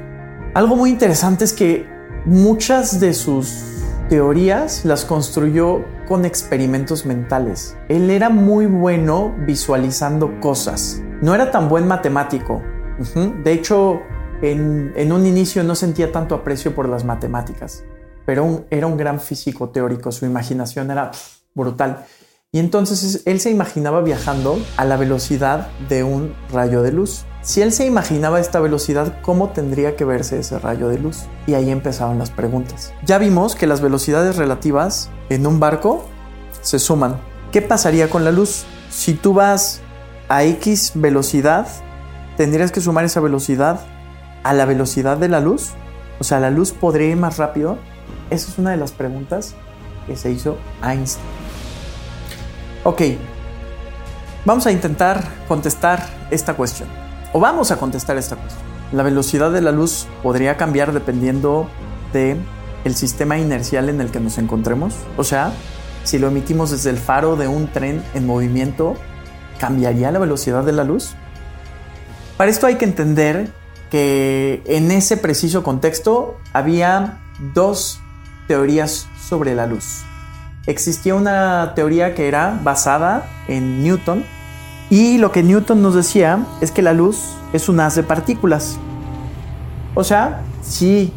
Algo 0.55 0.77
muy 0.77 0.89
interesante 0.89 1.43
es 1.43 1.53
que 1.53 1.85
muchas 2.25 3.01
de 3.01 3.13
sus 3.13 3.83
teorías 4.09 4.85
las 4.85 5.05
construyó 5.05 5.85
con 6.07 6.25
experimentos 6.25 7.07
mentales. 7.07 7.77
Él 7.89 8.09
era 8.09 8.31
muy 8.31 8.67
bueno 8.67 9.35
visualizando 9.45 10.39
cosas. 10.39 11.03
No 11.23 11.35
era 11.35 11.51
tan 11.51 11.69
buen 11.69 11.89
matemático. 11.89 12.63
De 13.43 13.53
hecho, 13.53 14.01
en, 14.43 15.11
un 15.11 15.27
inicio 15.27 15.65
no 15.65 15.75
sentía 15.75 16.13
tanto 16.13 16.37
aprecio 16.37 16.73
por 16.73 16.89
las 16.89 17.05
matemáticas, 17.05 17.83
pero 18.25 18.65
era 18.71 18.87
un 18.87 18.97
gran 18.97 19.19
físico 19.19 19.71
teórico. 19.71 20.13
Su 20.13 20.25
imaginación 20.25 20.93
era 20.93 21.11
brutal. 21.53 22.05
Y 22.53 22.59
entonces 22.59 23.23
él 23.27 23.39
se 23.39 23.53
imaginaba 23.53 24.01
viajando 24.01 24.59
a 24.77 24.85
la 24.85 24.97
velocidad 24.97 25.69
de 25.89 26.03
un 26.03 26.35
rayo 26.53 26.83
de 26.83 26.91
luz. 26.91 27.25
Si 27.43 27.63
él 27.63 27.71
se 27.71 27.87
imaginaba 27.87 28.41
esta 28.41 28.59
velocidad, 28.59 29.21
¿cómo 29.23 29.51
tendría 29.51 29.95
que 29.95 30.05
verse 30.05 30.41
ese 30.41 30.59
rayo 30.59 30.89
de 30.89 30.99
luz? 30.99 31.27
Y 31.47 31.55
ahí 31.55 31.71
empezaron 31.71 32.19
las 32.19 32.31
preguntas. 32.31 32.93
Ya 33.07 33.19
vimos 33.19 33.55
que 33.55 33.69
las 33.69 33.81
velocidades 33.81 34.35
relativas 34.35 35.11
en 35.29 35.47
un 35.47 35.61
barco 35.61 36.07
se 36.61 36.81
suman. 36.81 37.21
¿Qué 37.53 37.63
pasaría 37.63 38.11
con 38.11 38.25
la 38.25 38.33
luz? 38.33 38.65
Si 38.91 39.15
tú 39.15 39.33
vas 39.33 39.81
a 40.29 40.43
X 40.43 40.91
velocidad, 40.97 41.69
tendrías 42.37 42.73
que 42.73 42.81
sumar 42.81 43.05
esa 43.05 43.21
velocidad 43.21 43.79
a 44.43 44.55
la 44.55 44.65
velocidad 44.65 45.19
de 45.19 45.29
la 45.29 45.39
luz. 45.39 45.69
O 46.19 46.25
sea, 46.25 46.41
la 46.41 46.51
luz 46.51 46.73
podría 46.73 47.11
ir 47.11 47.17
más 47.17 47.37
rápido. 47.37 47.79
Esa 48.29 48.51
es 48.51 48.59
una 48.59 48.73
de 48.73 48.77
las 48.77 48.91
preguntas 48.91 49.55
que 50.09 50.17
se 50.17 50.33
hizo 50.33 50.59
Einstein. 50.83 51.50
Ok, 52.83 53.03
vamos 54.47 54.67
a 54.67 54.73
intentar 54.73 55.23
contestar 55.47 56.03
esta 56.31 56.55
cuestión. 56.55 56.89
O 57.35 57.39
vamos 57.39 57.71
a 57.71 57.77
contestar 57.77 58.17
esta 58.17 58.37
cuestión. 58.37 58.65
La 58.93 59.03
velocidad 59.03 59.51
de 59.51 59.61
la 59.61 59.71
luz 59.71 60.07
podría 60.23 60.57
cambiar 60.57 60.95
dependiendo 60.95 61.69
de 62.15 62.39
el 62.85 62.95
sistema 62.95 63.37
inercial 63.37 63.91
en 63.91 64.01
el 64.01 64.11
que 64.11 64.19
nos 64.19 64.39
encontremos. 64.39 64.95
O 65.19 65.25
sea, 65.25 65.53
si 66.05 66.19
lo 66.19 66.29
emitimos 66.29 66.71
desde 66.71 66.89
el 66.89 66.97
faro 66.97 67.37
de 67.37 67.49
un 67.49 67.71
tren 67.71 68.03
en 68.15 68.27
movimiento, 68.27 68.97
¿cambiaría 69.59 70.11
la 70.11 70.19
velocidad 70.19 70.65
de 70.65 70.73
la 70.73 70.85
luz? 70.85 71.13
Para 72.39 72.51
esto 72.51 72.67
hay 72.67 72.77
que 72.77 72.87
entender 72.87 73.53
que 73.91 74.63
en 74.65 74.91
ese 74.91 75.19
preciso 75.19 75.63
contexto 75.63 76.39
había 76.55 77.19
dos 77.53 78.01
teorías 78.49 79.07
sobre 79.21 79.55
la 79.55 79.67
luz 79.67 80.05
existía 80.67 81.15
una 81.15 81.73
teoría 81.75 82.15
que 82.15 82.29
era 82.29 82.59
basada 82.63 83.27
en 83.49 83.83
Newton 83.83 84.25
y 84.91 85.19
lo 85.19 85.33
que 85.33 85.43
Newton 85.43 85.83
nos 85.83 85.95
decía 85.95 86.45
es 86.61 86.73
que 86.73 86.83
la 86.83 86.93
luz 86.93 87.35
es 87.53 87.69
un 87.69 87.81
haz 87.81 87.95
de 87.95 88.03
partículas. 88.03 88.77
O 89.95 90.05
sea, 90.05 90.43
si 90.63 91.13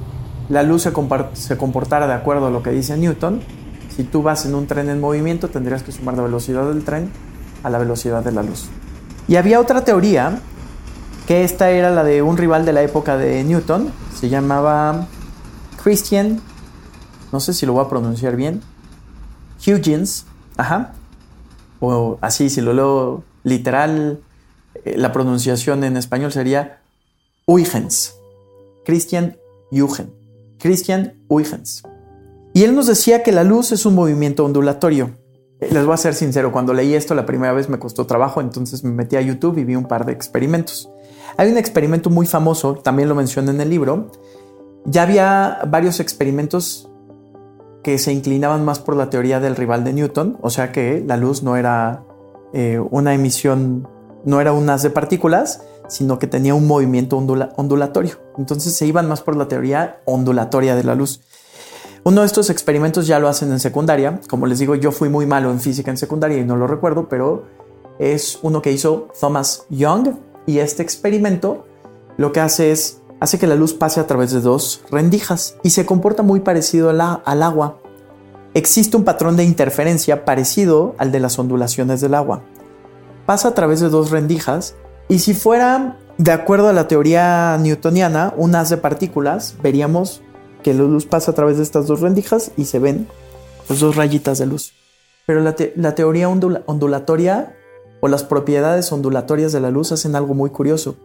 la 0.49 0.63
luz 0.63 0.83
se, 0.83 0.93
se 1.33 1.57
comportara 1.57 2.07
de 2.07 2.13
acuerdo 2.13 2.47
a 2.47 2.51
lo 2.51 2.61
que 2.61 2.69
dice 2.71 2.95
Newton, 2.97 3.41
si 3.95 4.03
tú 4.03 4.23
vas 4.23 4.45
en 4.45 4.55
un 4.55 4.67
tren 4.67 4.89
en 4.89 4.99
movimiento 4.99 5.49
tendrías 5.49 5.83
que 5.83 5.91
sumar 5.91 6.15
la 6.15 6.23
velocidad 6.23 6.67
del 6.67 6.83
tren 6.83 7.11
a 7.63 7.69
la 7.69 7.77
velocidad 7.77 8.23
de 8.23 8.31
la 8.31 8.43
luz. 8.43 8.69
Y 9.27 9.35
había 9.37 9.59
otra 9.59 9.83
teoría, 9.83 10.39
que 11.27 11.43
esta 11.43 11.69
era 11.71 11.91
la 11.91 12.03
de 12.03 12.21
un 12.21 12.37
rival 12.37 12.65
de 12.65 12.73
la 12.73 12.81
época 12.81 13.17
de 13.17 13.43
Newton, 13.43 13.91
se 14.19 14.29
llamaba 14.29 15.07
Christian, 15.81 16.41
no 17.31 17.39
sé 17.39 17.53
si 17.53 17.65
lo 17.65 17.73
voy 17.73 17.85
a 17.85 17.89
pronunciar 17.89 18.35
bien, 18.35 18.61
Huygens, 19.65 20.25
ajá, 20.57 20.93
o 21.79 22.17
así, 22.21 22.49
si 22.49 22.61
lo 22.61 22.73
leo 22.73 23.23
literal, 23.43 24.21
eh, 24.85 24.97
la 24.97 25.11
pronunciación 25.11 25.83
en 25.83 25.97
español 25.97 26.31
sería 26.31 26.81
Huygens, 27.45 28.15
Christian 28.85 29.37
Huygens, 29.71 30.09
Christian 30.59 31.13
Huygens. 31.27 31.83
Y 32.53 32.63
él 32.63 32.75
nos 32.75 32.87
decía 32.87 33.23
que 33.23 33.31
la 33.31 33.43
luz 33.43 33.71
es 33.71 33.85
un 33.85 33.95
movimiento 33.95 34.45
ondulatorio. 34.45 35.11
Eh, 35.59 35.69
les 35.71 35.85
voy 35.85 35.93
a 35.93 35.97
ser 35.97 36.13
sincero, 36.13 36.51
cuando 36.51 36.73
leí 36.73 36.93
esto 36.93 37.15
la 37.15 37.25
primera 37.25 37.53
vez 37.53 37.67
me 37.67 37.79
costó 37.79 38.05
trabajo, 38.05 38.41
entonces 38.41 38.83
me 38.83 38.91
metí 38.91 39.15
a 39.15 39.21
YouTube 39.21 39.57
y 39.57 39.63
vi 39.63 39.75
un 39.75 39.87
par 39.87 40.05
de 40.05 40.13
experimentos. 40.13 40.89
Hay 41.35 41.51
un 41.51 41.57
experimento 41.57 42.09
muy 42.09 42.27
famoso, 42.27 42.75
también 42.75 43.09
lo 43.09 43.15
mencioné 43.15 43.51
en 43.51 43.61
el 43.61 43.69
libro. 43.69 44.11
Ya 44.85 45.03
había 45.03 45.59
varios 45.67 45.99
experimentos 45.99 46.89
que 47.83 47.97
se 47.97 48.13
inclinaban 48.13 48.63
más 48.65 48.79
por 48.79 48.95
la 48.95 49.09
teoría 49.09 49.39
del 49.39 49.55
rival 49.55 49.83
de 49.83 49.93
Newton, 49.93 50.37
o 50.41 50.49
sea 50.49 50.71
que 50.71 51.03
la 51.05 51.17
luz 51.17 51.43
no 51.43 51.57
era 51.57 52.03
eh, 52.53 52.79
una 52.79 53.13
emisión, 53.13 53.87
no 54.25 54.39
era 54.39 54.53
un 54.53 54.69
haz 54.69 54.83
de 54.83 54.89
partículas, 54.89 55.61
sino 55.89 56.17
que 56.17 56.27
tenía 56.27 56.55
un 56.55 56.65
movimiento 56.65 57.17
ondulatorio. 57.17 58.15
Entonces 58.37 58.73
se 58.75 58.87
iban 58.87 59.07
más 59.07 59.21
por 59.21 59.35
la 59.35 59.47
teoría 59.47 60.01
ondulatoria 60.05 60.75
de 60.75 60.83
la 60.83 60.95
luz. 60.95 61.21
Uno 62.05 62.21
de 62.21 62.27
estos 62.27 62.49
experimentos 62.49 63.05
ya 63.05 63.19
lo 63.19 63.27
hacen 63.27 63.51
en 63.51 63.59
secundaria. 63.59 64.19
Como 64.29 64.45
les 64.45 64.59
digo, 64.59 64.75
yo 64.75 64.91
fui 64.91 65.09
muy 65.09 65.25
malo 65.25 65.51
en 65.51 65.59
física 65.59 65.91
en 65.91 65.97
secundaria 65.97 66.37
y 66.37 66.45
no 66.45 66.55
lo 66.55 66.67
recuerdo, 66.67 67.07
pero 67.09 67.45
es 67.99 68.39
uno 68.41 68.61
que 68.61 68.71
hizo 68.71 69.09
Thomas 69.19 69.65
Young 69.69 70.15
y 70.45 70.59
este 70.59 70.83
experimento 70.83 71.65
lo 72.17 72.31
que 72.31 72.39
hace 72.39 72.71
es 72.71 73.01
hace 73.23 73.39
que 73.39 73.47
la 73.47 73.55
luz 73.55 73.73
pase 73.73 74.01
a 74.01 74.05
través 74.05 74.31
de 74.31 74.41
dos 74.41 74.83
rendijas 74.91 75.55
y 75.63 75.69
se 75.69 75.85
comporta 75.85 76.23
muy 76.23 76.41
parecido 76.41 76.89
al 76.89 77.41
agua. 77.41 77.79
Existe 78.53 78.97
un 78.97 79.05
patrón 79.05 79.37
de 79.37 79.45
interferencia 79.45 80.25
parecido 80.25 80.93
al 80.97 81.13
de 81.13 81.21
las 81.21 81.39
ondulaciones 81.39 82.01
del 82.01 82.15
agua. 82.15 82.43
Pasa 83.25 83.47
a 83.47 83.53
través 83.53 83.79
de 83.79 83.87
dos 83.87 84.11
rendijas 84.11 84.75
y 85.07 85.19
si 85.19 85.33
fuera 85.33 85.97
de 86.17 86.33
acuerdo 86.33 86.67
a 86.67 86.73
la 86.73 86.89
teoría 86.89 87.57
newtoniana, 87.61 88.33
un 88.35 88.55
haz 88.55 88.69
de 88.69 88.75
partículas, 88.75 89.55
veríamos 89.63 90.21
que 90.61 90.73
la 90.73 90.83
luz 90.83 91.05
pasa 91.05 91.31
a 91.31 91.33
través 91.33 91.55
de 91.55 91.63
estas 91.63 91.87
dos 91.87 92.01
rendijas 92.01 92.51
y 92.57 92.65
se 92.65 92.79
ven 92.79 93.07
dos 93.69 93.95
rayitas 93.95 94.37
de 94.37 94.47
luz. 94.47 94.73
Pero 95.25 95.39
la, 95.39 95.95
teoría 95.95 96.27
ondulatoria 96.27 97.55
o 98.01 98.09
las 98.09 98.25
propiedades 98.25 98.91
ondulatorias 98.91 99.53
de 99.53 99.61
la 99.61 99.71
luz 99.71 99.93
hacen 99.93 100.17
algo 100.17 100.33
muy 100.33 100.49
curioso 100.49 100.97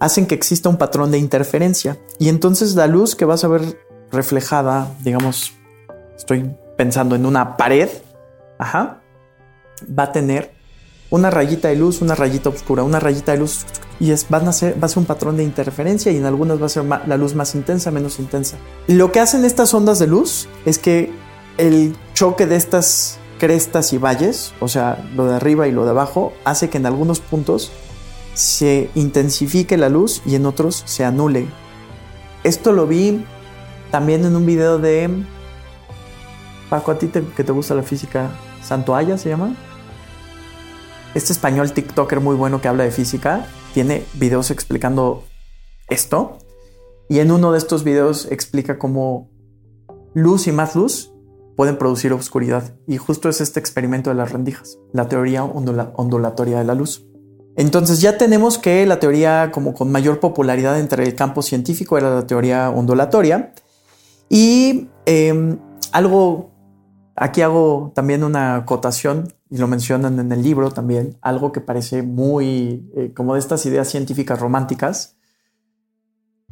hacen 0.00 0.26
que 0.26 0.34
exista 0.34 0.68
un 0.68 0.76
patrón 0.76 1.10
de 1.10 1.18
interferencia. 1.18 1.98
Y 2.18 2.28
entonces 2.28 2.74
la 2.74 2.86
luz 2.86 3.16
que 3.16 3.24
vas 3.24 3.44
a 3.44 3.48
ver 3.48 3.78
reflejada, 4.10 4.92
digamos, 5.02 5.52
estoy 6.16 6.50
pensando 6.76 7.16
en 7.16 7.26
una 7.26 7.56
pared, 7.56 7.88
ajá, 8.58 9.00
va 9.86 10.04
a 10.04 10.12
tener 10.12 10.52
una 11.10 11.30
rayita 11.30 11.68
de 11.68 11.76
luz, 11.76 12.02
una 12.02 12.14
rayita 12.14 12.50
oscura, 12.50 12.82
una 12.82 13.00
rayita 13.00 13.32
de 13.32 13.38
luz 13.38 13.64
y 14.00 14.12
es, 14.12 14.28
van 14.28 14.46
a 14.46 14.52
ser, 14.52 14.80
va 14.80 14.86
a 14.86 14.88
ser 14.88 14.98
un 14.98 15.06
patrón 15.06 15.36
de 15.36 15.42
interferencia 15.42 16.12
y 16.12 16.16
en 16.16 16.26
algunas 16.26 16.60
va 16.60 16.66
a 16.66 16.68
ser 16.68 16.84
la 16.84 17.16
luz 17.16 17.34
más 17.34 17.54
intensa, 17.54 17.90
menos 17.90 18.18
intensa. 18.18 18.56
lo 18.86 19.10
que 19.10 19.20
hacen 19.20 19.44
estas 19.44 19.72
ondas 19.74 19.98
de 19.98 20.06
luz 20.06 20.48
es 20.64 20.78
que 20.78 21.10
el 21.56 21.96
choque 22.14 22.46
de 22.46 22.56
estas 22.56 23.18
crestas 23.38 23.92
y 23.92 23.98
valles, 23.98 24.52
o 24.60 24.68
sea, 24.68 25.04
lo 25.14 25.26
de 25.26 25.36
arriba 25.36 25.66
y 25.66 25.72
lo 25.72 25.84
de 25.84 25.90
abajo, 25.90 26.32
hace 26.44 26.68
que 26.70 26.78
en 26.78 26.86
algunos 26.86 27.20
puntos 27.20 27.72
se 28.38 28.88
intensifique 28.94 29.76
la 29.76 29.88
luz 29.88 30.22
y 30.24 30.36
en 30.36 30.46
otros 30.46 30.84
se 30.86 31.04
anule. 31.04 31.48
Esto 32.44 32.72
lo 32.72 32.86
vi 32.86 33.24
también 33.90 34.24
en 34.24 34.36
un 34.36 34.46
video 34.46 34.78
de 34.78 35.10
Paco, 36.70 36.92
a 36.92 36.98
ti 36.98 37.08
que 37.08 37.42
te 37.42 37.52
gusta 37.52 37.74
la 37.74 37.82
física, 37.82 38.30
Santoalla 38.62 39.18
se 39.18 39.30
llama. 39.30 39.56
Este 41.16 41.32
español 41.32 41.72
TikToker 41.72 42.20
muy 42.20 42.36
bueno 42.36 42.60
que 42.60 42.68
habla 42.68 42.84
de 42.84 42.92
física 42.92 43.44
tiene 43.74 44.04
videos 44.14 44.52
explicando 44.52 45.24
esto. 45.88 46.38
Y 47.08 47.18
en 47.18 47.32
uno 47.32 47.50
de 47.50 47.58
estos 47.58 47.82
videos 47.82 48.28
explica 48.30 48.78
cómo 48.78 49.30
luz 50.14 50.46
y 50.46 50.52
más 50.52 50.76
luz 50.76 51.12
pueden 51.56 51.76
producir 51.76 52.12
oscuridad. 52.12 52.76
Y 52.86 52.98
justo 52.98 53.28
es 53.28 53.40
este 53.40 53.58
experimento 53.58 54.10
de 54.10 54.16
las 54.16 54.30
rendijas, 54.30 54.78
la 54.92 55.08
teoría 55.08 55.42
ondulatoria 55.42 56.58
de 56.58 56.64
la 56.64 56.74
luz. 56.74 57.08
Entonces 57.58 58.00
ya 58.00 58.16
tenemos 58.16 58.56
que 58.56 58.86
la 58.86 59.00
teoría 59.00 59.50
como 59.50 59.74
con 59.74 59.90
mayor 59.90 60.20
popularidad 60.20 60.78
entre 60.78 61.02
el 61.02 61.16
campo 61.16 61.42
científico 61.42 61.98
era 61.98 62.14
la 62.14 62.24
teoría 62.24 62.70
ondulatoria. 62.70 63.52
Y 64.28 64.86
em, 65.06 65.58
algo, 65.90 66.52
aquí 67.16 67.42
hago 67.42 67.90
también 67.96 68.22
una 68.22 68.54
acotación, 68.54 69.34
y 69.50 69.58
lo 69.58 69.66
mencionan 69.66 70.20
en 70.20 70.30
el 70.30 70.40
libro 70.40 70.70
también, 70.70 71.18
algo 71.20 71.50
que 71.50 71.60
parece 71.60 72.02
muy 72.02 72.88
eh, 72.94 73.12
como 73.12 73.34
de 73.34 73.40
estas 73.40 73.66
ideas 73.66 73.88
científicas 73.88 74.38
románticas, 74.38 75.16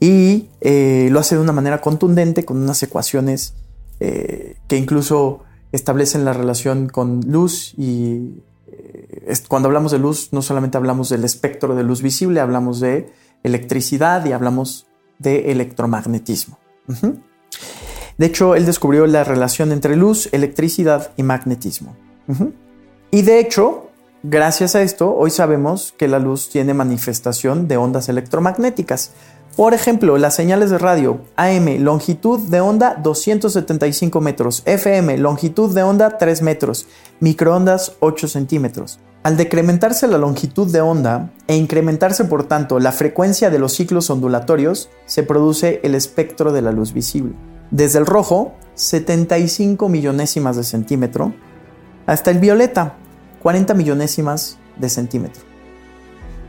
y 0.00 0.48
eh, 0.62 1.08
lo 1.10 1.20
hace 1.20 1.36
de 1.36 1.42
una 1.42 1.52
manera 1.52 1.80
contundente 1.82 2.44
con 2.44 2.56
unas 2.56 2.82
ecuaciones 2.82 3.54
eh, 4.00 4.56
que 4.66 4.76
incluso 4.76 5.44
establecen 5.72 6.24
la 6.24 6.32
relación 6.32 6.88
con 6.88 7.20
luz 7.26 7.74
y 7.76 8.42
eh, 8.66 9.34
cuando 9.46 9.68
hablamos 9.68 9.92
de 9.92 9.98
luz 9.98 10.30
no 10.32 10.40
solamente 10.40 10.78
hablamos 10.78 11.10
del 11.10 11.24
espectro 11.24 11.74
de 11.74 11.82
luz 11.82 12.00
visible, 12.00 12.40
hablamos 12.40 12.80
de 12.80 13.12
electricidad 13.42 14.24
y 14.24 14.32
hablamos 14.32 14.86
de 15.18 15.52
electromagnetismo. 15.52 16.58
De 18.20 18.26
hecho, 18.26 18.54
él 18.54 18.66
descubrió 18.66 19.06
la 19.06 19.24
relación 19.24 19.72
entre 19.72 19.96
luz, 19.96 20.28
electricidad 20.32 21.10
y 21.16 21.22
magnetismo. 21.22 21.96
Y 23.10 23.22
de 23.22 23.40
hecho, 23.40 23.88
gracias 24.22 24.74
a 24.74 24.82
esto, 24.82 25.16
hoy 25.16 25.30
sabemos 25.30 25.94
que 25.96 26.06
la 26.06 26.18
luz 26.18 26.50
tiene 26.50 26.74
manifestación 26.74 27.66
de 27.66 27.78
ondas 27.78 28.10
electromagnéticas. 28.10 29.12
Por 29.56 29.72
ejemplo, 29.72 30.18
las 30.18 30.34
señales 30.34 30.68
de 30.68 30.76
radio 30.76 31.22
AM, 31.36 31.82
longitud 31.82 32.40
de 32.40 32.60
onda 32.60 32.94
275 33.02 34.20
metros, 34.20 34.64
FM, 34.66 35.16
longitud 35.16 35.74
de 35.74 35.82
onda 35.82 36.18
3 36.18 36.42
metros, 36.42 36.88
microondas 37.20 37.94
8 38.00 38.28
centímetros. 38.28 38.98
Al 39.22 39.38
decrementarse 39.38 40.06
la 40.06 40.18
longitud 40.18 40.70
de 40.70 40.82
onda 40.82 41.30
e 41.46 41.56
incrementarse 41.56 42.26
por 42.26 42.44
tanto 42.44 42.80
la 42.80 42.92
frecuencia 42.92 43.48
de 43.48 43.58
los 43.58 43.72
ciclos 43.72 44.10
ondulatorios, 44.10 44.90
se 45.06 45.22
produce 45.22 45.80
el 45.84 45.94
espectro 45.94 46.52
de 46.52 46.60
la 46.60 46.70
luz 46.70 46.92
visible 46.92 47.32
desde 47.70 47.98
el 47.98 48.06
rojo, 48.06 48.54
75 48.74 49.88
millonésimas 49.88 50.56
de 50.56 50.64
centímetro, 50.64 51.34
hasta 52.06 52.30
el 52.30 52.38
violeta, 52.38 52.96
40 53.42 53.74
millonésimas 53.74 54.58
de 54.78 54.88
centímetro. 54.88 55.42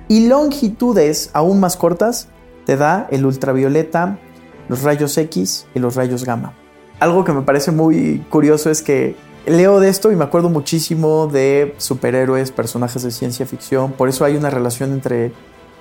Y 0.07 0.27
longitudes 0.27 1.29
aún 1.33 1.59
más 1.59 1.77
cortas 1.77 2.27
te 2.65 2.75
da 2.75 3.07
el 3.11 3.25
ultravioleta, 3.25 4.19
los 4.67 4.83
rayos 4.83 5.17
X 5.17 5.67
y 5.73 5.79
los 5.79 5.95
rayos 5.95 6.25
gamma. 6.25 6.53
Algo 6.99 7.23
que 7.23 7.33
me 7.33 7.41
parece 7.41 7.71
muy 7.71 8.25
curioso 8.29 8.69
es 8.69 8.81
que 8.81 9.15
leo 9.45 9.79
de 9.79 9.89
esto 9.89 10.11
y 10.11 10.15
me 10.15 10.23
acuerdo 10.23 10.49
muchísimo 10.49 11.27
de 11.27 11.75
superhéroes, 11.77 12.51
personajes 12.51 13.03
de 13.03 13.11
ciencia 13.11 13.45
ficción, 13.45 13.93
por 13.93 14.09
eso 14.09 14.25
hay 14.25 14.35
una 14.35 14.49
relación 14.49 14.91
entre 14.91 15.33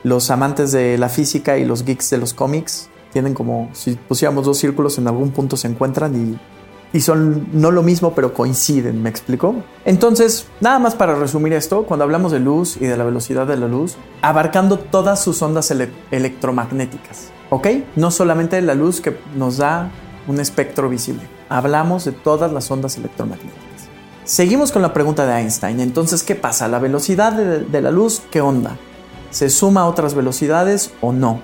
los 0.02 0.30
amantes 0.30 0.72
de 0.72 0.96
la 0.96 1.08
física 1.08 1.58
y 1.58 1.64
los 1.64 1.84
geeks 1.84 2.10
de 2.10 2.18
los 2.18 2.32
cómics 2.32 2.88
tienen 3.12 3.34
como, 3.34 3.68
si 3.72 3.92
pusiéramos 3.92 4.44
dos 4.44 4.58
círculos, 4.58 4.98
en 4.98 5.06
algún 5.06 5.30
punto 5.30 5.56
se 5.56 5.68
encuentran 5.68 6.14
y, 6.14 6.96
y 6.96 7.00
son 7.00 7.48
no 7.52 7.70
lo 7.70 7.82
mismo, 7.82 8.14
pero 8.14 8.34
coinciden, 8.34 9.02
¿me 9.02 9.08
explico? 9.08 9.54
Entonces, 9.84 10.46
nada 10.60 10.78
más 10.78 10.94
para 10.94 11.14
resumir 11.14 11.52
esto, 11.52 11.84
cuando 11.84 12.04
hablamos 12.04 12.32
de 12.32 12.40
luz 12.40 12.76
y 12.76 12.86
de 12.86 12.96
la 12.96 13.04
velocidad 13.04 13.46
de 13.46 13.56
la 13.56 13.68
luz, 13.68 13.96
abarcando 14.22 14.78
todas 14.78 15.22
sus 15.22 15.40
ondas 15.42 15.72
electromagnéticas, 16.10 17.30
¿ok? 17.50 17.68
No 17.96 18.10
solamente 18.10 18.60
la 18.62 18.74
luz 18.74 19.00
que 19.00 19.16
nos 19.36 19.58
da 19.58 19.90
un 20.26 20.40
espectro 20.40 20.88
visible, 20.88 21.22
hablamos 21.48 22.04
de 22.04 22.12
todas 22.12 22.52
las 22.52 22.70
ondas 22.70 22.96
electromagnéticas. 22.96 23.60
Seguimos 24.24 24.70
con 24.70 24.82
la 24.82 24.92
pregunta 24.92 25.26
de 25.26 25.40
Einstein. 25.40 25.80
Entonces, 25.80 26.22
¿qué 26.22 26.36
pasa? 26.36 26.68
¿La 26.68 26.78
velocidad 26.78 27.32
de, 27.32 27.64
de 27.64 27.80
la 27.80 27.90
luz 27.90 28.22
qué 28.30 28.40
onda? 28.40 28.76
¿Se 29.30 29.50
suma 29.50 29.80
a 29.80 29.86
otras 29.86 30.14
velocidades 30.14 30.92
o 31.00 31.12
no? 31.12 31.40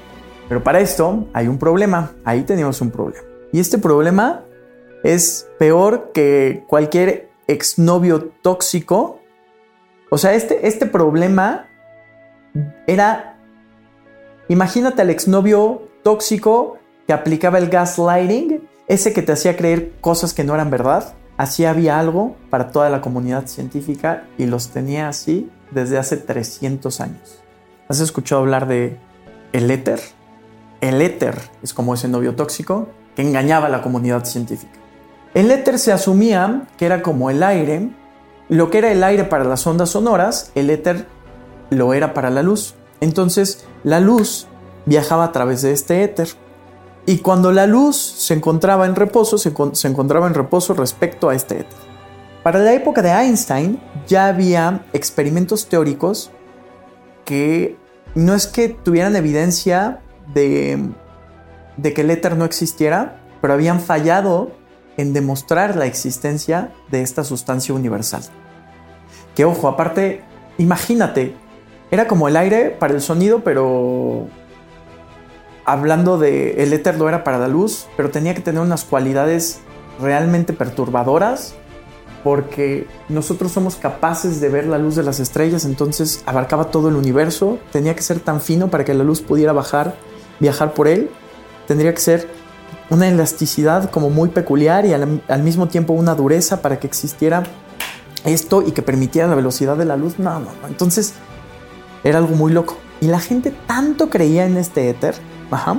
Pero 0.48 0.62
para 0.62 0.80
esto 0.80 1.28
hay 1.32 1.48
un 1.48 1.58
problema, 1.58 2.12
ahí 2.24 2.42
tenemos 2.42 2.80
un 2.80 2.90
problema. 2.90 3.24
Y 3.52 3.60
este 3.60 3.78
problema 3.78 4.44
es 5.02 5.48
peor 5.58 6.12
que 6.12 6.64
cualquier 6.66 7.30
exnovio 7.46 8.32
tóxico. 8.42 9.20
O 10.10 10.18
sea, 10.18 10.34
este, 10.34 10.66
este 10.66 10.86
problema 10.86 11.68
era, 12.86 13.38
imagínate 14.48 15.02
al 15.02 15.10
exnovio 15.10 15.88
tóxico 16.02 16.78
que 17.06 17.12
aplicaba 17.12 17.58
el 17.58 17.68
gaslighting, 17.68 18.68
ese 18.88 19.12
que 19.12 19.22
te 19.22 19.32
hacía 19.32 19.56
creer 19.56 19.92
cosas 20.00 20.32
que 20.34 20.44
no 20.44 20.54
eran 20.54 20.70
verdad. 20.70 21.14
Así 21.36 21.64
había 21.64 21.98
algo 21.98 22.36
para 22.50 22.70
toda 22.70 22.88
la 22.88 23.00
comunidad 23.00 23.46
científica 23.46 24.26
y 24.38 24.46
los 24.46 24.70
tenía 24.70 25.08
así 25.08 25.50
desde 25.70 25.98
hace 25.98 26.16
300 26.16 27.00
años. 27.00 27.42
¿Has 27.88 28.00
escuchado 28.00 28.40
hablar 28.40 28.66
de 28.66 28.96
el 29.52 29.70
éter? 29.70 30.00
El 30.86 31.02
éter 31.02 31.36
es 31.64 31.74
como 31.74 31.94
ese 31.94 32.06
novio 32.06 32.36
tóxico 32.36 32.86
que 33.16 33.22
engañaba 33.22 33.66
a 33.66 33.70
la 33.70 33.82
comunidad 33.82 34.24
científica. 34.24 34.78
El 35.34 35.50
éter 35.50 35.80
se 35.80 35.90
asumía 35.90 36.68
que 36.78 36.86
era 36.86 37.02
como 37.02 37.28
el 37.28 37.42
aire, 37.42 37.90
lo 38.48 38.70
que 38.70 38.78
era 38.78 38.92
el 38.92 39.02
aire 39.02 39.24
para 39.24 39.42
las 39.42 39.66
ondas 39.66 39.90
sonoras, 39.90 40.52
el 40.54 40.70
éter 40.70 41.08
lo 41.70 41.92
era 41.92 42.14
para 42.14 42.30
la 42.30 42.44
luz. 42.44 42.76
Entonces 43.00 43.66
la 43.82 43.98
luz 43.98 44.46
viajaba 44.84 45.24
a 45.24 45.32
través 45.32 45.62
de 45.62 45.72
este 45.72 46.04
éter. 46.04 46.28
Y 47.04 47.18
cuando 47.18 47.50
la 47.50 47.66
luz 47.66 47.96
se 47.96 48.34
encontraba 48.34 48.86
en 48.86 48.94
reposo, 48.94 49.38
se, 49.38 49.52
se 49.72 49.88
encontraba 49.88 50.28
en 50.28 50.34
reposo 50.34 50.72
respecto 50.72 51.28
a 51.28 51.34
este 51.34 51.62
éter. 51.62 51.78
Para 52.44 52.60
la 52.60 52.72
época 52.74 53.02
de 53.02 53.10
Einstein 53.10 53.82
ya 54.06 54.28
había 54.28 54.86
experimentos 54.92 55.66
teóricos 55.66 56.30
que 57.24 57.76
no 58.14 58.34
es 58.34 58.46
que 58.46 58.68
tuvieran 58.68 59.16
evidencia 59.16 60.00
de, 60.32 60.92
que 61.82 62.00
el 62.00 62.10
éter 62.10 62.36
no 62.36 62.44
existiera, 62.44 63.20
pero 63.40 63.54
habían 63.54 63.80
fallado 63.80 64.50
en 64.96 65.12
demostrar 65.12 65.76
la 65.76 65.86
existencia 65.86 66.72
de 66.90 67.02
esta 67.02 67.24
sustancia 67.24 67.74
universal. 67.74 68.22
Que 69.34 69.44
ojo, 69.44 69.68
aparte, 69.68 70.22
imagínate, 70.58 71.34
era 71.90 72.06
como 72.08 72.28
el 72.28 72.36
aire 72.36 72.70
para 72.70 72.94
el 72.94 73.00
sonido, 73.00 73.44
pero 73.44 74.28
hablando 75.64 76.18
de 76.18 76.62
el 76.62 76.72
éter 76.72 76.96
lo 76.96 77.08
era 77.08 77.24
para 77.24 77.38
la 77.38 77.48
luz, 77.48 77.86
pero 77.96 78.10
tenía 78.10 78.34
que 78.34 78.40
tener 78.40 78.62
unas 78.62 78.84
cualidades 78.84 79.60
realmente 80.00 80.52
perturbadoras 80.52 81.54
porque 82.26 82.88
nosotros 83.08 83.52
somos 83.52 83.76
capaces 83.76 84.40
de 84.40 84.48
ver 84.48 84.66
la 84.66 84.78
luz 84.78 84.96
de 84.96 85.04
las 85.04 85.20
estrellas, 85.20 85.64
entonces 85.64 86.24
abarcaba 86.26 86.72
todo 86.72 86.88
el 86.88 86.96
universo, 86.96 87.60
tenía 87.70 87.94
que 87.94 88.02
ser 88.02 88.18
tan 88.18 88.40
fino 88.40 88.68
para 88.68 88.84
que 88.84 88.94
la 88.94 89.04
luz 89.04 89.20
pudiera 89.20 89.52
bajar 89.52 89.94
viajar 90.40 90.74
por 90.74 90.88
él, 90.88 91.10
tendría 91.66 91.94
que 91.94 92.00
ser 92.00 92.28
una 92.90 93.08
elasticidad 93.08 93.90
como 93.90 94.10
muy 94.10 94.28
peculiar 94.28 94.86
y 94.86 94.92
al, 94.92 95.42
mismo 95.42 95.68
tiempo 95.68 95.92
una 95.92 96.14
dureza 96.14 96.62
para 96.62 96.78
que 96.78 96.86
existiera 96.86 97.42
esto 98.24 98.62
y 98.66 98.72
que 98.72 98.82
permitiera 98.82 99.28
la 99.28 99.34
velocidad 99.34 99.76
de 99.76 99.84
la 99.84 99.96
luz. 99.96 100.18
No, 100.18 100.38
no, 100.38 100.50
no. 100.62 100.68
Entonces 100.68 101.14
era 102.04 102.18
algo 102.18 102.36
muy 102.36 102.52
loco. 102.52 102.76
Y 103.00 103.06
la 103.06 103.20
gente 103.20 103.52
tanto 103.66 104.08
creía 104.08 104.46
en 104.46 104.56
este 104.56 104.88
éter, 104.88 105.14
ajá, 105.50 105.78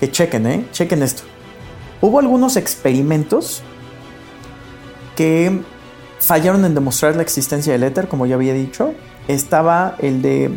que 0.00 0.10
chequen, 0.10 0.46
¿eh? 0.46 0.66
Chequen 0.72 1.02
esto. 1.02 1.24
Hubo 2.00 2.20
algunos 2.20 2.56
experimentos 2.56 3.62
que 5.16 5.60
fallaron 6.20 6.64
en 6.64 6.74
demostrar 6.74 7.16
la 7.16 7.22
existencia 7.22 7.72
del 7.72 7.82
éter, 7.82 8.08
como 8.08 8.24
ya 8.26 8.36
había 8.36 8.54
dicho. 8.54 8.94
Estaba 9.26 9.96
el 9.98 10.22
de 10.22 10.50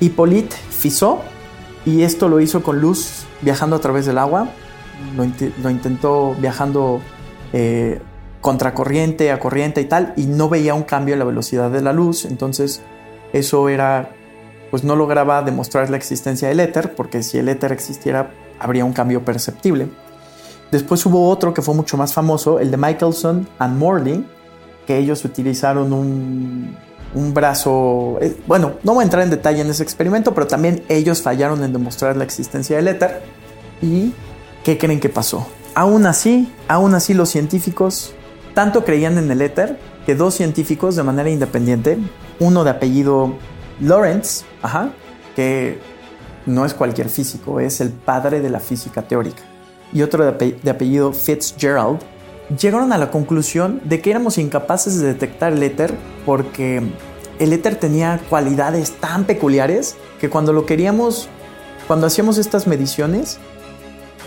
Hippolyte 0.00 0.56
Fizeau, 0.70 1.20
y 1.88 2.02
esto 2.02 2.28
lo 2.28 2.38
hizo 2.40 2.62
con 2.62 2.80
luz 2.80 3.24
viajando 3.40 3.76
a 3.76 3.78
través 3.78 4.04
del 4.04 4.18
agua. 4.18 4.50
Lo, 5.16 5.70
intentó 5.70 6.34
viajando 6.38 7.00
eh, 7.52 8.00
contracorriente 8.42 9.32
a 9.32 9.38
corriente 9.38 9.80
y 9.80 9.86
tal, 9.86 10.12
y 10.16 10.26
no 10.26 10.50
veía 10.50 10.74
un 10.74 10.82
cambio 10.82 11.14
en 11.14 11.20
la 11.20 11.24
velocidad 11.24 11.70
de 11.70 11.80
la 11.80 11.92
luz, 11.92 12.24
entonces 12.26 12.82
eso 13.32 13.68
era, 13.68 14.10
pues 14.70 14.84
no 14.84 14.96
lograba 14.96 15.40
demostrar 15.42 15.88
la 15.88 15.96
existencia 15.96 16.48
del 16.48 16.60
éter, 16.60 16.94
porque 16.94 17.22
si 17.22 17.38
el 17.38 17.48
éter 17.48 17.72
existiera, 17.72 18.32
habría 18.58 18.84
un 18.84 18.92
cambio 18.92 19.24
perceptible. 19.24 19.88
Después 20.70 21.06
hubo 21.06 21.30
otro 21.30 21.54
que 21.54 21.62
fue 21.62 21.74
mucho 21.74 21.96
más 21.96 22.12
famoso, 22.12 22.58
el 22.58 22.70
de 22.70 22.76
Michelson 22.76 23.48
and 23.58 23.78
Morley, 23.78 24.26
que 24.86 24.98
ellos 24.98 25.24
utilizaron 25.24 25.92
un, 25.92 26.76
un 27.14 27.32
brazo, 27.34 28.18
eh, 28.20 28.36
bueno, 28.46 28.74
no 28.82 28.94
voy 28.94 29.02
a 29.02 29.04
entrar 29.04 29.22
en 29.22 29.30
detalle 29.30 29.60
en 29.60 29.70
ese 29.70 29.82
experimento, 29.82 30.34
pero 30.34 30.46
también 30.46 30.82
ellos 30.88 31.22
fallaron 31.22 31.62
en 31.64 31.72
demostrar 31.72 32.16
la 32.16 32.24
existencia 32.24 32.76
del 32.76 32.88
éter. 32.88 33.22
¿Y 33.80 34.12
qué 34.64 34.78
creen 34.78 35.00
que 35.00 35.08
pasó? 35.08 35.46
Aún 35.74 36.06
así, 36.06 36.52
aún 36.66 36.94
así 36.94 37.14
los 37.14 37.28
científicos 37.28 38.14
tanto 38.54 38.84
creían 38.84 39.18
en 39.18 39.30
el 39.30 39.40
éter 39.40 39.78
que 40.04 40.14
dos 40.14 40.34
científicos 40.34 40.96
de 40.96 41.02
manera 41.02 41.30
independiente, 41.30 41.98
uno 42.40 42.64
de 42.64 42.70
apellido 42.70 43.34
Lawrence, 43.80 44.44
que 45.36 45.78
no 46.46 46.64
es 46.64 46.74
cualquier 46.74 47.08
físico, 47.08 47.60
es 47.60 47.80
el 47.80 47.90
padre 47.90 48.40
de 48.40 48.50
la 48.50 48.58
física 48.58 49.02
teórica, 49.02 49.42
y 49.92 50.02
otro 50.02 50.24
de 50.24 50.70
apellido 50.70 51.12
Fitzgerald, 51.12 52.00
llegaron 52.56 52.92
a 52.92 52.98
la 52.98 53.10
conclusión 53.10 53.80
de 53.84 54.00
que 54.00 54.10
éramos 54.10 54.38
incapaces 54.38 54.98
de 54.98 55.06
detectar 55.06 55.52
el 55.52 55.62
éter 55.62 55.94
porque 56.24 56.82
el 57.38 57.52
éter 57.52 57.76
tenía 57.76 58.20
cualidades 58.28 58.92
tan 58.92 59.24
peculiares 59.24 59.96
que 60.20 60.30
cuando 60.30 60.52
lo 60.52 60.66
queríamos, 60.66 61.28
cuando 61.86 62.06
hacíamos 62.06 62.38
estas 62.38 62.66
mediciones, 62.66 63.38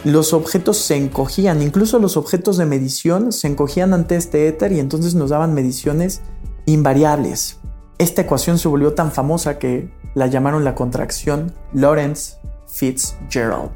los 0.04 0.34
objetos 0.34 0.78
se 0.78 0.96
encogían, 0.96 1.62
incluso 1.62 2.00
los 2.00 2.18
objetos 2.18 2.58
de 2.58 2.66
medición 2.66 3.32
se 3.32 3.48
encogían 3.48 3.94
ante 3.94 4.16
este 4.16 4.48
éter 4.48 4.72
y 4.72 4.80
entonces 4.80 5.14
nos 5.14 5.30
daban 5.30 5.54
mediciones 5.54 6.22
invariables. 6.66 7.60
Esta 7.98 8.22
ecuación 8.22 8.58
se 8.58 8.68
volvió 8.68 8.94
tan 8.94 9.12
famosa 9.12 9.60
que 9.60 9.94
la 10.16 10.28
llamaron 10.28 10.64
la 10.64 10.74
contracción 10.74 11.54
Lorentz-Fitzgerald. 11.74 13.70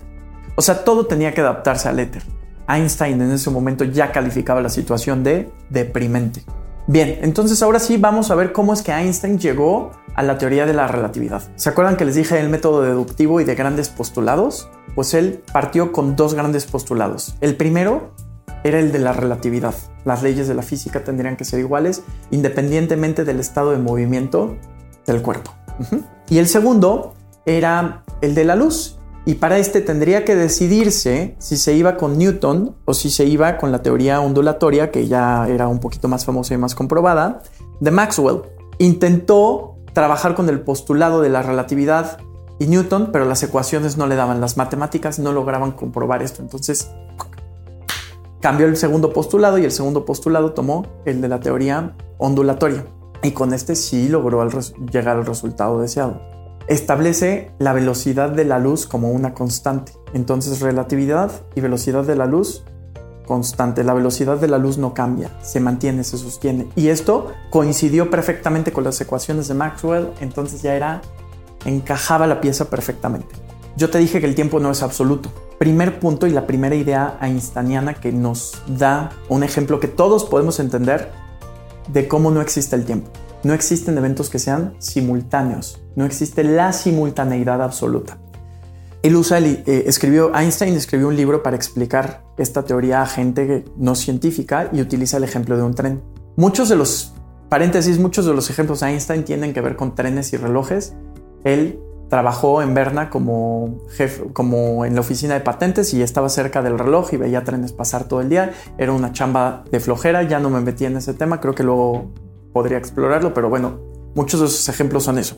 O 0.56 0.62
sea, 0.62 0.84
todo 0.84 1.06
tenía 1.06 1.34
que 1.34 1.42
adaptarse 1.42 1.90
al 1.90 2.00
éter. 2.00 2.24
Einstein 2.68 3.22
en 3.22 3.32
ese 3.32 3.50
momento 3.50 3.84
ya 3.84 4.12
calificaba 4.12 4.62
la 4.62 4.70
situación 4.70 5.24
de 5.24 5.52
deprimente. 5.70 6.44
Bien, 6.88 7.20
entonces 7.22 7.64
ahora 7.64 7.80
sí 7.80 7.98
vamos 7.98 8.30
a 8.30 8.36
ver 8.36 8.52
cómo 8.52 8.74
es 8.74 8.82
que 8.82 8.92
Einstein 8.92 9.40
llegó 9.40 9.92
a 10.16 10.24
la 10.24 10.38
teoría 10.38 10.66
de 10.66 10.74
la 10.74 10.88
relatividad. 10.88 11.44
¿Se 11.56 11.70
acuerdan 11.70 11.98
que 11.98 12.06
les 12.06 12.16
dije 12.16 12.40
el 12.40 12.50
método 12.50 12.84
deductivo 12.84 13.42
y 13.42 13.44
de 13.44 13.56
grandes 13.56 13.90
postulados? 13.90 14.70
Pues 14.94 15.14
él 15.14 15.44
partió 15.52 15.92
con 15.92 16.16
dos 16.16 16.36
grandes 16.36 16.66
postulados. 16.66 17.36
El 17.42 17.56
primero 17.56 18.14
era 18.64 18.80
el 18.80 18.92
de 18.92 19.00
la 19.00 19.14
relatividad. 19.14 19.74
Las 20.06 20.24
leyes 20.24 20.48
de 20.48 20.54
la 20.54 20.62
física 20.62 21.04
tendrían 21.04 21.38
que 21.38 21.46
ser 21.46 21.60
iguales 21.60 22.04
independientemente 22.32 23.26
del 23.26 23.40
estado 23.40 23.72
de 23.72 23.78
movimiento 23.80 24.56
del 25.06 25.22
cuerpo. 25.22 25.54
Y 26.30 26.38
el 26.38 26.48
segundo 26.48 27.16
era 27.46 28.04
el 28.22 28.36
de 28.36 28.46
la 28.46 28.56
luz 28.56 29.00
y 29.26 29.36
para 29.36 29.58
este 29.58 29.82
tendría 29.82 30.24
que 30.24 30.36
decidirse 30.36 31.36
si 31.40 31.58
se 31.58 31.74
iba 31.74 31.98
con 31.98 32.18
Newton 32.18 32.76
o 32.86 32.94
si 32.94 33.10
se 33.10 33.26
iba 33.26 33.58
con 33.58 33.72
la 33.72 33.82
teoría 33.82 34.22
ondulatoria, 34.22 34.92
que 34.92 35.08
ya 35.08 35.48
era 35.50 35.68
un 35.68 35.80
poquito 35.80 36.08
más 36.08 36.26
famosa 36.26 36.54
y 36.54 36.58
más 36.58 36.76
comprobada, 36.76 37.42
de 37.80 37.90
Maxwell. 37.90 38.44
Intentó 38.78 39.78
trabajar 39.94 40.36
con 40.36 40.48
el 40.48 40.62
postulado 40.62 41.22
de 41.22 41.30
la 41.30 41.42
relatividad 41.42 42.20
y 42.60 42.68
Newton, 42.68 43.10
pero 43.12 43.26
las 43.26 43.42
ecuaciones 43.42 43.98
no 43.98 44.06
le 44.06 44.16
daban, 44.16 44.42
las 44.42 44.58
matemáticas 44.58 45.18
no 45.18 45.32
lograban 45.32 45.72
comprobar 45.72 46.22
esto. 46.22 46.44
Entonces 46.44 46.92
cambió 48.42 48.68
el 48.68 48.78
segundo 48.78 49.12
postulado 49.12 49.58
y 49.58 49.66
el 49.66 49.72
segundo 49.72 50.06
postulado 50.06 50.54
tomó 50.54 50.86
el 51.06 51.20
de 51.22 51.30
la 51.30 51.40
teoría 51.40 51.96
ondulatoria. 52.20 52.86
Y 53.24 53.32
con 53.32 53.56
este 53.56 53.76
sí 53.76 54.08
logró 54.08 54.48
llegar 54.92 55.18
al 55.18 55.26
resultado 55.26 55.82
deseado 55.82 56.35
establece 56.68 57.52
la 57.60 57.74
velocidad 57.74 58.30
de 58.30 58.46
la 58.46 58.60
luz 58.60 58.88
como 58.88 59.12
una 59.12 59.34
constante. 59.34 59.94
Entonces 60.14 60.62
relatividad 60.62 61.32
y 61.56 61.62
velocidad 61.62 62.04
de 62.04 62.16
la 62.16 62.26
luz 62.26 62.64
constante. 63.26 63.84
La 63.84 63.94
velocidad 63.94 64.38
de 64.38 64.48
la 64.48 64.58
luz 64.58 64.78
no 64.78 64.94
cambia, 64.94 65.32
se 65.42 65.60
mantiene, 65.60 66.04
se 66.04 66.18
sostiene. 66.18 66.68
Y 66.76 66.88
esto 66.88 67.32
coincidió 67.50 68.10
perfectamente 68.10 68.72
con 68.72 68.84
las 68.84 69.00
ecuaciones 69.02 69.48
de 69.48 69.54
Maxwell, 69.56 70.10
entonces 70.22 70.62
ya 70.62 70.76
era, 70.76 71.02
encajaba 71.66 72.28
la 72.28 72.42
pieza 72.42 72.70
perfectamente. 72.70 73.36
Yo 73.78 73.90
te 73.90 73.98
dije 73.98 74.22
que 74.22 74.26
el 74.26 74.36
tiempo 74.36 74.60
no 74.60 74.72
es 74.72 74.82
absoluto. 74.82 75.30
Primer 75.58 76.00
punto 76.00 76.28
y 76.28 76.32
la 76.32 76.48
primera 76.48 76.76
idea 76.76 77.18
einsteiniana 77.22 77.94
que 77.94 78.12
nos 78.12 78.62
da 78.68 79.12
un 79.28 79.44
ejemplo 79.44 79.80
que 79.80 79.88
todos 79.88 80.26
podemos 80.26 80.60
entender 80.60 81.12
de 81.92 82.08
cómo 82.08 82.32
no 82.32 82.42
existe 82.42 82.76
el 82.76 82.86
tiempo. 82.86 83.10
No 83.46 83.54
existen 83.54 83.96
eventos 83.96 84.32
que 84.32 84.40
sean 84.40 84.74
simultáneos. 84.80 85.80
No 85.96 86.04
existe 86.04 86.44
la 86.44 86.74
simultaneidad 86.74 87.62
absoluta. 87.62 88.18
Él 89.04 89.16
usa, 89.16 89.38
eh, 89.38 89.84
escribió, 89.86 90.36
Einstein 90.36 90.74
escribió 90.74 91.10
un 91.10 91.16
libro 91.16 91.44
para 91.44 91.56
explicar 91.56 92.24
esta 92.40 92.66
teoría 92.66 93.04
a 93.04 93.06
gente 93.06 93.64
no 93.78 93.94
científica 93.94 94.72
y 94.74 94.82
utiliza 94.82 95.18
el 95.18 95.26
ejemplo 95.26 95.58
de 95.58 95.62
un 95.62 95.76
tren. 95.76 96.02
Muchos 96.36 96.70
de 96.70 96.76
los, 96.76 97.14
paréntesis, 97.48 98.00
muchos 98.00 98.26
de 98.26 98.34
los 98.34 98.50
ejemplos 98.50 98.80
de 98.80 98.88
Einstein 98.88 99.24
tienen 99.24 99.54
que 99.54 99.62
ver 99.62 99.76
con 99.76 99.94
trenes 99.94 100.34
y 100.34 100.38
relojes. 100.38 100.96
Él 101.44 101.80
trabajó 102.10 102.64
en 102.64 102.74
Berna 102.74 103.12
como 103.12 103.78
jefe, 103.92 104.24
como 104.34 104.86
en 104.86 104.96
la 104.96 105.02
oficina 105.02 105.36
de 105.36 105.42
patentes 105.42 105.94
y 105.94 106.02
estaba 106.02 106.30
cerca 106.30 106.64
del 106.64 106.80
reloj 106.80 107.14
y 107.14 107.18
veía 107.18 107.44
trenes 107.44 107.74
pasar 107.74 108.08
todo 108.08 108.22
el 108.22 108.30
día. 108.30 108.54
Era 108.80 108.92
una 108.92 109.12
chamba 109.12 109.66
de 109.70 109.80
flojera, 109.80 110.24
ya 110.24 110.40
no 110.40 110.50
me 110.50 110.62
metí 110.62 110.86
en 110.86 110.98
ese 110.98 111.14
tema, 111.14 111.40
creo 111.40 111.54
que 111.54 111.62
luego 111.62 112.12
podría 112.56 112.78
explorarlo, 112.78 113.34
pero 113.34 113.50
bueno, 113.50 113.82
muchos 114.16 114.40
de 114.40 114.46
esos 114.46 114.70
ejemplos 114.70 115.04
son 115.04 115.18
eso. 115.18 115.36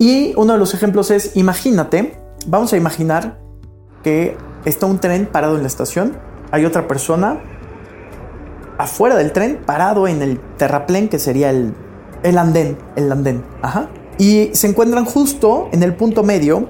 Y 0.00 0.34
uno 0.36 0.54
de 0.54 0.58
los 0.58 0.74
ejemplos 0.74 1.12
es, 1.12 1.36
imagínate, 1.36 2.18
vamos 2.48 2.72
a 2.72 2.76
imaginar 2.76 3.38
que 4.02 4.36
está 4.64 4.86
un 4.86 4.98
tren 4.98 5.26
parado 5.26 5.54
en 5.54 5.60
la 5.60 5.68
estación, 5.68 6.16
hay 6.50 6.64
otra 6.64 6.88
persona 6.88 7.38
afuera 8.78 9.14
del 9.14 9.30
tren 9.30 9.60
parado 9.64 10.08
en 10.08 10.22
el 10.22 10.40
terraplén 10.56 11.08
que 11.08 11.20
sería 11.20 11.50
el, 11.50 11.72
el 12.24 12.36
andén, 12.36 12.76
el 12.96 13.12
andén, 13.12 13.44
ajá. 13.62 13.88
Y 14.18 14.50
se 14.54 14.66
encuentran 14.66 15.04
justo 15.04 15.68
en 15.70 15.84
el 15.84 15.94
punto 15.94 16.24
medio, 16.24 16.68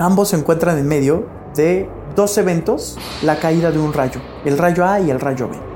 ambos 0.00 0.30
se 0.30 0.36
encuentran 0.36 0.76
en 0.76 0.88
medio 0.88 1.24
de 1.54 1.88
dos 2.16 2.36
eventos, 2.36 2.98
la 3.22 3.38
caída 3.38 3.70
de 3.70 3.78
un 3.78 3.92
rayo, 3.92 4.20
el 4.44 4.58
rayo 4.58 4.84
A 4.84 4.98
y 4.98 5.08
el 5.08 5.20
rayo 5.20 5.48
B. 5.48 5.69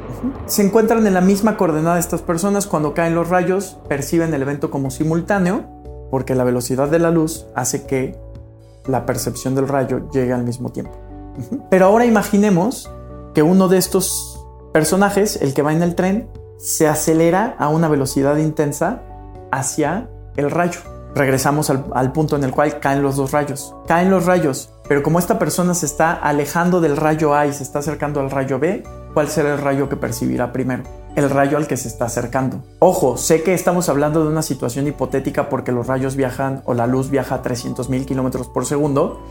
Se 0.46 0.62
encuentran 0.62 1.06
en 1.06 1.14
la 1.14 1.20
misma 1.20 1.56
coordenada 1.56 1.98
estas 1.98 2.22
personas 2.22 2.66
cuando 2.66 2.94
caen 2.94 3.14
los 3.14 3.28
rayos, 3.28 3.78
perciben 3.88 4.32
el 4.34 4.42
evento 4.42 4.70
como 4.70 4.90
simultáneo, 4.90 5.64
porque 6.10 6.34
la 6.34 6.44
velocidad 6.44 6.88
de 6.88 6.98
la 6.98 7.10
luz 7.10 7.46
hace 7.54 7.86
que 7.86 8.18
la 8.86 9.06
percepción 9.06 9.54
del 9.54 9.68
rayo 9.68 10.08
llegue 10.12 10.32
al 10.32 10.44
mismo 10.44 10.70
tiempo. 10.70 10.92
Pero 11.70 11.86
ahora 11.86 12.04
imaginemos 12.04 12.90
que 13.34 13.42
uno 13.42 13.68
de 13.68 13.78
estos 13.78 14.44
personajes, 14.72 15.40
el 15.42 15.54
que 15.54 15.62
va 15.62 15.72
en 15.72 15.82
el 15.82 15.94
tren, 15.94 16.28
se 16.58 16.88
acelera 16.88 17.56
a 17.58 17.68
una 17.68 17.88
velocidad 17.88 18.36
intensa 18.36 19.02
hacia 19.50 20.08
el 20.36 20.50
rayo. 20.50 20.80
Regresamos 21.14 21.70
al, 21.70 22.12
punto 22.12 22.36
en 22.36 22.42
el 22.42 22.50
cual 22.50 22.80
caen 22.80 23.02
los 23.02 23.16
dos 23.16 23.30
rayos. 23.30 23.74
Caen 23.86 24.10
los 24.10 24.26
rayos, 24.26 24.70
pero 24.88 25.02
como 25.02 25.18
esta 25.18 25.38
persona 25.38 25.74
se 25.74 25.86
está 25.86 26.12
alejando 26.12 26.80
del 26.80 26.96
rayo 26.96 27.34
A 27.34 27.46
y 27.46 27.52
se 27.52 27.62
está 27.62 27.78
acercando 27.78 28.20
al 28.20 28.30
rayo 28.30 28.58
B, 28.58 28.82
¿cuál 29.14 29.28
será 29.28 29.54
el 29.54 29.60
rayo 29.60 29.88
que 29.88 29.96
percibirá 29.96 30.52
primero? 30.52 30.82
El 31.14 31.30
rayo 31.30 31.56
al 31.56 31.68
que 31.68 31.76
se 31.76 31.88
está 31.88 32.06
acercando. 32.06 32.64
Ojo, 32.80 33.16
sé 33.16 33.42
que 33.42 33.54
estamos 33.54 33.88
hablando 33.88 34.22
de 34.24 34.28
una 34.28 34.42
situación 34.42 34.88
hipotética 34.88 35.48
porque 35.48 35.72
los 35.72 35.86
rayos 35.86 36.16
viajan 36.16 36.62
o 36.66 36.74
la 36.74 36.88
luz 36.88 37.08
viaja 37.08 37.36
a 37.36 37.42
300.000 37.42 38.04
kilómetros 38.04 38.48
por 38.48 38.66
segundo. 38.66 39.22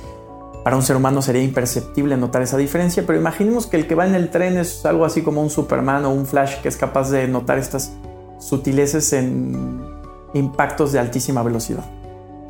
Para 0.64 0.78
un 0.78 0.82
ser 0.82 0.96
humano 0.96 1.22
sería 1.22 1.44
imperceptible 1.44 2.16
notar 2.16 2.42
esa 2.42 2.56
diferencia, 2.56 3.04
pero 3.06 3.20
imaginemos 3.20 3.68
que 3.68 3.76
el 3.76 3.86
que 3.86 3.96
va 3.96 4.08
en 4.08 4.16
el 4.16 4.30
tren 4.32 4.58
es 4.58 4.86
algo 4.86 5.04
así 5.04 5.22
como 5.22 5.42
un 5.42 5.50
Superman 5.50 6.06
o 6.06 6.10
un 6.12 6.26
Flash 6.26 6.62
que 6.62 6.70
es 6.70 6.78
capaz 6.78 7.10
de 7.10 7.28
notar 7.28 7.58
estas 7.58 7.92
sutileces 8.40 9.12
en 9.12 9.84
impactos 10.34 10.94
de 10.94 11.00
altísima 11.00 11.44
velocidad. 11.44 11.84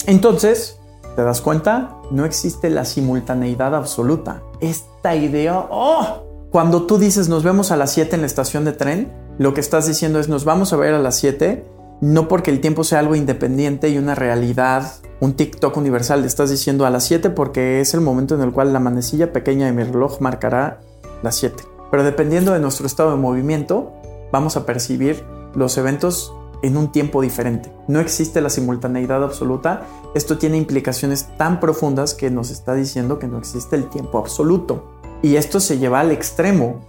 Entonces, 0.06 0.80
¿te 1.16 1.24
das 1.24 1.42
cuenta? 1.42 1.98
No 2.12 2.26
existe 2.26 2.70
la 2.70 2.86
simultaneidad 2.86 3.74
absoluta. 3.74 4.44
Esta 4.60 5.16
idea, 5.16 5.66
¡oh! 5.72 6.23
Cuando 6.54 6.84
tú 6.84 7.00
dices 7.00 7.30
nos 7.30 7.42
vemos 7.42 7.72
a 7.72 7.78
las 7.78 7.94
7 7.94 8.14
en 8.14 8.22
la 8.22 8.28
estación 8.28 8.64
de 8.64 8.74
tren, 8.74 9.12
lo 9.40 9.56
que 9.56 9.60
estás 9.60 9.88
diciendo 9.88 10.20
es 10.20 10.30
nos 10.30 10.46
vamos 10.46 10.72
a 10.72 10.76
ver 10.76 10.94
a 10.94 11.00
las 11.00 11.16
7, 11.16 11.66
no 12.00 12.28
porque 12.28 12.52
el 12.52 12.62
tiempo 12.62 12.84
sea 12.84 13.00
algo 13.00 13.16
independiente 13.16 13.90
y 13.90 13.98
una 13.98 14.14
realidad, 14.14 14.98
un 15.20 15.34
TikTok 15.34 15.76
universal, 15.76 16.22
le 16.22 16.28
estás 16.28 16.52
diciendo 16.52 16.86
a 16.86 16.92
las 16.92 17.06
7 17.06 17.32
porque 17.32 17.82
es 17.82 17.96
el 17.96 18.02
momento 18.02 18.36
en 18.36 18.42
el 18.42 18.52
cual 18.52 18.72
la 18.72 18.80
manecilla 18.80 19.34
pequeña 19.34 19.66
de 19.66 19.72
mi 19.72 19.82
reloj 19.82 20.22
marcará 20.22 20.80
las 21.24 21.38
7. 21.38 21.64
Pero 21.90 22.04
dependiendo 22.04 22.54
de 22.54 22.60
nuestro 22.60 22.86
estado 22.86 23.10
de 23.10 23.18
movimiento, 23.18 23.92
vamos 24.32 24.56
a 24.56 24.68
percibir 24.68 25.24
los 25.56 25.76
eventos 25.80 26.36
en 26.62 26.78
un 26.78 26.92
tiempo 26.92 27.24
diferente. 27.24 27.74
No 27.88 28.00
existe 28.00 28.42
la 28.42 28.52
simultaneidad 28.52 29.24
absoluta. 29.24 29.88
Esto 30.14 30.38
tiene 30.38 30.58
implicaciones 30.58 31.30
tan 31.36 31.60
profundas 31.60 32.14
que 32.14 32.30
nos 32.30 32.52
está 32.52 32.76
diciendo 32.76 33.18
que 33.18 33.28
no 33.28 33.40
existe 33.40 33.76
el 33.76 33.90
tiempo 33.90 34.20
absoluto. 34.20 35.02
Y 35.24 35.38
esto 35.38 35.60
se 35.60 35.80
lleva 35.80 36.02
al 36.02 36.12
extremo. 36.12 36.82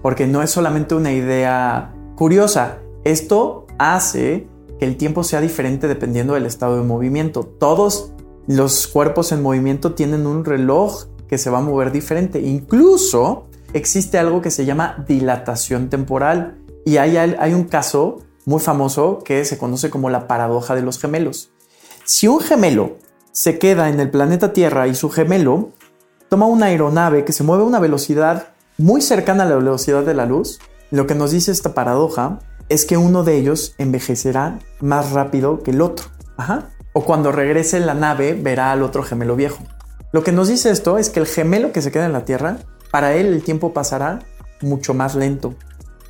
porque 0.00 0.28
no 0.28 0.44
es 0.44 0.50
solamente 0.50 0.94
una 0.94 1.12
idea 1.12 1.92
curiosa. 2.14 2.78
Esto 3.02 3.66
hace 3.78 4.46
que 4.78 4.86
el 4.86 4.96
tiempo 4.96 5.24
sea 5.24 5.40
diferente 5.40 5.88
dependiendo 5.88 6.34
del 6.34 6.46
estado 6.46 6.76
de 6.76 6.84
movimiento. 6.84 7.42
Todos 7.42 8.12
los 8.46 8.86
cuerpos 8.86 9.32
en 9.32 9.42
movimiento 9.42 9.94
tienen 9.94 10.26
un 10.28 10.44
reloj 10.44 11.06
que 11.28 11.36
se 11.36 11.50
va 11.50 11.58
a 11.58 11.62
mover 11.62 11.90
diferente. 11.90 12.40
Incluso 12.40 13.48
existe 13.72 14.18
algo 14.18 14.40
que 14.40 14.52
se 14.52 14.64
llama 14.64 15.04
dilatación 15.08 15.90
temporal. 15.90 16.58
Y 16.84 16.98
hay, 16.98 17.52
un 17.52 17.64
caso 17.64 18.18
muy 18.46 18.60
famoso 18.60 19.18
que 19.24 19.44
se 19.44 19.58
conoce 19.58 19.90
como 19.90 20.10
la 20.10 20.28
paradoja 20.28 20.74
de 20.74 20.82
los 20.82 20.98
gemelos. 20.98 21.50
Si 22.04 22.28
un 22.28 22.40
gemelo 22.40 22.96
se 23.32 23.58
queda 23.58 23.88
en 23.90 24.00
el 24.00 24.10
planeta 24.10 24.52
Tierra 24.52 24.86
y 24.86 24.94
su 24.94 25.10
gemelo 25.10 25.70
toma 26.28 26.46
una 26.46 26.66
aeronave 26.66 27.24
que 27.24 27.32
se 27.32 27.42
mueve 27.42 27.62
a 27.62 27.66
una 27.66 27.80
velocidad 27.80 28.48
muy 28.76 29.02
cercana 29.02 29.44
a 29.44 29.46
la 29.46 29.56
velocidad 29.56 30.04
de 30.04 30.14
la 30.14 30.26
luz, 30.26 30.60
lo 30.90 31.06
que 31.06 31.14
nos 31.14 31.32
dice 31.32 31.52
esta 31.52 31.74
paradoja 31.74 32.38
es 32.68 32.84
que 32.84 32.96
uno 32.96 33.24
de 33.24 33.36
ellos 33.36 33.74
envejecerá 33.78 34.58
más 34.80 35.12
rápido 35.12 35.62
que 35.62 35.70
el 35.70 35.80
otro. 35.80 36.06
O 36.92 37.04
cuando 37.04 37.32
regrese 37.32 37.80
la 37.80 37.94
nave 37.94 38.34
verá 38.34 38.72
al 38.72 38.82
otro 38.82 39.02
gemelo 39.02 39.36
viejo. 39.36 39.62
Lo 40.12 40.22
que 40.22 40.32
nos 40.32 40.48
dice 40.48 40.70
esto 40.70 40.98
es 40.98 41.10
que 41.10 41.20
el 41.20 41.26
gemelo 41.26 41.72
que 41.72 41.82
se 41.82 41.90
queda 41.90 42.06
en 42.06 42.12
la 42.12 42.24
Tierra, 42.24 42.58
para 42.90 43.14
él 43.14 43.26
el 43.26 43.42
tiempo 43.42 43.72
pasará 43.72 44.20
mucho 44.62 44.94
más 44.94 45.14
lento, 45.14 45.54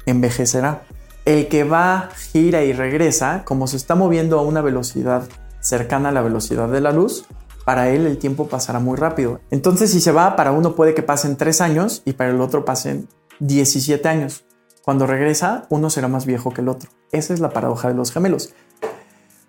envejecerá. 0.06 0.82
El 1.24 1.48
que 1.48 1.64
va, 1.64 2.10
gira 2.32 2.62
y 2.64 2.72
regresa, 2.72 3.42
como 3.44 3.66
se 3.66 3.76
está 3.76 3.94
moviendo 3.94 4.38
a 4.38 4.42
una 4.42 4.60
velocidad 4.60 5.24
cercana 5.60 6.10
a 6.10 6.12
la 6.12 6.22
velocidad 6.22 6.68
de 6.68 6.80
la 6.80 6.92
luz, 6.92 7.26
para 7.68 7.90
él 7.90 8.06
el 8.06 8.16
tiempo 8.16 8.48
pasará 8.48 8.78
muy 8.78 8.96
rápido. 8.96 9.42
Entonces 9.50 9.90
si 9.90 10.00
se 10.00 10.10
va, 10.10 10.36
para 10.36 10.52
uno 10.52 10.74
puede 10.74 10.94
que 10.94 11.02
pasen 11.02 11.36
3 11.36 11.60
años 11.60 12.00
y 12.06 12.14
para 12.14 12.30
el 12.30 12.40
otro 12.40 12.64
pasen 12.64 13.10
17 13.40 14.08
años. 14.08 14.46
Cuando 14.80 15.06
regresa, 15.06 15.66
uno 15.68 15.90
será 15.90 16.08
más 16.08 16.24
viejo 16.24 16.50
que 16.50 16.62
el 16.62 16.70
otro. 16.70 16.88
Esa 17.12 17.34
es 17.34 17.40
la 17.40 17.50
paradoja 17.50 17.88
de 17.88 17.94
los 17.94 18.10
gemelos. 18.10 18.54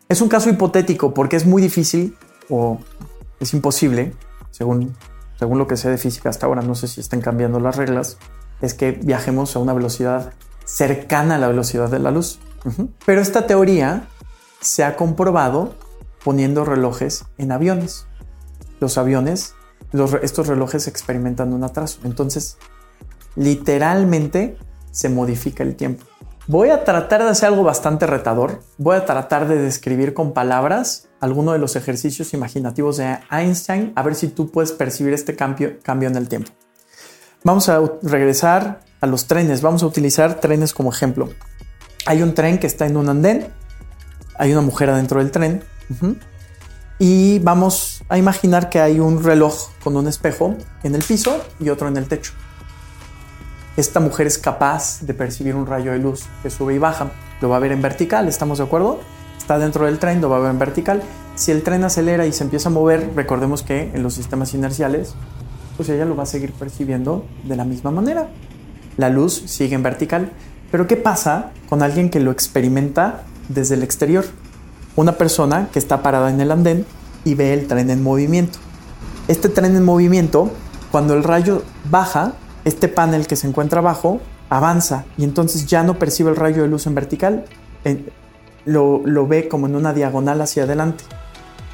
Es 0.10 0.20
un 0.20 0.28
caso 0.28 0.50
hipotético 0.50 1.14
porque 1.14 1.38
es 1.38 1.46
muy 1.46 1.62
difícil 1.62 2.18
o 2.50 2.80
es 3.40 3.54
imposible, 3.54 4.14
según, 4.52 4.98
según 5.38 5.58
lo 5.58 5.66
que 5.66 5.78
sé 5.78 5.90
de 5.90 5.98
física 5.98 6.28
hasta 6.28 6.46
ahora, 6.46 6.62
no 6.62 6.76
sé 6.76 6.90
si 6.90 7.00
están 7.00 7.22
cambiando 7.22 7.62
las 7.62 7.78
reglas, 7.78 8.18
es 8.60 8.74
que 8.74 8.92
viajemos 8.92 9.56
a 9.56 9.60
una 9.60 9.72
velocidad 9.72 10.34
cercana 10.66 11.36
a 11.36 11.38
la 11.38 11.48
velocidad 11.48 11.90
de 11.90 12.00
la 12.00 12.12
luz. 12.12 12.42
Pero 13.06 13.22
esta 13.22 13.48
teoría 13.48 14.10
se 14.60 14.84
ha 14.84 14.98
comprobado 14.98 15.74
poniendo 16.22 16.66
relojes 16.66 17.24
en 17.38 17.54
aviones. 17.54 18.08
Los 18.80 18.98
aviones, 18.98 19.56
estos 20.22 20.48
relojes 20.48 20.88
experimentan 20.88 21.54
un 21.54 21.64
atraso. 21.64 22.00
Entonces, 22.04 22.58
literalmente 23.36 24.58
se 24.92 25.10
modifica 25.10 25.64
el 25.64 25.76
tiempo. 25.76 26.06
Voy 26.48 26.70
a 26.70 26.84
tratar 26.84 27.24
de 27.24 27.30
hacer 27.30 27.50
algo 27.50 27.64
bastante 27.64 28.08
retador. 28.08 28.62
Voy 28.78 28.96
a 28.96 29.06
tratar 29.06 29.48
de 29.48 29.62
describir 29.62 30.14
con 30.14 30.34
palabras 30.34 31.08
alguno 31.20 31.52
de 31.52 31.60
los 31.60 31.76
ejercicios 31.76 32.34
imaginativos 32.34 32.98
de 32.98 33.20
Einstein, 33.30 33.94
a 33.96 34.02
ver 34.02 34.16
si 34.16 34.30
tú 34.30 34.50
puedes 34.50 34.72
percibir 34.72 35.14
este 35.14 35.36
cambio, 35.36 35.78
cambio 35.84 36.10
en 36.10 36.16
el 36.16 36.28
tiempo. 36.28 36.52
Vamos 37.44 37.70
a 37.70 37.82
regresar 38.02 38.82
a 39.02 39.08
los 39.08 39.26
trenes. 39.28 39.62
Vamos 39.62 39.84
a 39.84 39.86
utilizar 39.86 40.40
trenes 40.40 40.74
como 40.74 40.92
ejemplo. 40.92 41.30
Hay 42.06 42.22
un 42.22 42.34
tren 42.34 42.58
que 42.58 42.68
está 42.68 42.86
en 42.86 42.98
un 42.98 43.10
andén. 43.10 43.48
Hay 44.38 44.52
una 44.52 44.62
mujer 44.62 44.90
adentro 44.90 45.20
del 45.20 45.32
tren. 45.32 45.64
Y 47.00 47.40
vamos 47.40 48.04
a 48.10 48.18
imaginar 48.18 48.70
que 48.70 48.80
hay 48.80 49.00
un 49.00 49.24
reloj 49.24 49.70
con 49.84 49.96
un 49.96 50.08
espejo 50.08 50.56
en 50.84 50.96
el 50.96 51.04
piso 51.04 51.42
y 51.60 51.70
otro 51.70 51.88
en 51.88 51.98
el 51.98 52.08
techo 52.08 52.34
esta 53.80 54.00
mujer 54.00 54.28
es 54.28 54.38
capaz 54.38 55.02
de 55.02 55.14
percibir 55.14 55.56
un 55.56 55.66
rayo 55.66 55.92
de 55.92 56.00
luz 56.00 56.26
que 56.44 56.50
sube 56.50 56.76
y 56.76 56.78
baja. 56.78 57.12
Lo 57.42 57.50
va 57.50 57.58
a 57.58 57.60
ver 57.60 57.72
en 57.72 57.82
vertical, 57.82 58.28
¿estamos 58.28 58.58
de 58.58 58.66
acuerdo? 58.66 59.00
Está 59.38 59.58
dentro 59.58 59.86
del 59.86 60.00
tren, 60.00 60.22
lo 60.22 60.30
va 60.30 60.38
a 60.38 60.40
ver 60.40 60.52
en 60.52 60.60
vertical. 60.60 61.02
Si 61.36 61.52
el 61.52 61.64
tren 61.64 61.84
acelera 61.84 62.26
y 62.26 62.34
se 62.34 62.44
empieza 62.44 62.70
a 62.70 62.72
mover, 62.72 63.12
recordemos 63.16 63.64
que 63.64 63.92
en 63.94 64.04
los 64.04 64.14
sistemas 64.14 64.54
inerciales, 64.54 65.16
pues 65.78 65.88
ella 65.90 66.06
lo 66.06 66.16
va 66.16 66.24
a 66.24 66.26
seguir 66.26 66.52
percibiendo 66.52 67.26
de 67.46 67.56
la 67.56 67.64
misma 67.64 67.92
manera. 67.92 68.30
La 68.98 69.10
luz 69.10 69.44
sigue 69.46 69.76
en 69.76 69.84
vertical. 69.84 70.32
Pero 70.72 70.86
¿qué 70.86 70.98
pasa 70.98 71.52
con 71.68 71.82
alguien 71.82 72.10
que 72.10 72.20
lo 72.20 72.32
experimenta 72.32 73.24
desde 73.48 73.76
el 73.76 73.84
exterior? 73.84 74.26
Una 75.00 75.14
persona 75.14 75.70
que 75.72 75.80
está 75.80 76.04
parada 76.04 76.30
en 76.30 76.42
el 76.42 76.52
andén 76.52 76.86
y 77.24 77.34
ve 77.34 77.54
el 77.54 77.68
tren 77.68 77.90
en 77.90 78.04
movimiento. 78.04 78.60
Este 79.30 79.48
tren 79.48 79.78
en 79.78 79.86
movimiento, 79.86 80.52
cuando 80.92 81.14
el 81.14 81.24
rayo 81.24 81.64
baja, 81.90 82.34
este 82.66 82.90
panel 82.90 83.26
que 83.26 83.38
se 83.38 83.48
encuentra 83.48 83.80
abajo 83.80 84.20
avanza 84.50 85.06
y 85.18 85.24
entonces 85.24 85.68
ya 85.68 85.84
no 85.84 85.98
percibe 85.98 86.32
el 86.32 86.36
rayo 86.36 86.64
de 86.64 86.68
luz 86.68 86.86
en 86.86 86.96
vertical, 86.96 87.46
lo, 88.66 89.02
lo, 89.06 89.26
ve 89.26 89.48
como 89.48 89.68
en 89.68 89.78
una 89.78 89.94
diagonal 89.94 90.42
hacia 90.42 90.64
adelante 90.64 91.06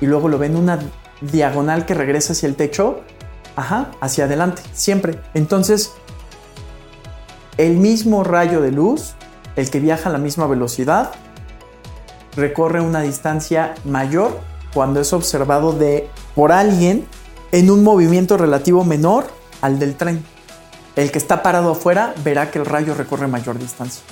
y 0.02 0.06
luego 0.06 0.30
lo 0.30 0.38
ve 0.38 0.46
en 0.46 0.58
una 0.58 0.78
diagonal 1.22 1.88
que 1.88 1.96
regresa 1.96 2.34
hacia 2.34 2.48
el 2.48 2.56
techo, 2.56 3.02
ajá, 3.56 3.90
hacia 4.02 4.26
adelante, 4.26 4.62
siempre. 4.72 5.20
Entonces, 5.34 5.94
el 7.58 7.78
mismo 7.78 8.24
rayo 8.24 8.62
de 8.62 8.72
luz, 8.72 9.16
el 9.56 9.72
que 9.72 9.80
viaja 9.80 10.10
a 10.10 10.14
la 10.14 10.20
misma 10.20 10.46
velocidad, 10.46 11.10
recorre 12.36 12.82
una 12.82 13.02
distancia 13.02 13.76
mayor 13.86 14.40
cuando 14.74 15.00
es 15.00 15.14
observado 15.14 15.74
de 15.74 16.10
por 16.36 16.52
alguien 16.52 17.08
en 17.52 17.72
un 17.72 17.84
movimiento 17.84 18.38
relativo 18.38 18.84
menor 18.84 19.28
al 19.62 19.80
del 19.80 19.96
tren. 19.96 20.24
El 20.96 21.12
que 21.12 21.18
está 21.18 21.44
parado 21.44 21.72
afuera 21.72 22.14
verá 22.24 22.52
que 22.52 22.60
el 22.60 22.66
rayo 22.66 22.94
recorre 22.94 23.28
mayor 23.28 23.60
distancia. 23.60 24.04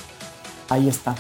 Ahí 0.69 0.87
está. 0.89 1.15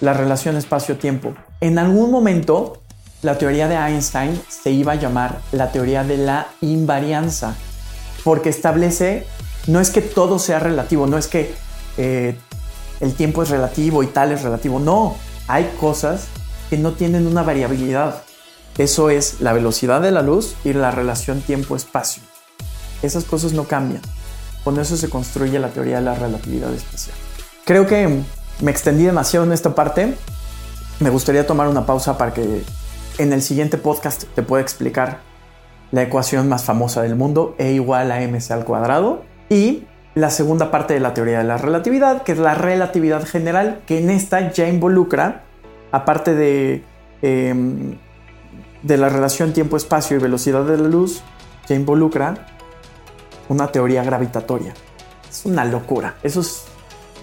La 0.00 0.12
relación 0.12 0.56
espacio-tiempo. 0.56 1.34
En 1.60 1.78
algún 1.78 2.10
momento, 2.10 2.82
la 3.22 3.38
teoría 3.38 3.68
de 3.68 3.76
Einstein 3.76 4.40
se 4.48 4.70
iba 4.70 4.92
a 4.92 4.96
llamar 4.96 5.40
la 5.52 5.72
teoría 5.72 6.04
de 6.04 6.18
la 6.18 6.48
invarianza, 6.60 7.54
porque 8.22 8.50
establece, 8.50 9.26
no 9.66 9.80
es 9.80 9.90
que 9.90 10.02
todo 10.02 10.38
sea 10.38 10.58
relativo, 10.58 11.06
no 11.06 11.18
es 11.18 11.26
que 11.26 11.54
eh, 11.96 12.36
el 13.00 13.14
tiempo 13.14 13.42
es 13.42 13.50
relativo 13.50 14.02
y 14.02 14.08
tal 14.08 14.32
es 14.32 14.42
relativo, 14.42 14.78
no, 14.78 15.16
hay 15.48 15.70
cosas 15.80 16.26
que 16.70 16.78
no 16.78 16.92
tienen 16.92 17.26
una 17.26 17.42
variabilidad. 17.42 18.22
Eso 18.78 19.10
es 19.10 19.40
la 19.40 19.52
velocidad 19.52 20.00
de 20.00 20.10
la 20.10 20.22
luz 20.22 20.54
y 20.64 20.72
la 20.72 20.90
relación 20.90 21.40
tiempo-espacio. 21.40 22.22
Esas 23.02 23.24
cosas 23.24 23.52
no 23.52 23.64
cambian. 23.64 24.02
Con 24.64 24.80
eso 24.80 24.96
se 24.96 25.10
construye 25.10 25.58
la 25.58 25.68
teoría 25.68 25.96
de 25.96 26.02
la 26.02 26.14
relatividad 26.14 26.72
especial. 26.72 27.16
Creo 27.64 27.86
que 27.86 28.22
me 28.60 28.70
extendí 28.70 29.04
demasiado 29.04 29.44
en 29.44 29.52
esta 29.52 29.74
parte. 29.74 30.14
Me 31.00 31.10
gustaría 31.10 31.46
tomar 31.46 31.68
una 31.68 31.86
pausa 31.86 32.16
para 32.16 32.32
que 32.32 32.62
en 33.18 33.32
el 33.32 33.42
siguiente 33.42 33.78
podcast 33.78 34.24
te 34.34 34.42
pueda 34.42 34.62
explicar 34.62 35.20
la 35.92 36.02
ecuación 36.02 36.48
más 36.48 36.64
famosa 36.64 37.02
del 37.02 37.14
mundo, 37.14 37.54
E 37.58 37.72
igual 37.72 38.10
a 38.10 38.20
mc 38.20 38.50
al 38.50 38.64
cuadrado, 38.64 39.22
y 39.48 39.84
la 40.14 40.30
segunda 40.30 40.70
parte 40.70 40.94
de 40.94 41.00
la 41.00 41.12
teoría 41.12 41.38
de 41.38 41.44
la 41.44 41.58
relatividad, 41.58 42.22
que 42.22 42.32
es 42.32 42.38
la 42.38 42.54
relatividad 42.54 43.24
general, 43.24 43.82
que 43.86 43.98
en 43.98 44.10
esta 44.10 44.52
ya 44.52 44.68
involucra, 44.68 45.42
aparte 45.90 46.34
de, 46.34 46.84
em, 47.22 47.96
de 48.82 48.96
la 48.96 49.08
relación 49.08 49.52
tiempo-espacio 49.52 50.16
y 50.16 50.20
velocidad 50.20 50.64
de 50.64 50.78
la 50.78 50.88
luz, 50.88 51.22
ya 51.68 51.74
involucra 51.74 52.46
una 53.48 53.68
teoría 53.68 54.04
gravitatoria. 54.04 54.74
Es 55.28 55.44
una 55.44 55.64
locura. 55.64 56.14
Eso, 56.22 56.40
es, 56.40 56.64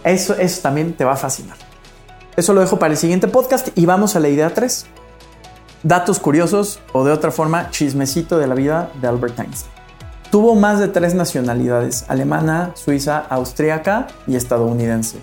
eso, 0.04 0.36
eso 0.36 0.62
también 0.62 0.94
te 0.94 1.06
va 1.06 1.14
a 1.14 1.18
fascinar. 1.18 1.58
Eso 2.36 2.54
lo 2.54 2.62
dejo 2.62 2.80
para 2.80 2.94
el 2.94 2.98
siguiente 2.98 3.28
podcast 3.28 3.70
y 3.76 3.86
vamos 3.86 4.16
a 4.16 4.20
la 4.20 4.30
idea 4.30 4.54
3. 4.54 4.86
Datos 5.84 6.20
curiosos 6.20 6.80
o 6.94 7.04
de 7.04 7.12
otra 7.12 7.32
forma, 7.32 7.70
chismecito 7.72 8.38
de 8.38 8.48
la 8.48 8.56
vida 8.56 8.92
de 9.02 9.08
Albert 9.08 9.40
Einstein. 9.40 9.71
Tuvo 10.32 10.56
más 10.56 10.80
de 10.80 10.88
tres 10.88 11.14
nacionalidades, 11.14 12.06
alemana, 12.08 12.72
suiza, 12.76 13.20
austríaca 13.20 14.08
y 14.26 14.38
estadounidense. 14.38 15.18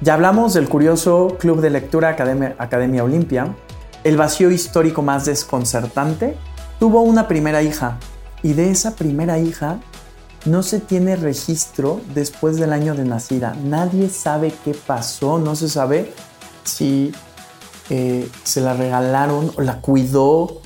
Ya 0.00 0.14
hablamos 0.14 0.54
del 0.54 0.66
curioso 0.66 1.36
Club 1.38 1.60
de 1.60 1.68
Lectura 1.68 2.08
Academia, 2.08 3.04
Olimpia, 3.04 3.54
el 4.02 4.16
vacío 4.16 4.50
histórico 4.50 5.02
más 5.02 5.26
desconcertante. 5.26 6.38
Tuvo 6.80 7.02
una 7.02 7.28
primera 7.28 7.62
hija, 7.62 7.98
y 8.42 8.54
de 8.54 8.70
esa 8.70 8.96
primera 8.96 9.38
hija 9.38 9.78
no 10.46 10.62
se 10.62 10.80
tiene 10.80 11.14
registro 11.14 12.00
después 12.14 12.56
del 12.56 12.72
año 12.72 12.94
de 12.94 13.04
nacida. 13.04 13.54
Nadie 13.62 14.08
sabe 14.08 14.54
qué 14.64 14.74
pasó, 14.74 15.38
no 15.38 15.54
se 15.54 15.68
sabe 15.68 16.14
si 16.64 17.12
eh, 17.90 18.26
se 18.42 18.62
la 18.62 18.72
regalaron 18.72 19.52
o 19.56 19.60
la 19.60 19.82
cuidó 19.82 20.62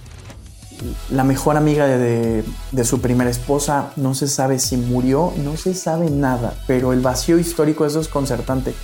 la 1.10 1.24
mejor 1.24 1.56
amiga 1.56 1.86
de, 1.86 2.44
su 2.84 3.00
primera 3.00 3.30
esposa. 3.30 3.90
No 3.96 4.14
se 4.14 4.28
sabe 4.28 4.58
si 4.58 4.76
murió, 4.76 5.32
no 5.44 5.56
se 5.56 5.74
sabe 5.74 6.10
nada, 6.10 6.54
pero 6.66 6.92
el 6.92 7.00
vacío 7.00 7.38
histórico 7.38 7.86
es 7.86 7.94
desconcertante. 7.94 8.74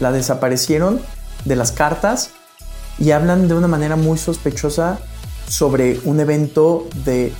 La 0.00 0.12
desaparecieron 0.12 1.00
de 1.44 1.56
las 1.56 1.72
cartas 1.72 2.30
y 2.98 3.10
hablan 3.10 3.48
de 3.48 3.54
una 3.54 3.68
manera 3.68 3.96
muy 3.96 4.18
sospechosa 4.18 4.98
sobre 5.48 6.00
un 6.04 6.20
evento 6.20 6.86
de 7.04 7.32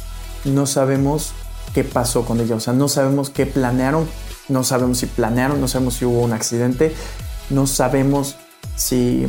no 0.44 0.66
sabemos 0.66 1.32
qué 1.72 1.84
pasó 1.84 2.24
con 2.24 2.40
ella, 2.40 2.56
o 2.56 2.60
sea, 2.60 2.72
no 2.72 2.88
sabemos 2.88 3.30
qué 3.30 3.46
planearon, 3.46 4.06
no 4.48 4.62
sabemos 4.62 4.98
si 4.98 5.06
planearon, 5.06 5.60
no 5.60 5.68
sabemos 5.68 5.94
si 5.94 6.04
hubo 6.04 6.20
un 6.20 6.32
accidente, 6.32 6.94
no 7.50 7.66
sabemos 7.66 8.36
si 8.76 9.26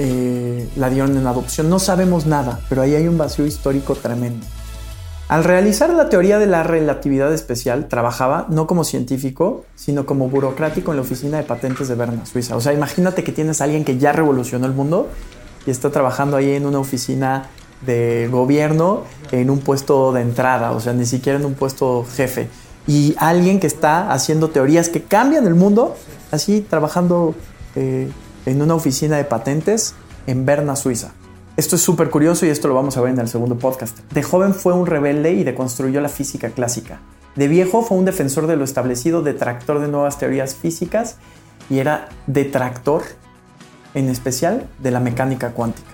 eh, 0.00 0.68
la 0.76 0.90
dieron 0.90 1.16
en 1.16 1.26
adopción, 1.26 1.68
no 1.68 1.80
sabemos 1.80 2.24
nada, 2.24 2.60
pero 2.68 2.82
ahí 2.82 2.94
hay 2.94 3.08
un 3.08 3.18
vacío 3.18 3.44
histórico 3.44 3.96
tremendo. 3.96 4.46
Al 5.26 5.42
realizar 5.42 5.90
la 5.90 6.08
teoría 6.08 6.38
de 6.38 6.46
la 6.46 6.62
relatividad 6.62 7.34
especial, 7.34 7.88
trabajaba 7.88 8.46
no 8.48 8.68
como 8.68 8.84
científico, 8.84 9.64
sino 9.74 10.06
como 10.06 10.28
burocrático 10.28 10.92
en 10.92 10.98
la 10.98 11.02
oficina 11.02 11.36
de 11.36 11.42
patentes 11.42 11.88
de 11.88 11.96
Berna, 11.96 12.24
Suiza. 12.26 12.56
O 12.56 12.60
sea, 12.60 12.72
imagínate 12.72 13.24
que 13.24 13.32
tienes 13.32 13.60
a 13.60 13.64
alguien 13.64 13.84
que 13.84 13.98
ya 13.98 14.12
revolucionó 14.12 14.66
el 14.66 14.72
mundo 14.72 15.08
y 15.66 15.70
está 15.70 15.90
trabajando 15.90 16.36
ahí 16.36 16.52
en 16.52 16.64
una 16.64 16.78
oficina 16.78 17.50
de 17.84 18.28
gobierno 18.30 19.02
en 19.32 19.50
un 19.50 19.58
puesto 19.58 20.12
de 20.12 20.22
entrada, 20.22 20.70
o 20.70 20.80
sea, 20.80 20.92
ni 20.92 21.06
siquiera 21.06 21.40
en 21.40 21.44
un 21.44 21.54
puesto 21.54 22.06
jefe. 22.14 22.48
Y 22.86 23.16
alguien 23.18 23.58
que 23.58 23.66
está 23.66 24.12
haciendo 24.12 24.48
teorías 24.48 24.88
que 24.88 25.02
cambian 25.02 25.44
el 25.46 25.54
mundo, 25.54 25.96
así 26.30 26.60
trabajando 26.60 27.34
eh, 27.74 28.08
en 28.48 28.62
una 28.62 28.74
oficina 28.74 29.16
de 29.18 29.24
patentes 29.24 29.94
en 30.26 30.46
Berna, 30.46 30.74
Suiza. 30.74 31.12
Esto 31.58 31.76
es 31.76 31.82
súper 31.82 32.08
curioso 32.08 32.46
y 32.46 32.48
esto 32.48 32.66
lo 32.66 32.74
vamos 32.74 32.96
a 32.96 33.02
ver 33.02 33.12
en 33.12 33.18
el 33.18 33.28
segundo 33.28 33.58
podcast. 33.58 33.98
De 34.12 34.22
joven 34.22 34.54
fue 34.54 34.72
un 34.72 34.86
rebelde 34.86 35.32
y 35.32 35.44
deconstruyó 35.44 36.00
la 36.00 36.08
física 36.08 36.48
clásica. 36.50 37.00
De 37.36 37.46
viejo 37.46 37.82
fue 37.82 37.98
un 37.98 38.06
defensor 38.06 38.46
de 38.46 38.56
lo 38.56 38.64
establecido, 38.64 39.22
detractor 39.22 39.80
de 39.80 39.88
nuevas 39.88 40.18
teorías 40.18 40.54
físicas 40.54 41.16
y 41.68 41.78
era 41.78 42.08
detractor, 42.26 43.02
en 43.92 44.08
especial, 44.08 44.66
de 44.78 44.92
la 44.92 45.00
mecánica 45.00 45.50
cuántica. 45.50 45.90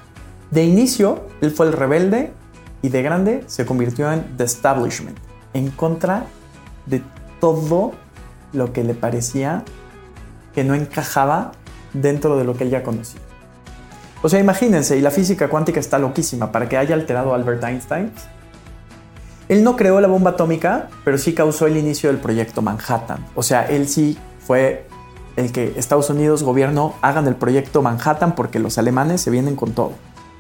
De 0.53 0.63
inicio, 0.63 1.27
él 1.41 1.51
fue 1.51 1.67
el 1.67 1.73
rebelde 1.73 2.33
y 2.83 2.89
de 2.89 3.03
grande 3.03 3.43
se 3.49 3.67
convirtió 3.67 4.13
en 4.13 4.37
The 4.37 4.45
Establishment, 4.45 5.19
en 5.55 5.71
contra 5.71 6.27
de 6.87 7.03
todo 7.41 7.93
lo 8.53 8.73
que 8.73 8.85
le 8.85 8.95
parecía 8.95 9.65
que 10.55 10.63
no 10.63 10.75
encajaba 10.75 11.53
dentro 11.95 12.37
de 12.37 12.45
lo 12.45 12.55
que 12.57 12.65
él 12.65 12.71
ya 12.71 12.83
conocía. 12.83 13.21
O 14.23 14.29
sea, 14.29 14.41
imagínense, 14.41 14.97
y 14.97 15.01
la 15.01 15.11
física 15.11 15.49
cuántica 15.49 15.81
está 15.81 15.99
loquísima 15.99 16.53
para 16.53 16.69
que 16.69 16.77
haya 16.77 16.95
alterado 16.95 17.33
a 17.33 17.37
Albert 17.37 17.65
Einstein. 17.65 18.11
Él 19.49 19.63
no 19.63 19.77
creó 19.77 20.01
la 20.01 20.09
bomba 20.09 20.31
atómica, 20.31 20.89
pero 21.05 21.19
sí 21.19 21.35
causó 21.35 21.67
el 21.67 21.77
inicio 21.77 22.11
del 22.11 22.19
proyecto 22.19 22.63
Manhattan. 22.63 23.25
O 23.35 23.43
sea, 23.43 23.67
él 23.67 23.89
sí 23.89 24.19
fue 24.47 24.87
el 25.37 25.53
que 25.53 25.75
Estados 25.77 26.09
Unidos, 26.11 26.43
gobierno, 26.43 26.95
hagan 27.03 27.27
el 27.27 27.37
proyecto 27.37 27.83
Manhattan 27.83 28.35
porque 28.35 28.59
los 28.59 28.79
alemanes 28.79 29.21
se 29.21 29.31
vienen 29.31 29.57
con 29.57 29.73
todo. 29.73 29.93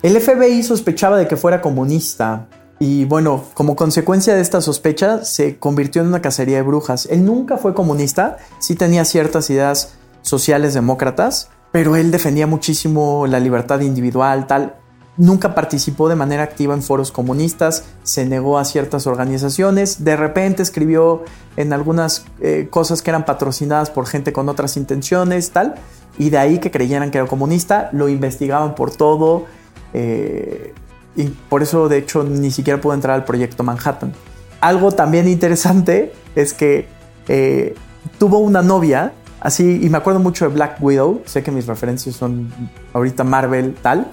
El 0.03 0.21
FBI 0.21 0.63
sospechaba 0.63 1.19
de 1.19 1.29
que 1.29 1.37
fuera 1.37 1.61
comunista 1.61 2.47
y 2.79 3.05
bueno, 3.05 3.45
como 3.55 3.77
consecuencia 3.77 4.35
de 4.35 4.41
esta 4.41 4.61
sospecha 4.61 5.25
se 5.25 5.59
convirtió 5.59 6.03
en 6.03 6.09
una 6.09 6.23
cacería 6.23 6.57
de 6.57 6.63
brujas. 6.63 7.07
Él 7.11 7.25
nunca 7.25 7.57
fue 7.57 7.75
comunista, 7.75 8.39
sí 8.59 8.75
tenía 8.75 9.05
ciertas 9.05 9.49
ideas 9.51 9.95
sociales 10.25 10.75
demócratas, 10.75 11.51
pero 11.71 11.97
él 11.97 12.11
defendía 12.11 12.47
muchísimo 12.47 13.27
la 13.29 13.39
libertad 13.39 13.81
individual, 13.81 14.47
tal. 14.47 14.77
Nunca 15.17 15.55
participó 15.55 16.09
de 16.09 16.17
manera 16.17 16.43
activa 16.43 16.75
en 16.75 16.83
foros 16.83 17.13
comunistas, 17.13 17.85
se 18.03 18.25
negó 18.25 18.59
a 18.59 18.65
ciertas 18.65 19.07
organizaciones, 19.07 20.03
de 20.03 20.17
repente 20.17 20.63
escribió 20.63 21.23
en 21.57 21.73
algunas 21.73 22.25
eh, 22.41 22.67
cosas 22.69 23.01
que 23.01 23.11
eran 23.11 23.25
patrocinadas 23.25 23.91
por 23.91 24.07
gente 24.07 24.33
con 24.33 24.49
otras 24.49 24.77
intenciones, 24.77 25.51
tal, 25.51 25.77
y 26.19 26.31
de 26.31 26.39
ahí 26.39 26.59
que 26.59 26.73
creyeran 26.73 27.13
que 27.13 27.19
era 27.19 27.29
comunista, 27.29 27.91
lo 27.93 28.09
investigaban 28.09 28.75
por 28.75 28.91
todo, 28.91 29.45
eh, 29.93 30.75
y 31.15 31.25
por 31.25 31.63
eso, 31.63 31.89
de 31.89 31.99
hecho, 31.99 32.25
ni 32.25 32.51
siquiera 32.51 32.81
pudo 32.81 32.95
entrar 32.95 33.15
al 33.15 33.25
proyecto 33.25 33.63
Manhattan. 33.63 34.13
Algo 34.61 34.91
también 34.93 35.29
interesante 35.29 36.13
es 36.35 36.55
que 36.55 36.89
eh, 37.29 37.75
tuvo 38.19 38.39
una 38.39 38.63
novia, 38.63 39.13
así, 39.45 39.79
y 39.81 39.89
me 39.89 39.99
acuerdo 39.99 40.19
mucho 40.19 40.49
de 40.49 40.55
Black 40.55 40.83
Widow, 40.83 41.23
sé 41.27 41.45
que 41.45 41.53
mis 41.53 41.69
referencias 41.69 42.17
son 42.17 42.53
ahorita 42.93 43.23
Marvel, 43.23 43.77
tal, 43.81 44.09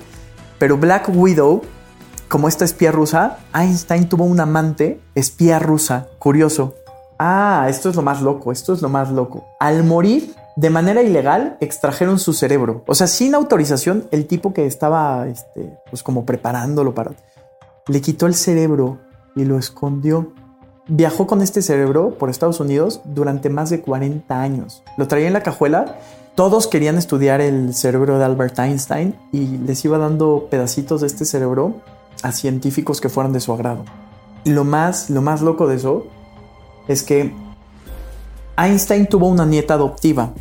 pero 0.60 0.78
Black 0.78 1.10
Widow, 1.12 1.64
como 2.28 2.48
esta 2.48 2.66
espía 2.66 2.92
rusa, 2.92 3.40
Einstein 3.56 4.08
tuvo 4.08 4.26
un 4.26 4.40
amante 4.40 5.00
espía 5.16 5.58
rusa, 5.58 6.10
curioso. 6.20 6.76
Ah, 7.18 7.66
esto 7.70 7.90
es 7.90 7.96
lo 7.96 8.04
más 8.04 8.22
loco, 8.22 8.52
esto 8.52 8.74
es 8.74 8.82
lo 8.82 8.90
más 8.90 9.12
loco. 9.12 9.48
Al 9.60 9.84
morir, 9.84 10.36
de 10.56 10.70
manera 10.70 11.02
ilegal 11.02 11.58
extrajeron 11.62 12.20
su 12.20 12.34
cerebro. 12.34 12.84
O 12.88 12.96
sea, 12.96 13.08
sin 13.08 13.36
autorización, 13.36 14.08
el 14.12 14.28
tipo 14.28 14.54
que 14.54 14.66
estaba, 14.66 15.28
este, 15.28 15.78
pues 15.90 16.04
como 16.04 16.26
preparándolo 16.26 16.94
para... 16.94 17.12
Le 17.88 18.02
quitó 18.02 18.28
el 18.28 18.36
cerebro 18.36 19.00
y 19.36 19.46
lo 19.46 19.58
escondió. 19.58 20.34
Viajó 20.94 21.26
con 21.26 21.42
este 21.42 21.62
cerebro 21.62 22.18
por 22.18 22.30
Estados 22.30 22.60
Unidos 22.60 23.00
durante 23.06 23.50
más 23.50 23.70
de 23.70 23.80
40 23.80 24.42
años. 24.42 24.84
Lo 24.98 25.08
traía 25.08 25.28
en 25.28 25.32
la 25.32 25.42
cajuela. 25.42 26.00
Todos 26.36 26.68
querían 26.68 26.98
estudiar 26.98 27.40
el 27.40 27.74
cerebro 27.74 28.20
de 28.20 28.26
Albert 28.26 28.60
Einstein 28.60 29.16
y 29.32 29.58
les 29.60 29.86
iba 29.86 29.98
dando 29.98 30.50
pedacitos 30.52 31.00
de 31.00 31.08
este 31.08 31.24
cerebro 31.24 31.76
a 32.24 32.34
científicos 32.34 33.00
que 33.00 33.08
fueran 33.08 33.32
de 33.32 33.40
su 33.40 33.54
agrado. 33.54 33.86
Lo 34.44 34.66
más, 34.66 35.10
lo 35.10 35.22
más 35.22 35.42
loco 35.42 35.66
de 35.66 35.78
eso 35.78 36.08
es 36.90 37.04
que 37.04 37.34
Einstein 38.58 39.08
tuvo 39.08 39.30
una 39.30 39.46
nieta 39.46 39.76
adoptiva, 39.76 40.34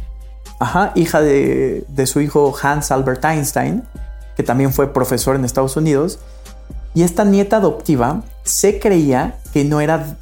hija 0.96 1.20
de, 1.20 2.06
su 2.06 2.20
hijo 2.20 2.52
Hans 2.60 2.90
Albert 2.90 3.24
Einstein, 3.24 3.84
que 4.34 4.42
también 4.42 4.72
fue 4.72 4.92
profesor 4.92 5.36
en 5.36 5.44
Estados 5.44 5.76
Unidos. 5.76 6.18
Y 6.92 7.04
esta 7.04 7.24
nieta 7.24 7.58
adoptiva 7.58 8.24
se 8.50 8.80
creía 8.80 9.36
que 9.52 9.64
no 9.64 9.80
era, 9.80 10.16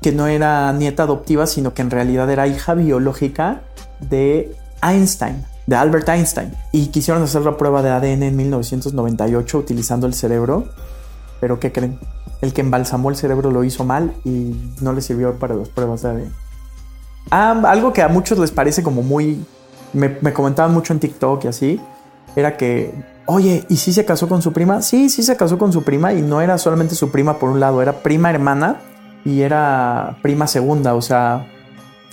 que 0.00 0.12
no 0.12 0.28
era 0.28 0.72
nieta 0.72 1.02
adoptiva, 1.02 1.46
sino 1.46 1.74
que 1.74 1.82
en 1.82 1.90
realidad 1.90 2.30
era 2.30 2.46
hija 2.46 2.74
biológica 2.74 3.62
de 4.00 4.54
Einstein, 4.82 5.44
de 5.66 5.76
Albert 5.76 6.08
Einstein. 6.08 6.52
Y 6.70 6.86
quisieron 6.86 7.24
hacer 7.24 7.42
la 7.42 7.56
prueba 7.56 7.82
de 7.82 7.90
ADN 7.90 8.22
en 8.22 8.36
1998 8.36 9.58
utilizando 9.58 10.06
el 10.06 10.14
cerebro. 10.14 10.68
Pero 11.40 11.58
¿qué 11.58 11.72
creen? 11.72 11.98
El 12.40 12.52
que 12.52 12.60
embalsamó 12.60 13.10
el 13.10 13.16
cerebro 13.16 13.50
lo 13.50 13.64
hizo 13.64 13.84
mal 13.84 14.14
y 14.24 14.54
no 14.80 14.92
le 14.92 15.00
sirvió 15.00 15.34
para 15.38 15.56
las 15.56 15.68
pruebas 15.68 16.02
de 16.02 16.08
ADN. 16.08 16.32
Ah, 17.30 17.60
algo 17.66 17.92
que 17.92 18.02
a 18.02 18.08
muchos 18.08 18.38
les 18.38 18.52
parece 18.52 18.82
como 18.82 19.02
muy... 19.02 19.44
Me, 19.92 20.32
comentaban 20.32 20.72
mucho 20.72 20.92
en 20.92 21.00
TikTok 21.00 21.44
y 21.44 21.48
así, 21.48 21.80
era 22.34 22.56
que, 22.56 22.94
oye, 23.26 23.64
¿y 23.68 23.76
si 23.76 23.92
se 23.92 24.04
casó 24.04 24.28
con 24.28 24.42
su 24.42 24.52
prima? 24.52 24.82
Sí, 24.82 25.08
sí 25.08 25.22
se 25.22 25.36
casó 25.36 25.58
con 25.58 25.72
su 25.72 25.82
prima 25.82 26.12
y 26.12 26.22
no 26.22 26.40
era 26.40 26.58
solamente 26.58 26.94
su 26.94 27.10
prima 27.10 27.38
por 27.38 27.50
un 27.50 27.60
lado, 27.60 27.82
era 27.82 28.02
prima 28.02 28.30
hermana 28.30 28.80
y 29.24 29.42
era 29.42 30.18
prima 30.22 30.46
segunda, 30.46 30.94
o 30.94 31.02
sea, 31.02 31.46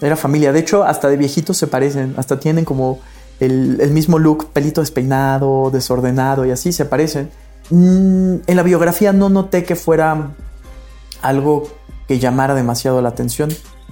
era 0.01 0.15
familia. 0.15 0.51
De 0.51 0.59
hecho, 0.59 0.83
hasta 0.83 1.09
de 1.09 1.17
viejitos 1.17 1.57
se 1.57 1.67
parecen, 1.67 2.13
hasta 2.17 2.39
tienen 2.39 2.65
como 2.65 2.99
el, 3.39 3.91
mismo 3.91 4.19
look, 4.19 4.51
pelito 4.51 4.81
despeinado, 4.81 5.69
desordenado 5.71 6.45
y 6.45 6.51
así 6.51 6.71
se 6.71 6.85
parecen. 6.85 7.29
Mm, 7.69 8.35
en 8.47 8.55
la 8.55 8.63
biografía 8.63 9.13
no 9.13 9.29
noté 9.29 9.63
que 9.63 9.75
fuera 9.75 10.31
algo 11.21 11.67
que 12.07 12.19
llamara 12.19 12.55
demasiado 12.55 13.01
la 13.01 13.09
atención 13.09 13.49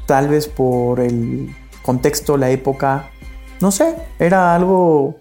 tal 0.08 0.30
vez 0.30 0.48
por 0.48 1.00
el 1.00 1.54
contexto, 1.84 2.38
la 2.38 2.50
época, 2.50 3.12
no 3.62 3.72
sé, 3.72 3.96
era 4.18 4.56
algo 4.56 5.20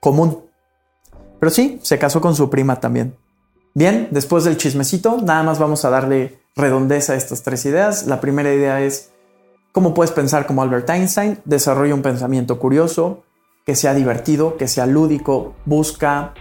común. 0.00 0.43
Pero 1.44 1.52
sí, 1.52 1.78
se 1.82 1.98
casó 1.98 2.22
con 2.22 2.34
su 2.34 2.48
prima 2.48 2.80
también. 2.80 3.16
Bien, 3.74 4.08
después 4.10 4.44
del 4.44 4.56
chismecito, 4.56 5.20
nada 5.20 5.42
más 5.42 5.58
vamos 5.58 5.84
a 5.84 5.90
darle 5.90 6.38
redondeza 6.56 7.12
a 7.12 7.16
estas 7.16 7.42
tres 7.42 7.66
ideas. 7.66 8.06
La 8.06 8.18
primera 8.18 8.54
idea 8.54 8.80
es 8.80 9.10
cómo 9.70 9.92
puedes 9.92 10.10
pensar 10.10 10.46
como 10.46 10.62
Albert 10.62 10.88
Einstein, 10.88 11.38
desarrolla 11.44 11.94
un 11.94 12.00
pensamiento 12.00 12.58
curioso, 12.58 13.24
que 13.66 13.76
sea 13.76 13.92
divertido, 13.92 14.56
que 14.56 14.68
sea 14.68 14.86
lúdico, 14.86 15.52
busca 15.66 16.32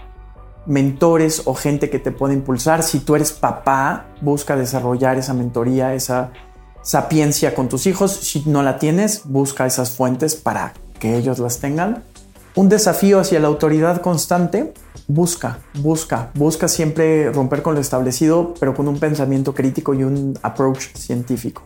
mentores 0.68 1.42
o 1.44 1.54
gente 1.54 1.90
que 1.90 2.00
te 2.00 2.14
pueda 2.14 2.34
impulsar. 2.34 2.82
Si 2.82 3.00
tú 3.00 3.18
eres 3.18 3.34
papá, 3.34 4.06
busca 4.22 4.56
desarrollar 4.56 5.18
esa 5.18 5.34
mentoría, 5.34 5.94
esa 5.94 6.32
sapiencia 6.82 7.54
con 7.54 7.68
tus 7.68 7.88
hijos. 7.88 8.14
Si 8.14 8.44
no 8.46 8.64
la 8.64 8.80
tienes, 8.80 9.24
busca 9.26 9.66
esas 9.66 9.92
fuentes 9.92 10.36
para 10.36 10.72
que 10.98 11.18
ellos 11.18 11.40
las 11.40 11.60
tengan. 11.60 12.06
Un 12.56 12.70
desafío 12.70 13.20
hacia 13.20 13.40
la 13.40 13.48
autoridad 13.48 14.02
constante. 14.02 14.74
Busca, 15.08 15.60
busca, 15.82 16.32
busca 16.36 16.68
siempre 16.68 17.32
romper 17.32 17.62
con 17.62 17.74
lo 17.76 17.82
establecido, 17.82 18.54
pero 18.60 18.74
con 18.76 18.88
un 18.88 19.00
pensamiento 19.00 19.54
crítico 19.54 19.94
y 19.94 20.04
un 20.04 20.38
approach 20.44 20.94
científico. 20.96 21.64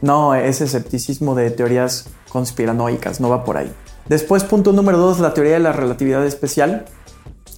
No 0.00 0.34
ese 0.34 0.64
escepticismo 0.64 1.34
de 1.34 1.50
teorías 1.50 2.06
conspiranoicas, 2.30 3.20
no 3.20 3.28
va 3.28 3.44
por 3.44 3.56
ahí. 3.56 3.72
Después, 4.08 4.44
punto 4.44 4.72
número 4.72 4.98
dos, 4.98 5.20
la 5.20 5.34
teoría 5.34 5.54
de 5.54 5.60
la 5.60 5.72
relatividad 5.72 6.24
especial. 6.26 6.86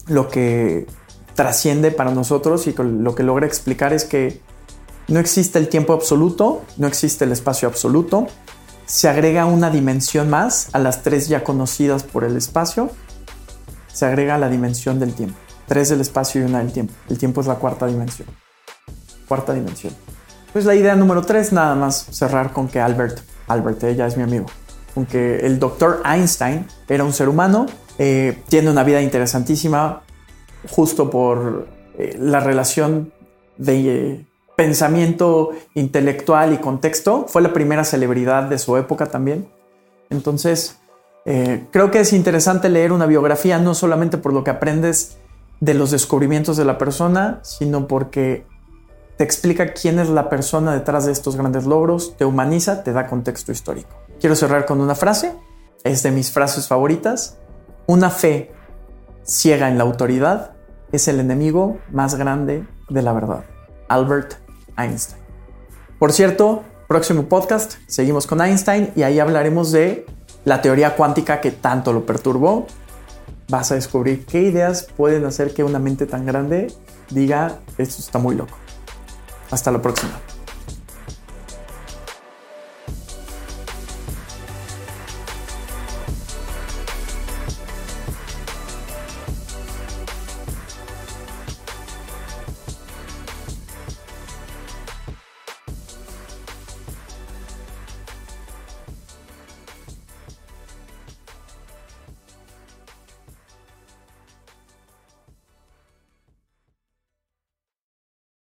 Lo 0.06 0.28
que 0.28 0.86
trasciende 1.34 1.90
para 1.90 2.10
nosotros 2.10 2.66
y 2.66 2.74
lo 2.74 3.14
que 3.14 3.22
logra 3.22 3.46
explicar 3.46 3.92
es 3.92 4.04
que 4.04 4.40
no 5.08 5.20
existe 5.20 5.58
el 5.58 5.68
tiempo 5.68 5.92
absoluto, 5.92 6.62
no 6.76 6.86
existe 6.86 7.24
el 7.24 7.32
espacio 7.32 7.68
absoluto. 7.68 8.26
Se 8.86 9.08
agrega 9.08 9.46
una 9.46 9.70
dimensión 9.70 10.30
más 10.30 10.68
a 10.72 10.78
las 10.78 11.02
tres 11.02 11.28
ya 11.28 11.44
conocidas 11.44 12.02
por 12.02 12.24
el 12.24 12.36
espacio. 12.36 12.90
Se 13.92 14.06
agrega 14.06 14.38
la 14.38 14.48
dimensión 14.48 14.98
del 14.98 15.14
tiempo. 15.14 15.36
Tres 15.66 15.88
del 15.88 16.00
espacio 16.00 16.40
y 16.40 16.44
una 16.44 16.58
del 16.58 16.72
tiempo. 16.72 16.94
El 17.10 17.18
tiempo 17.18 17.40
es 17.40 17.46
la 17.46 17.56
cuarta 17.56 17.86
dimensión. 17.86 18.28
Cuarta 19.28 19.52
dimensión. 19.52 19.94
Pues 20.52 20.64
la 20.64 20.74
idea 20.74 20.94
número 20.94 21.22
tres, 21.22 21.52
nada 21.52 21.74
más 21.74 22.06
cerrar 22.10 22.52
con 22.52 22.68
que 22.68 22.80
Albert 22.80 23.18
Albert, 23.48 23.84
ella 23.84 24.06
es 24.06 24.16
mi 24.16 24.22
amigo. 24.22 24.46
Aunque 24.94 25.40
el 25.40 25.58
doctor 25.58 26.02
Einstein 26.04 26.66
era 26.88 27.04
un 27.04 27.12
ser 27.12 27.28
humano, 27.28 27.66
eh, 27.98 28.42
tiene 28.48 28.70
una 28.70 28.82
vida 28.82 29.02
interesantísima 29.02 30.02
justo 30.70 31.10
por 31.10 31.68
eh, 31.98 32.16
la 32.18 32.40
relación 32.40 33.12
de 33.58 33.74
eh, 33.76 34.25
pensamiento 34.56 35.50
intelectual 35.74 36.52
y 36.52 36.58
contexto. 36.58 37.26
Fue 37.28 37.42
la 37.42 37.52
primera 37.52 37.84
celebridad 37.84 38.44
de 38.44 38.58
su 38.58 38.76
época 38.76 39.06
también. 39.06 39.48
Entonces, 40.10 40.78
creo 41.24 41.90
que 41.90 42.00
es 42.00 42.12
interesante 42.12 42.68
leer 42.68 42.92
una 42.92 43.06
biografía 43.06 43.58
no 43.58 43.74
solamente 43.74 44.18
por 44.18 44.32
lo 44.32 44.44
que 44.44 44.50
aprendes 44.50 45.18
de 45.60 45.74
los 45.74 45.90
descubrimientos 45.90 46.56
de 46.56 46.64
la 46.64 46.78
persona, 46.78 47.40
sino 47.42 47.86
porque 47.86 48.46
te 49.16 49.24
explica 49.24 49.72
quién 49.72 49.98
es 49.98 50.08
la 50.08 50.28
persona 50.28 50.74
detrás 50.74 51.06
de 51.06 51.12
estos 51.12 51.36
grandes 51.36 51.64
logros, 51.64 52.16
te 52.16 52.24
humaniza, 52.24 52.82
te 52.84 52.92
da 52.92 53.06
contexto 53.06 53.52
histórico. 53.52 53.90
Quiero 54.20 54.36
cerrar 54.36 54.66
con 54.66 54.80
una 54.80 54.94
frase, 54.94 55.32
es 55.84 56.02
de 56.02 56.10
mis 56.10 56.30
frases 56.30 56.68
favoritas. 56.68 57.38
Una 57.86 58.10
fe 58.10 58.52
ciega 59.22 59.68
en 59.68 59.78
la 59.78 59.84
autoridad 59.84 60.52
es 60.92 61.08
el 61.08 61.20
enemigo 61.20 61.78
más 61.90 62.14
grande 62.14 62.66
de 62.88 63.02
la 63.02 63.12
verdad. 63.12 63.44
Albert 63.88 64.34
Einstein. 64.76 65.20
Por 65.98 66.12
cierto, 66.12 66.64
próximo 66.88 67.24
podcast 67.28 67.74
seguimos 67.86 68.26
con 68.26 68.40
Einstein 68.40 68.92
y 68.94 69.02
ahí 69.02 69.18
hablaremos 69.18 69.72
de 69.72 70.06
la 70.44 70.62
teoría 70.62 70.94
cuántica 70.94 71.40
que 71.40 71.50
tanto 71.50 71.92
lo 71.92 72.06
perturbó. 72.06 72.66
Vas 73.48 73.72
a 73.72 73.76
descubrir 73.76 74.26
qué 74.26 74.42
ideas 74.42 74.86
pueden 74.96 75.24
hacer 75.24 75.54
que 75.54 75.64
una 75.64 75.78
mente 75.78 76.06
tan 76.06 76.26
grande 76.26 76.72
diga, 77.10 77.60
esto 77.78 77.96
está 78.00 78.18
muy 78.18 78.34
loco. 78.34 78.56
Hasta 79.50 79.70
la 79.70 79.80
próxima. 79.80 80.20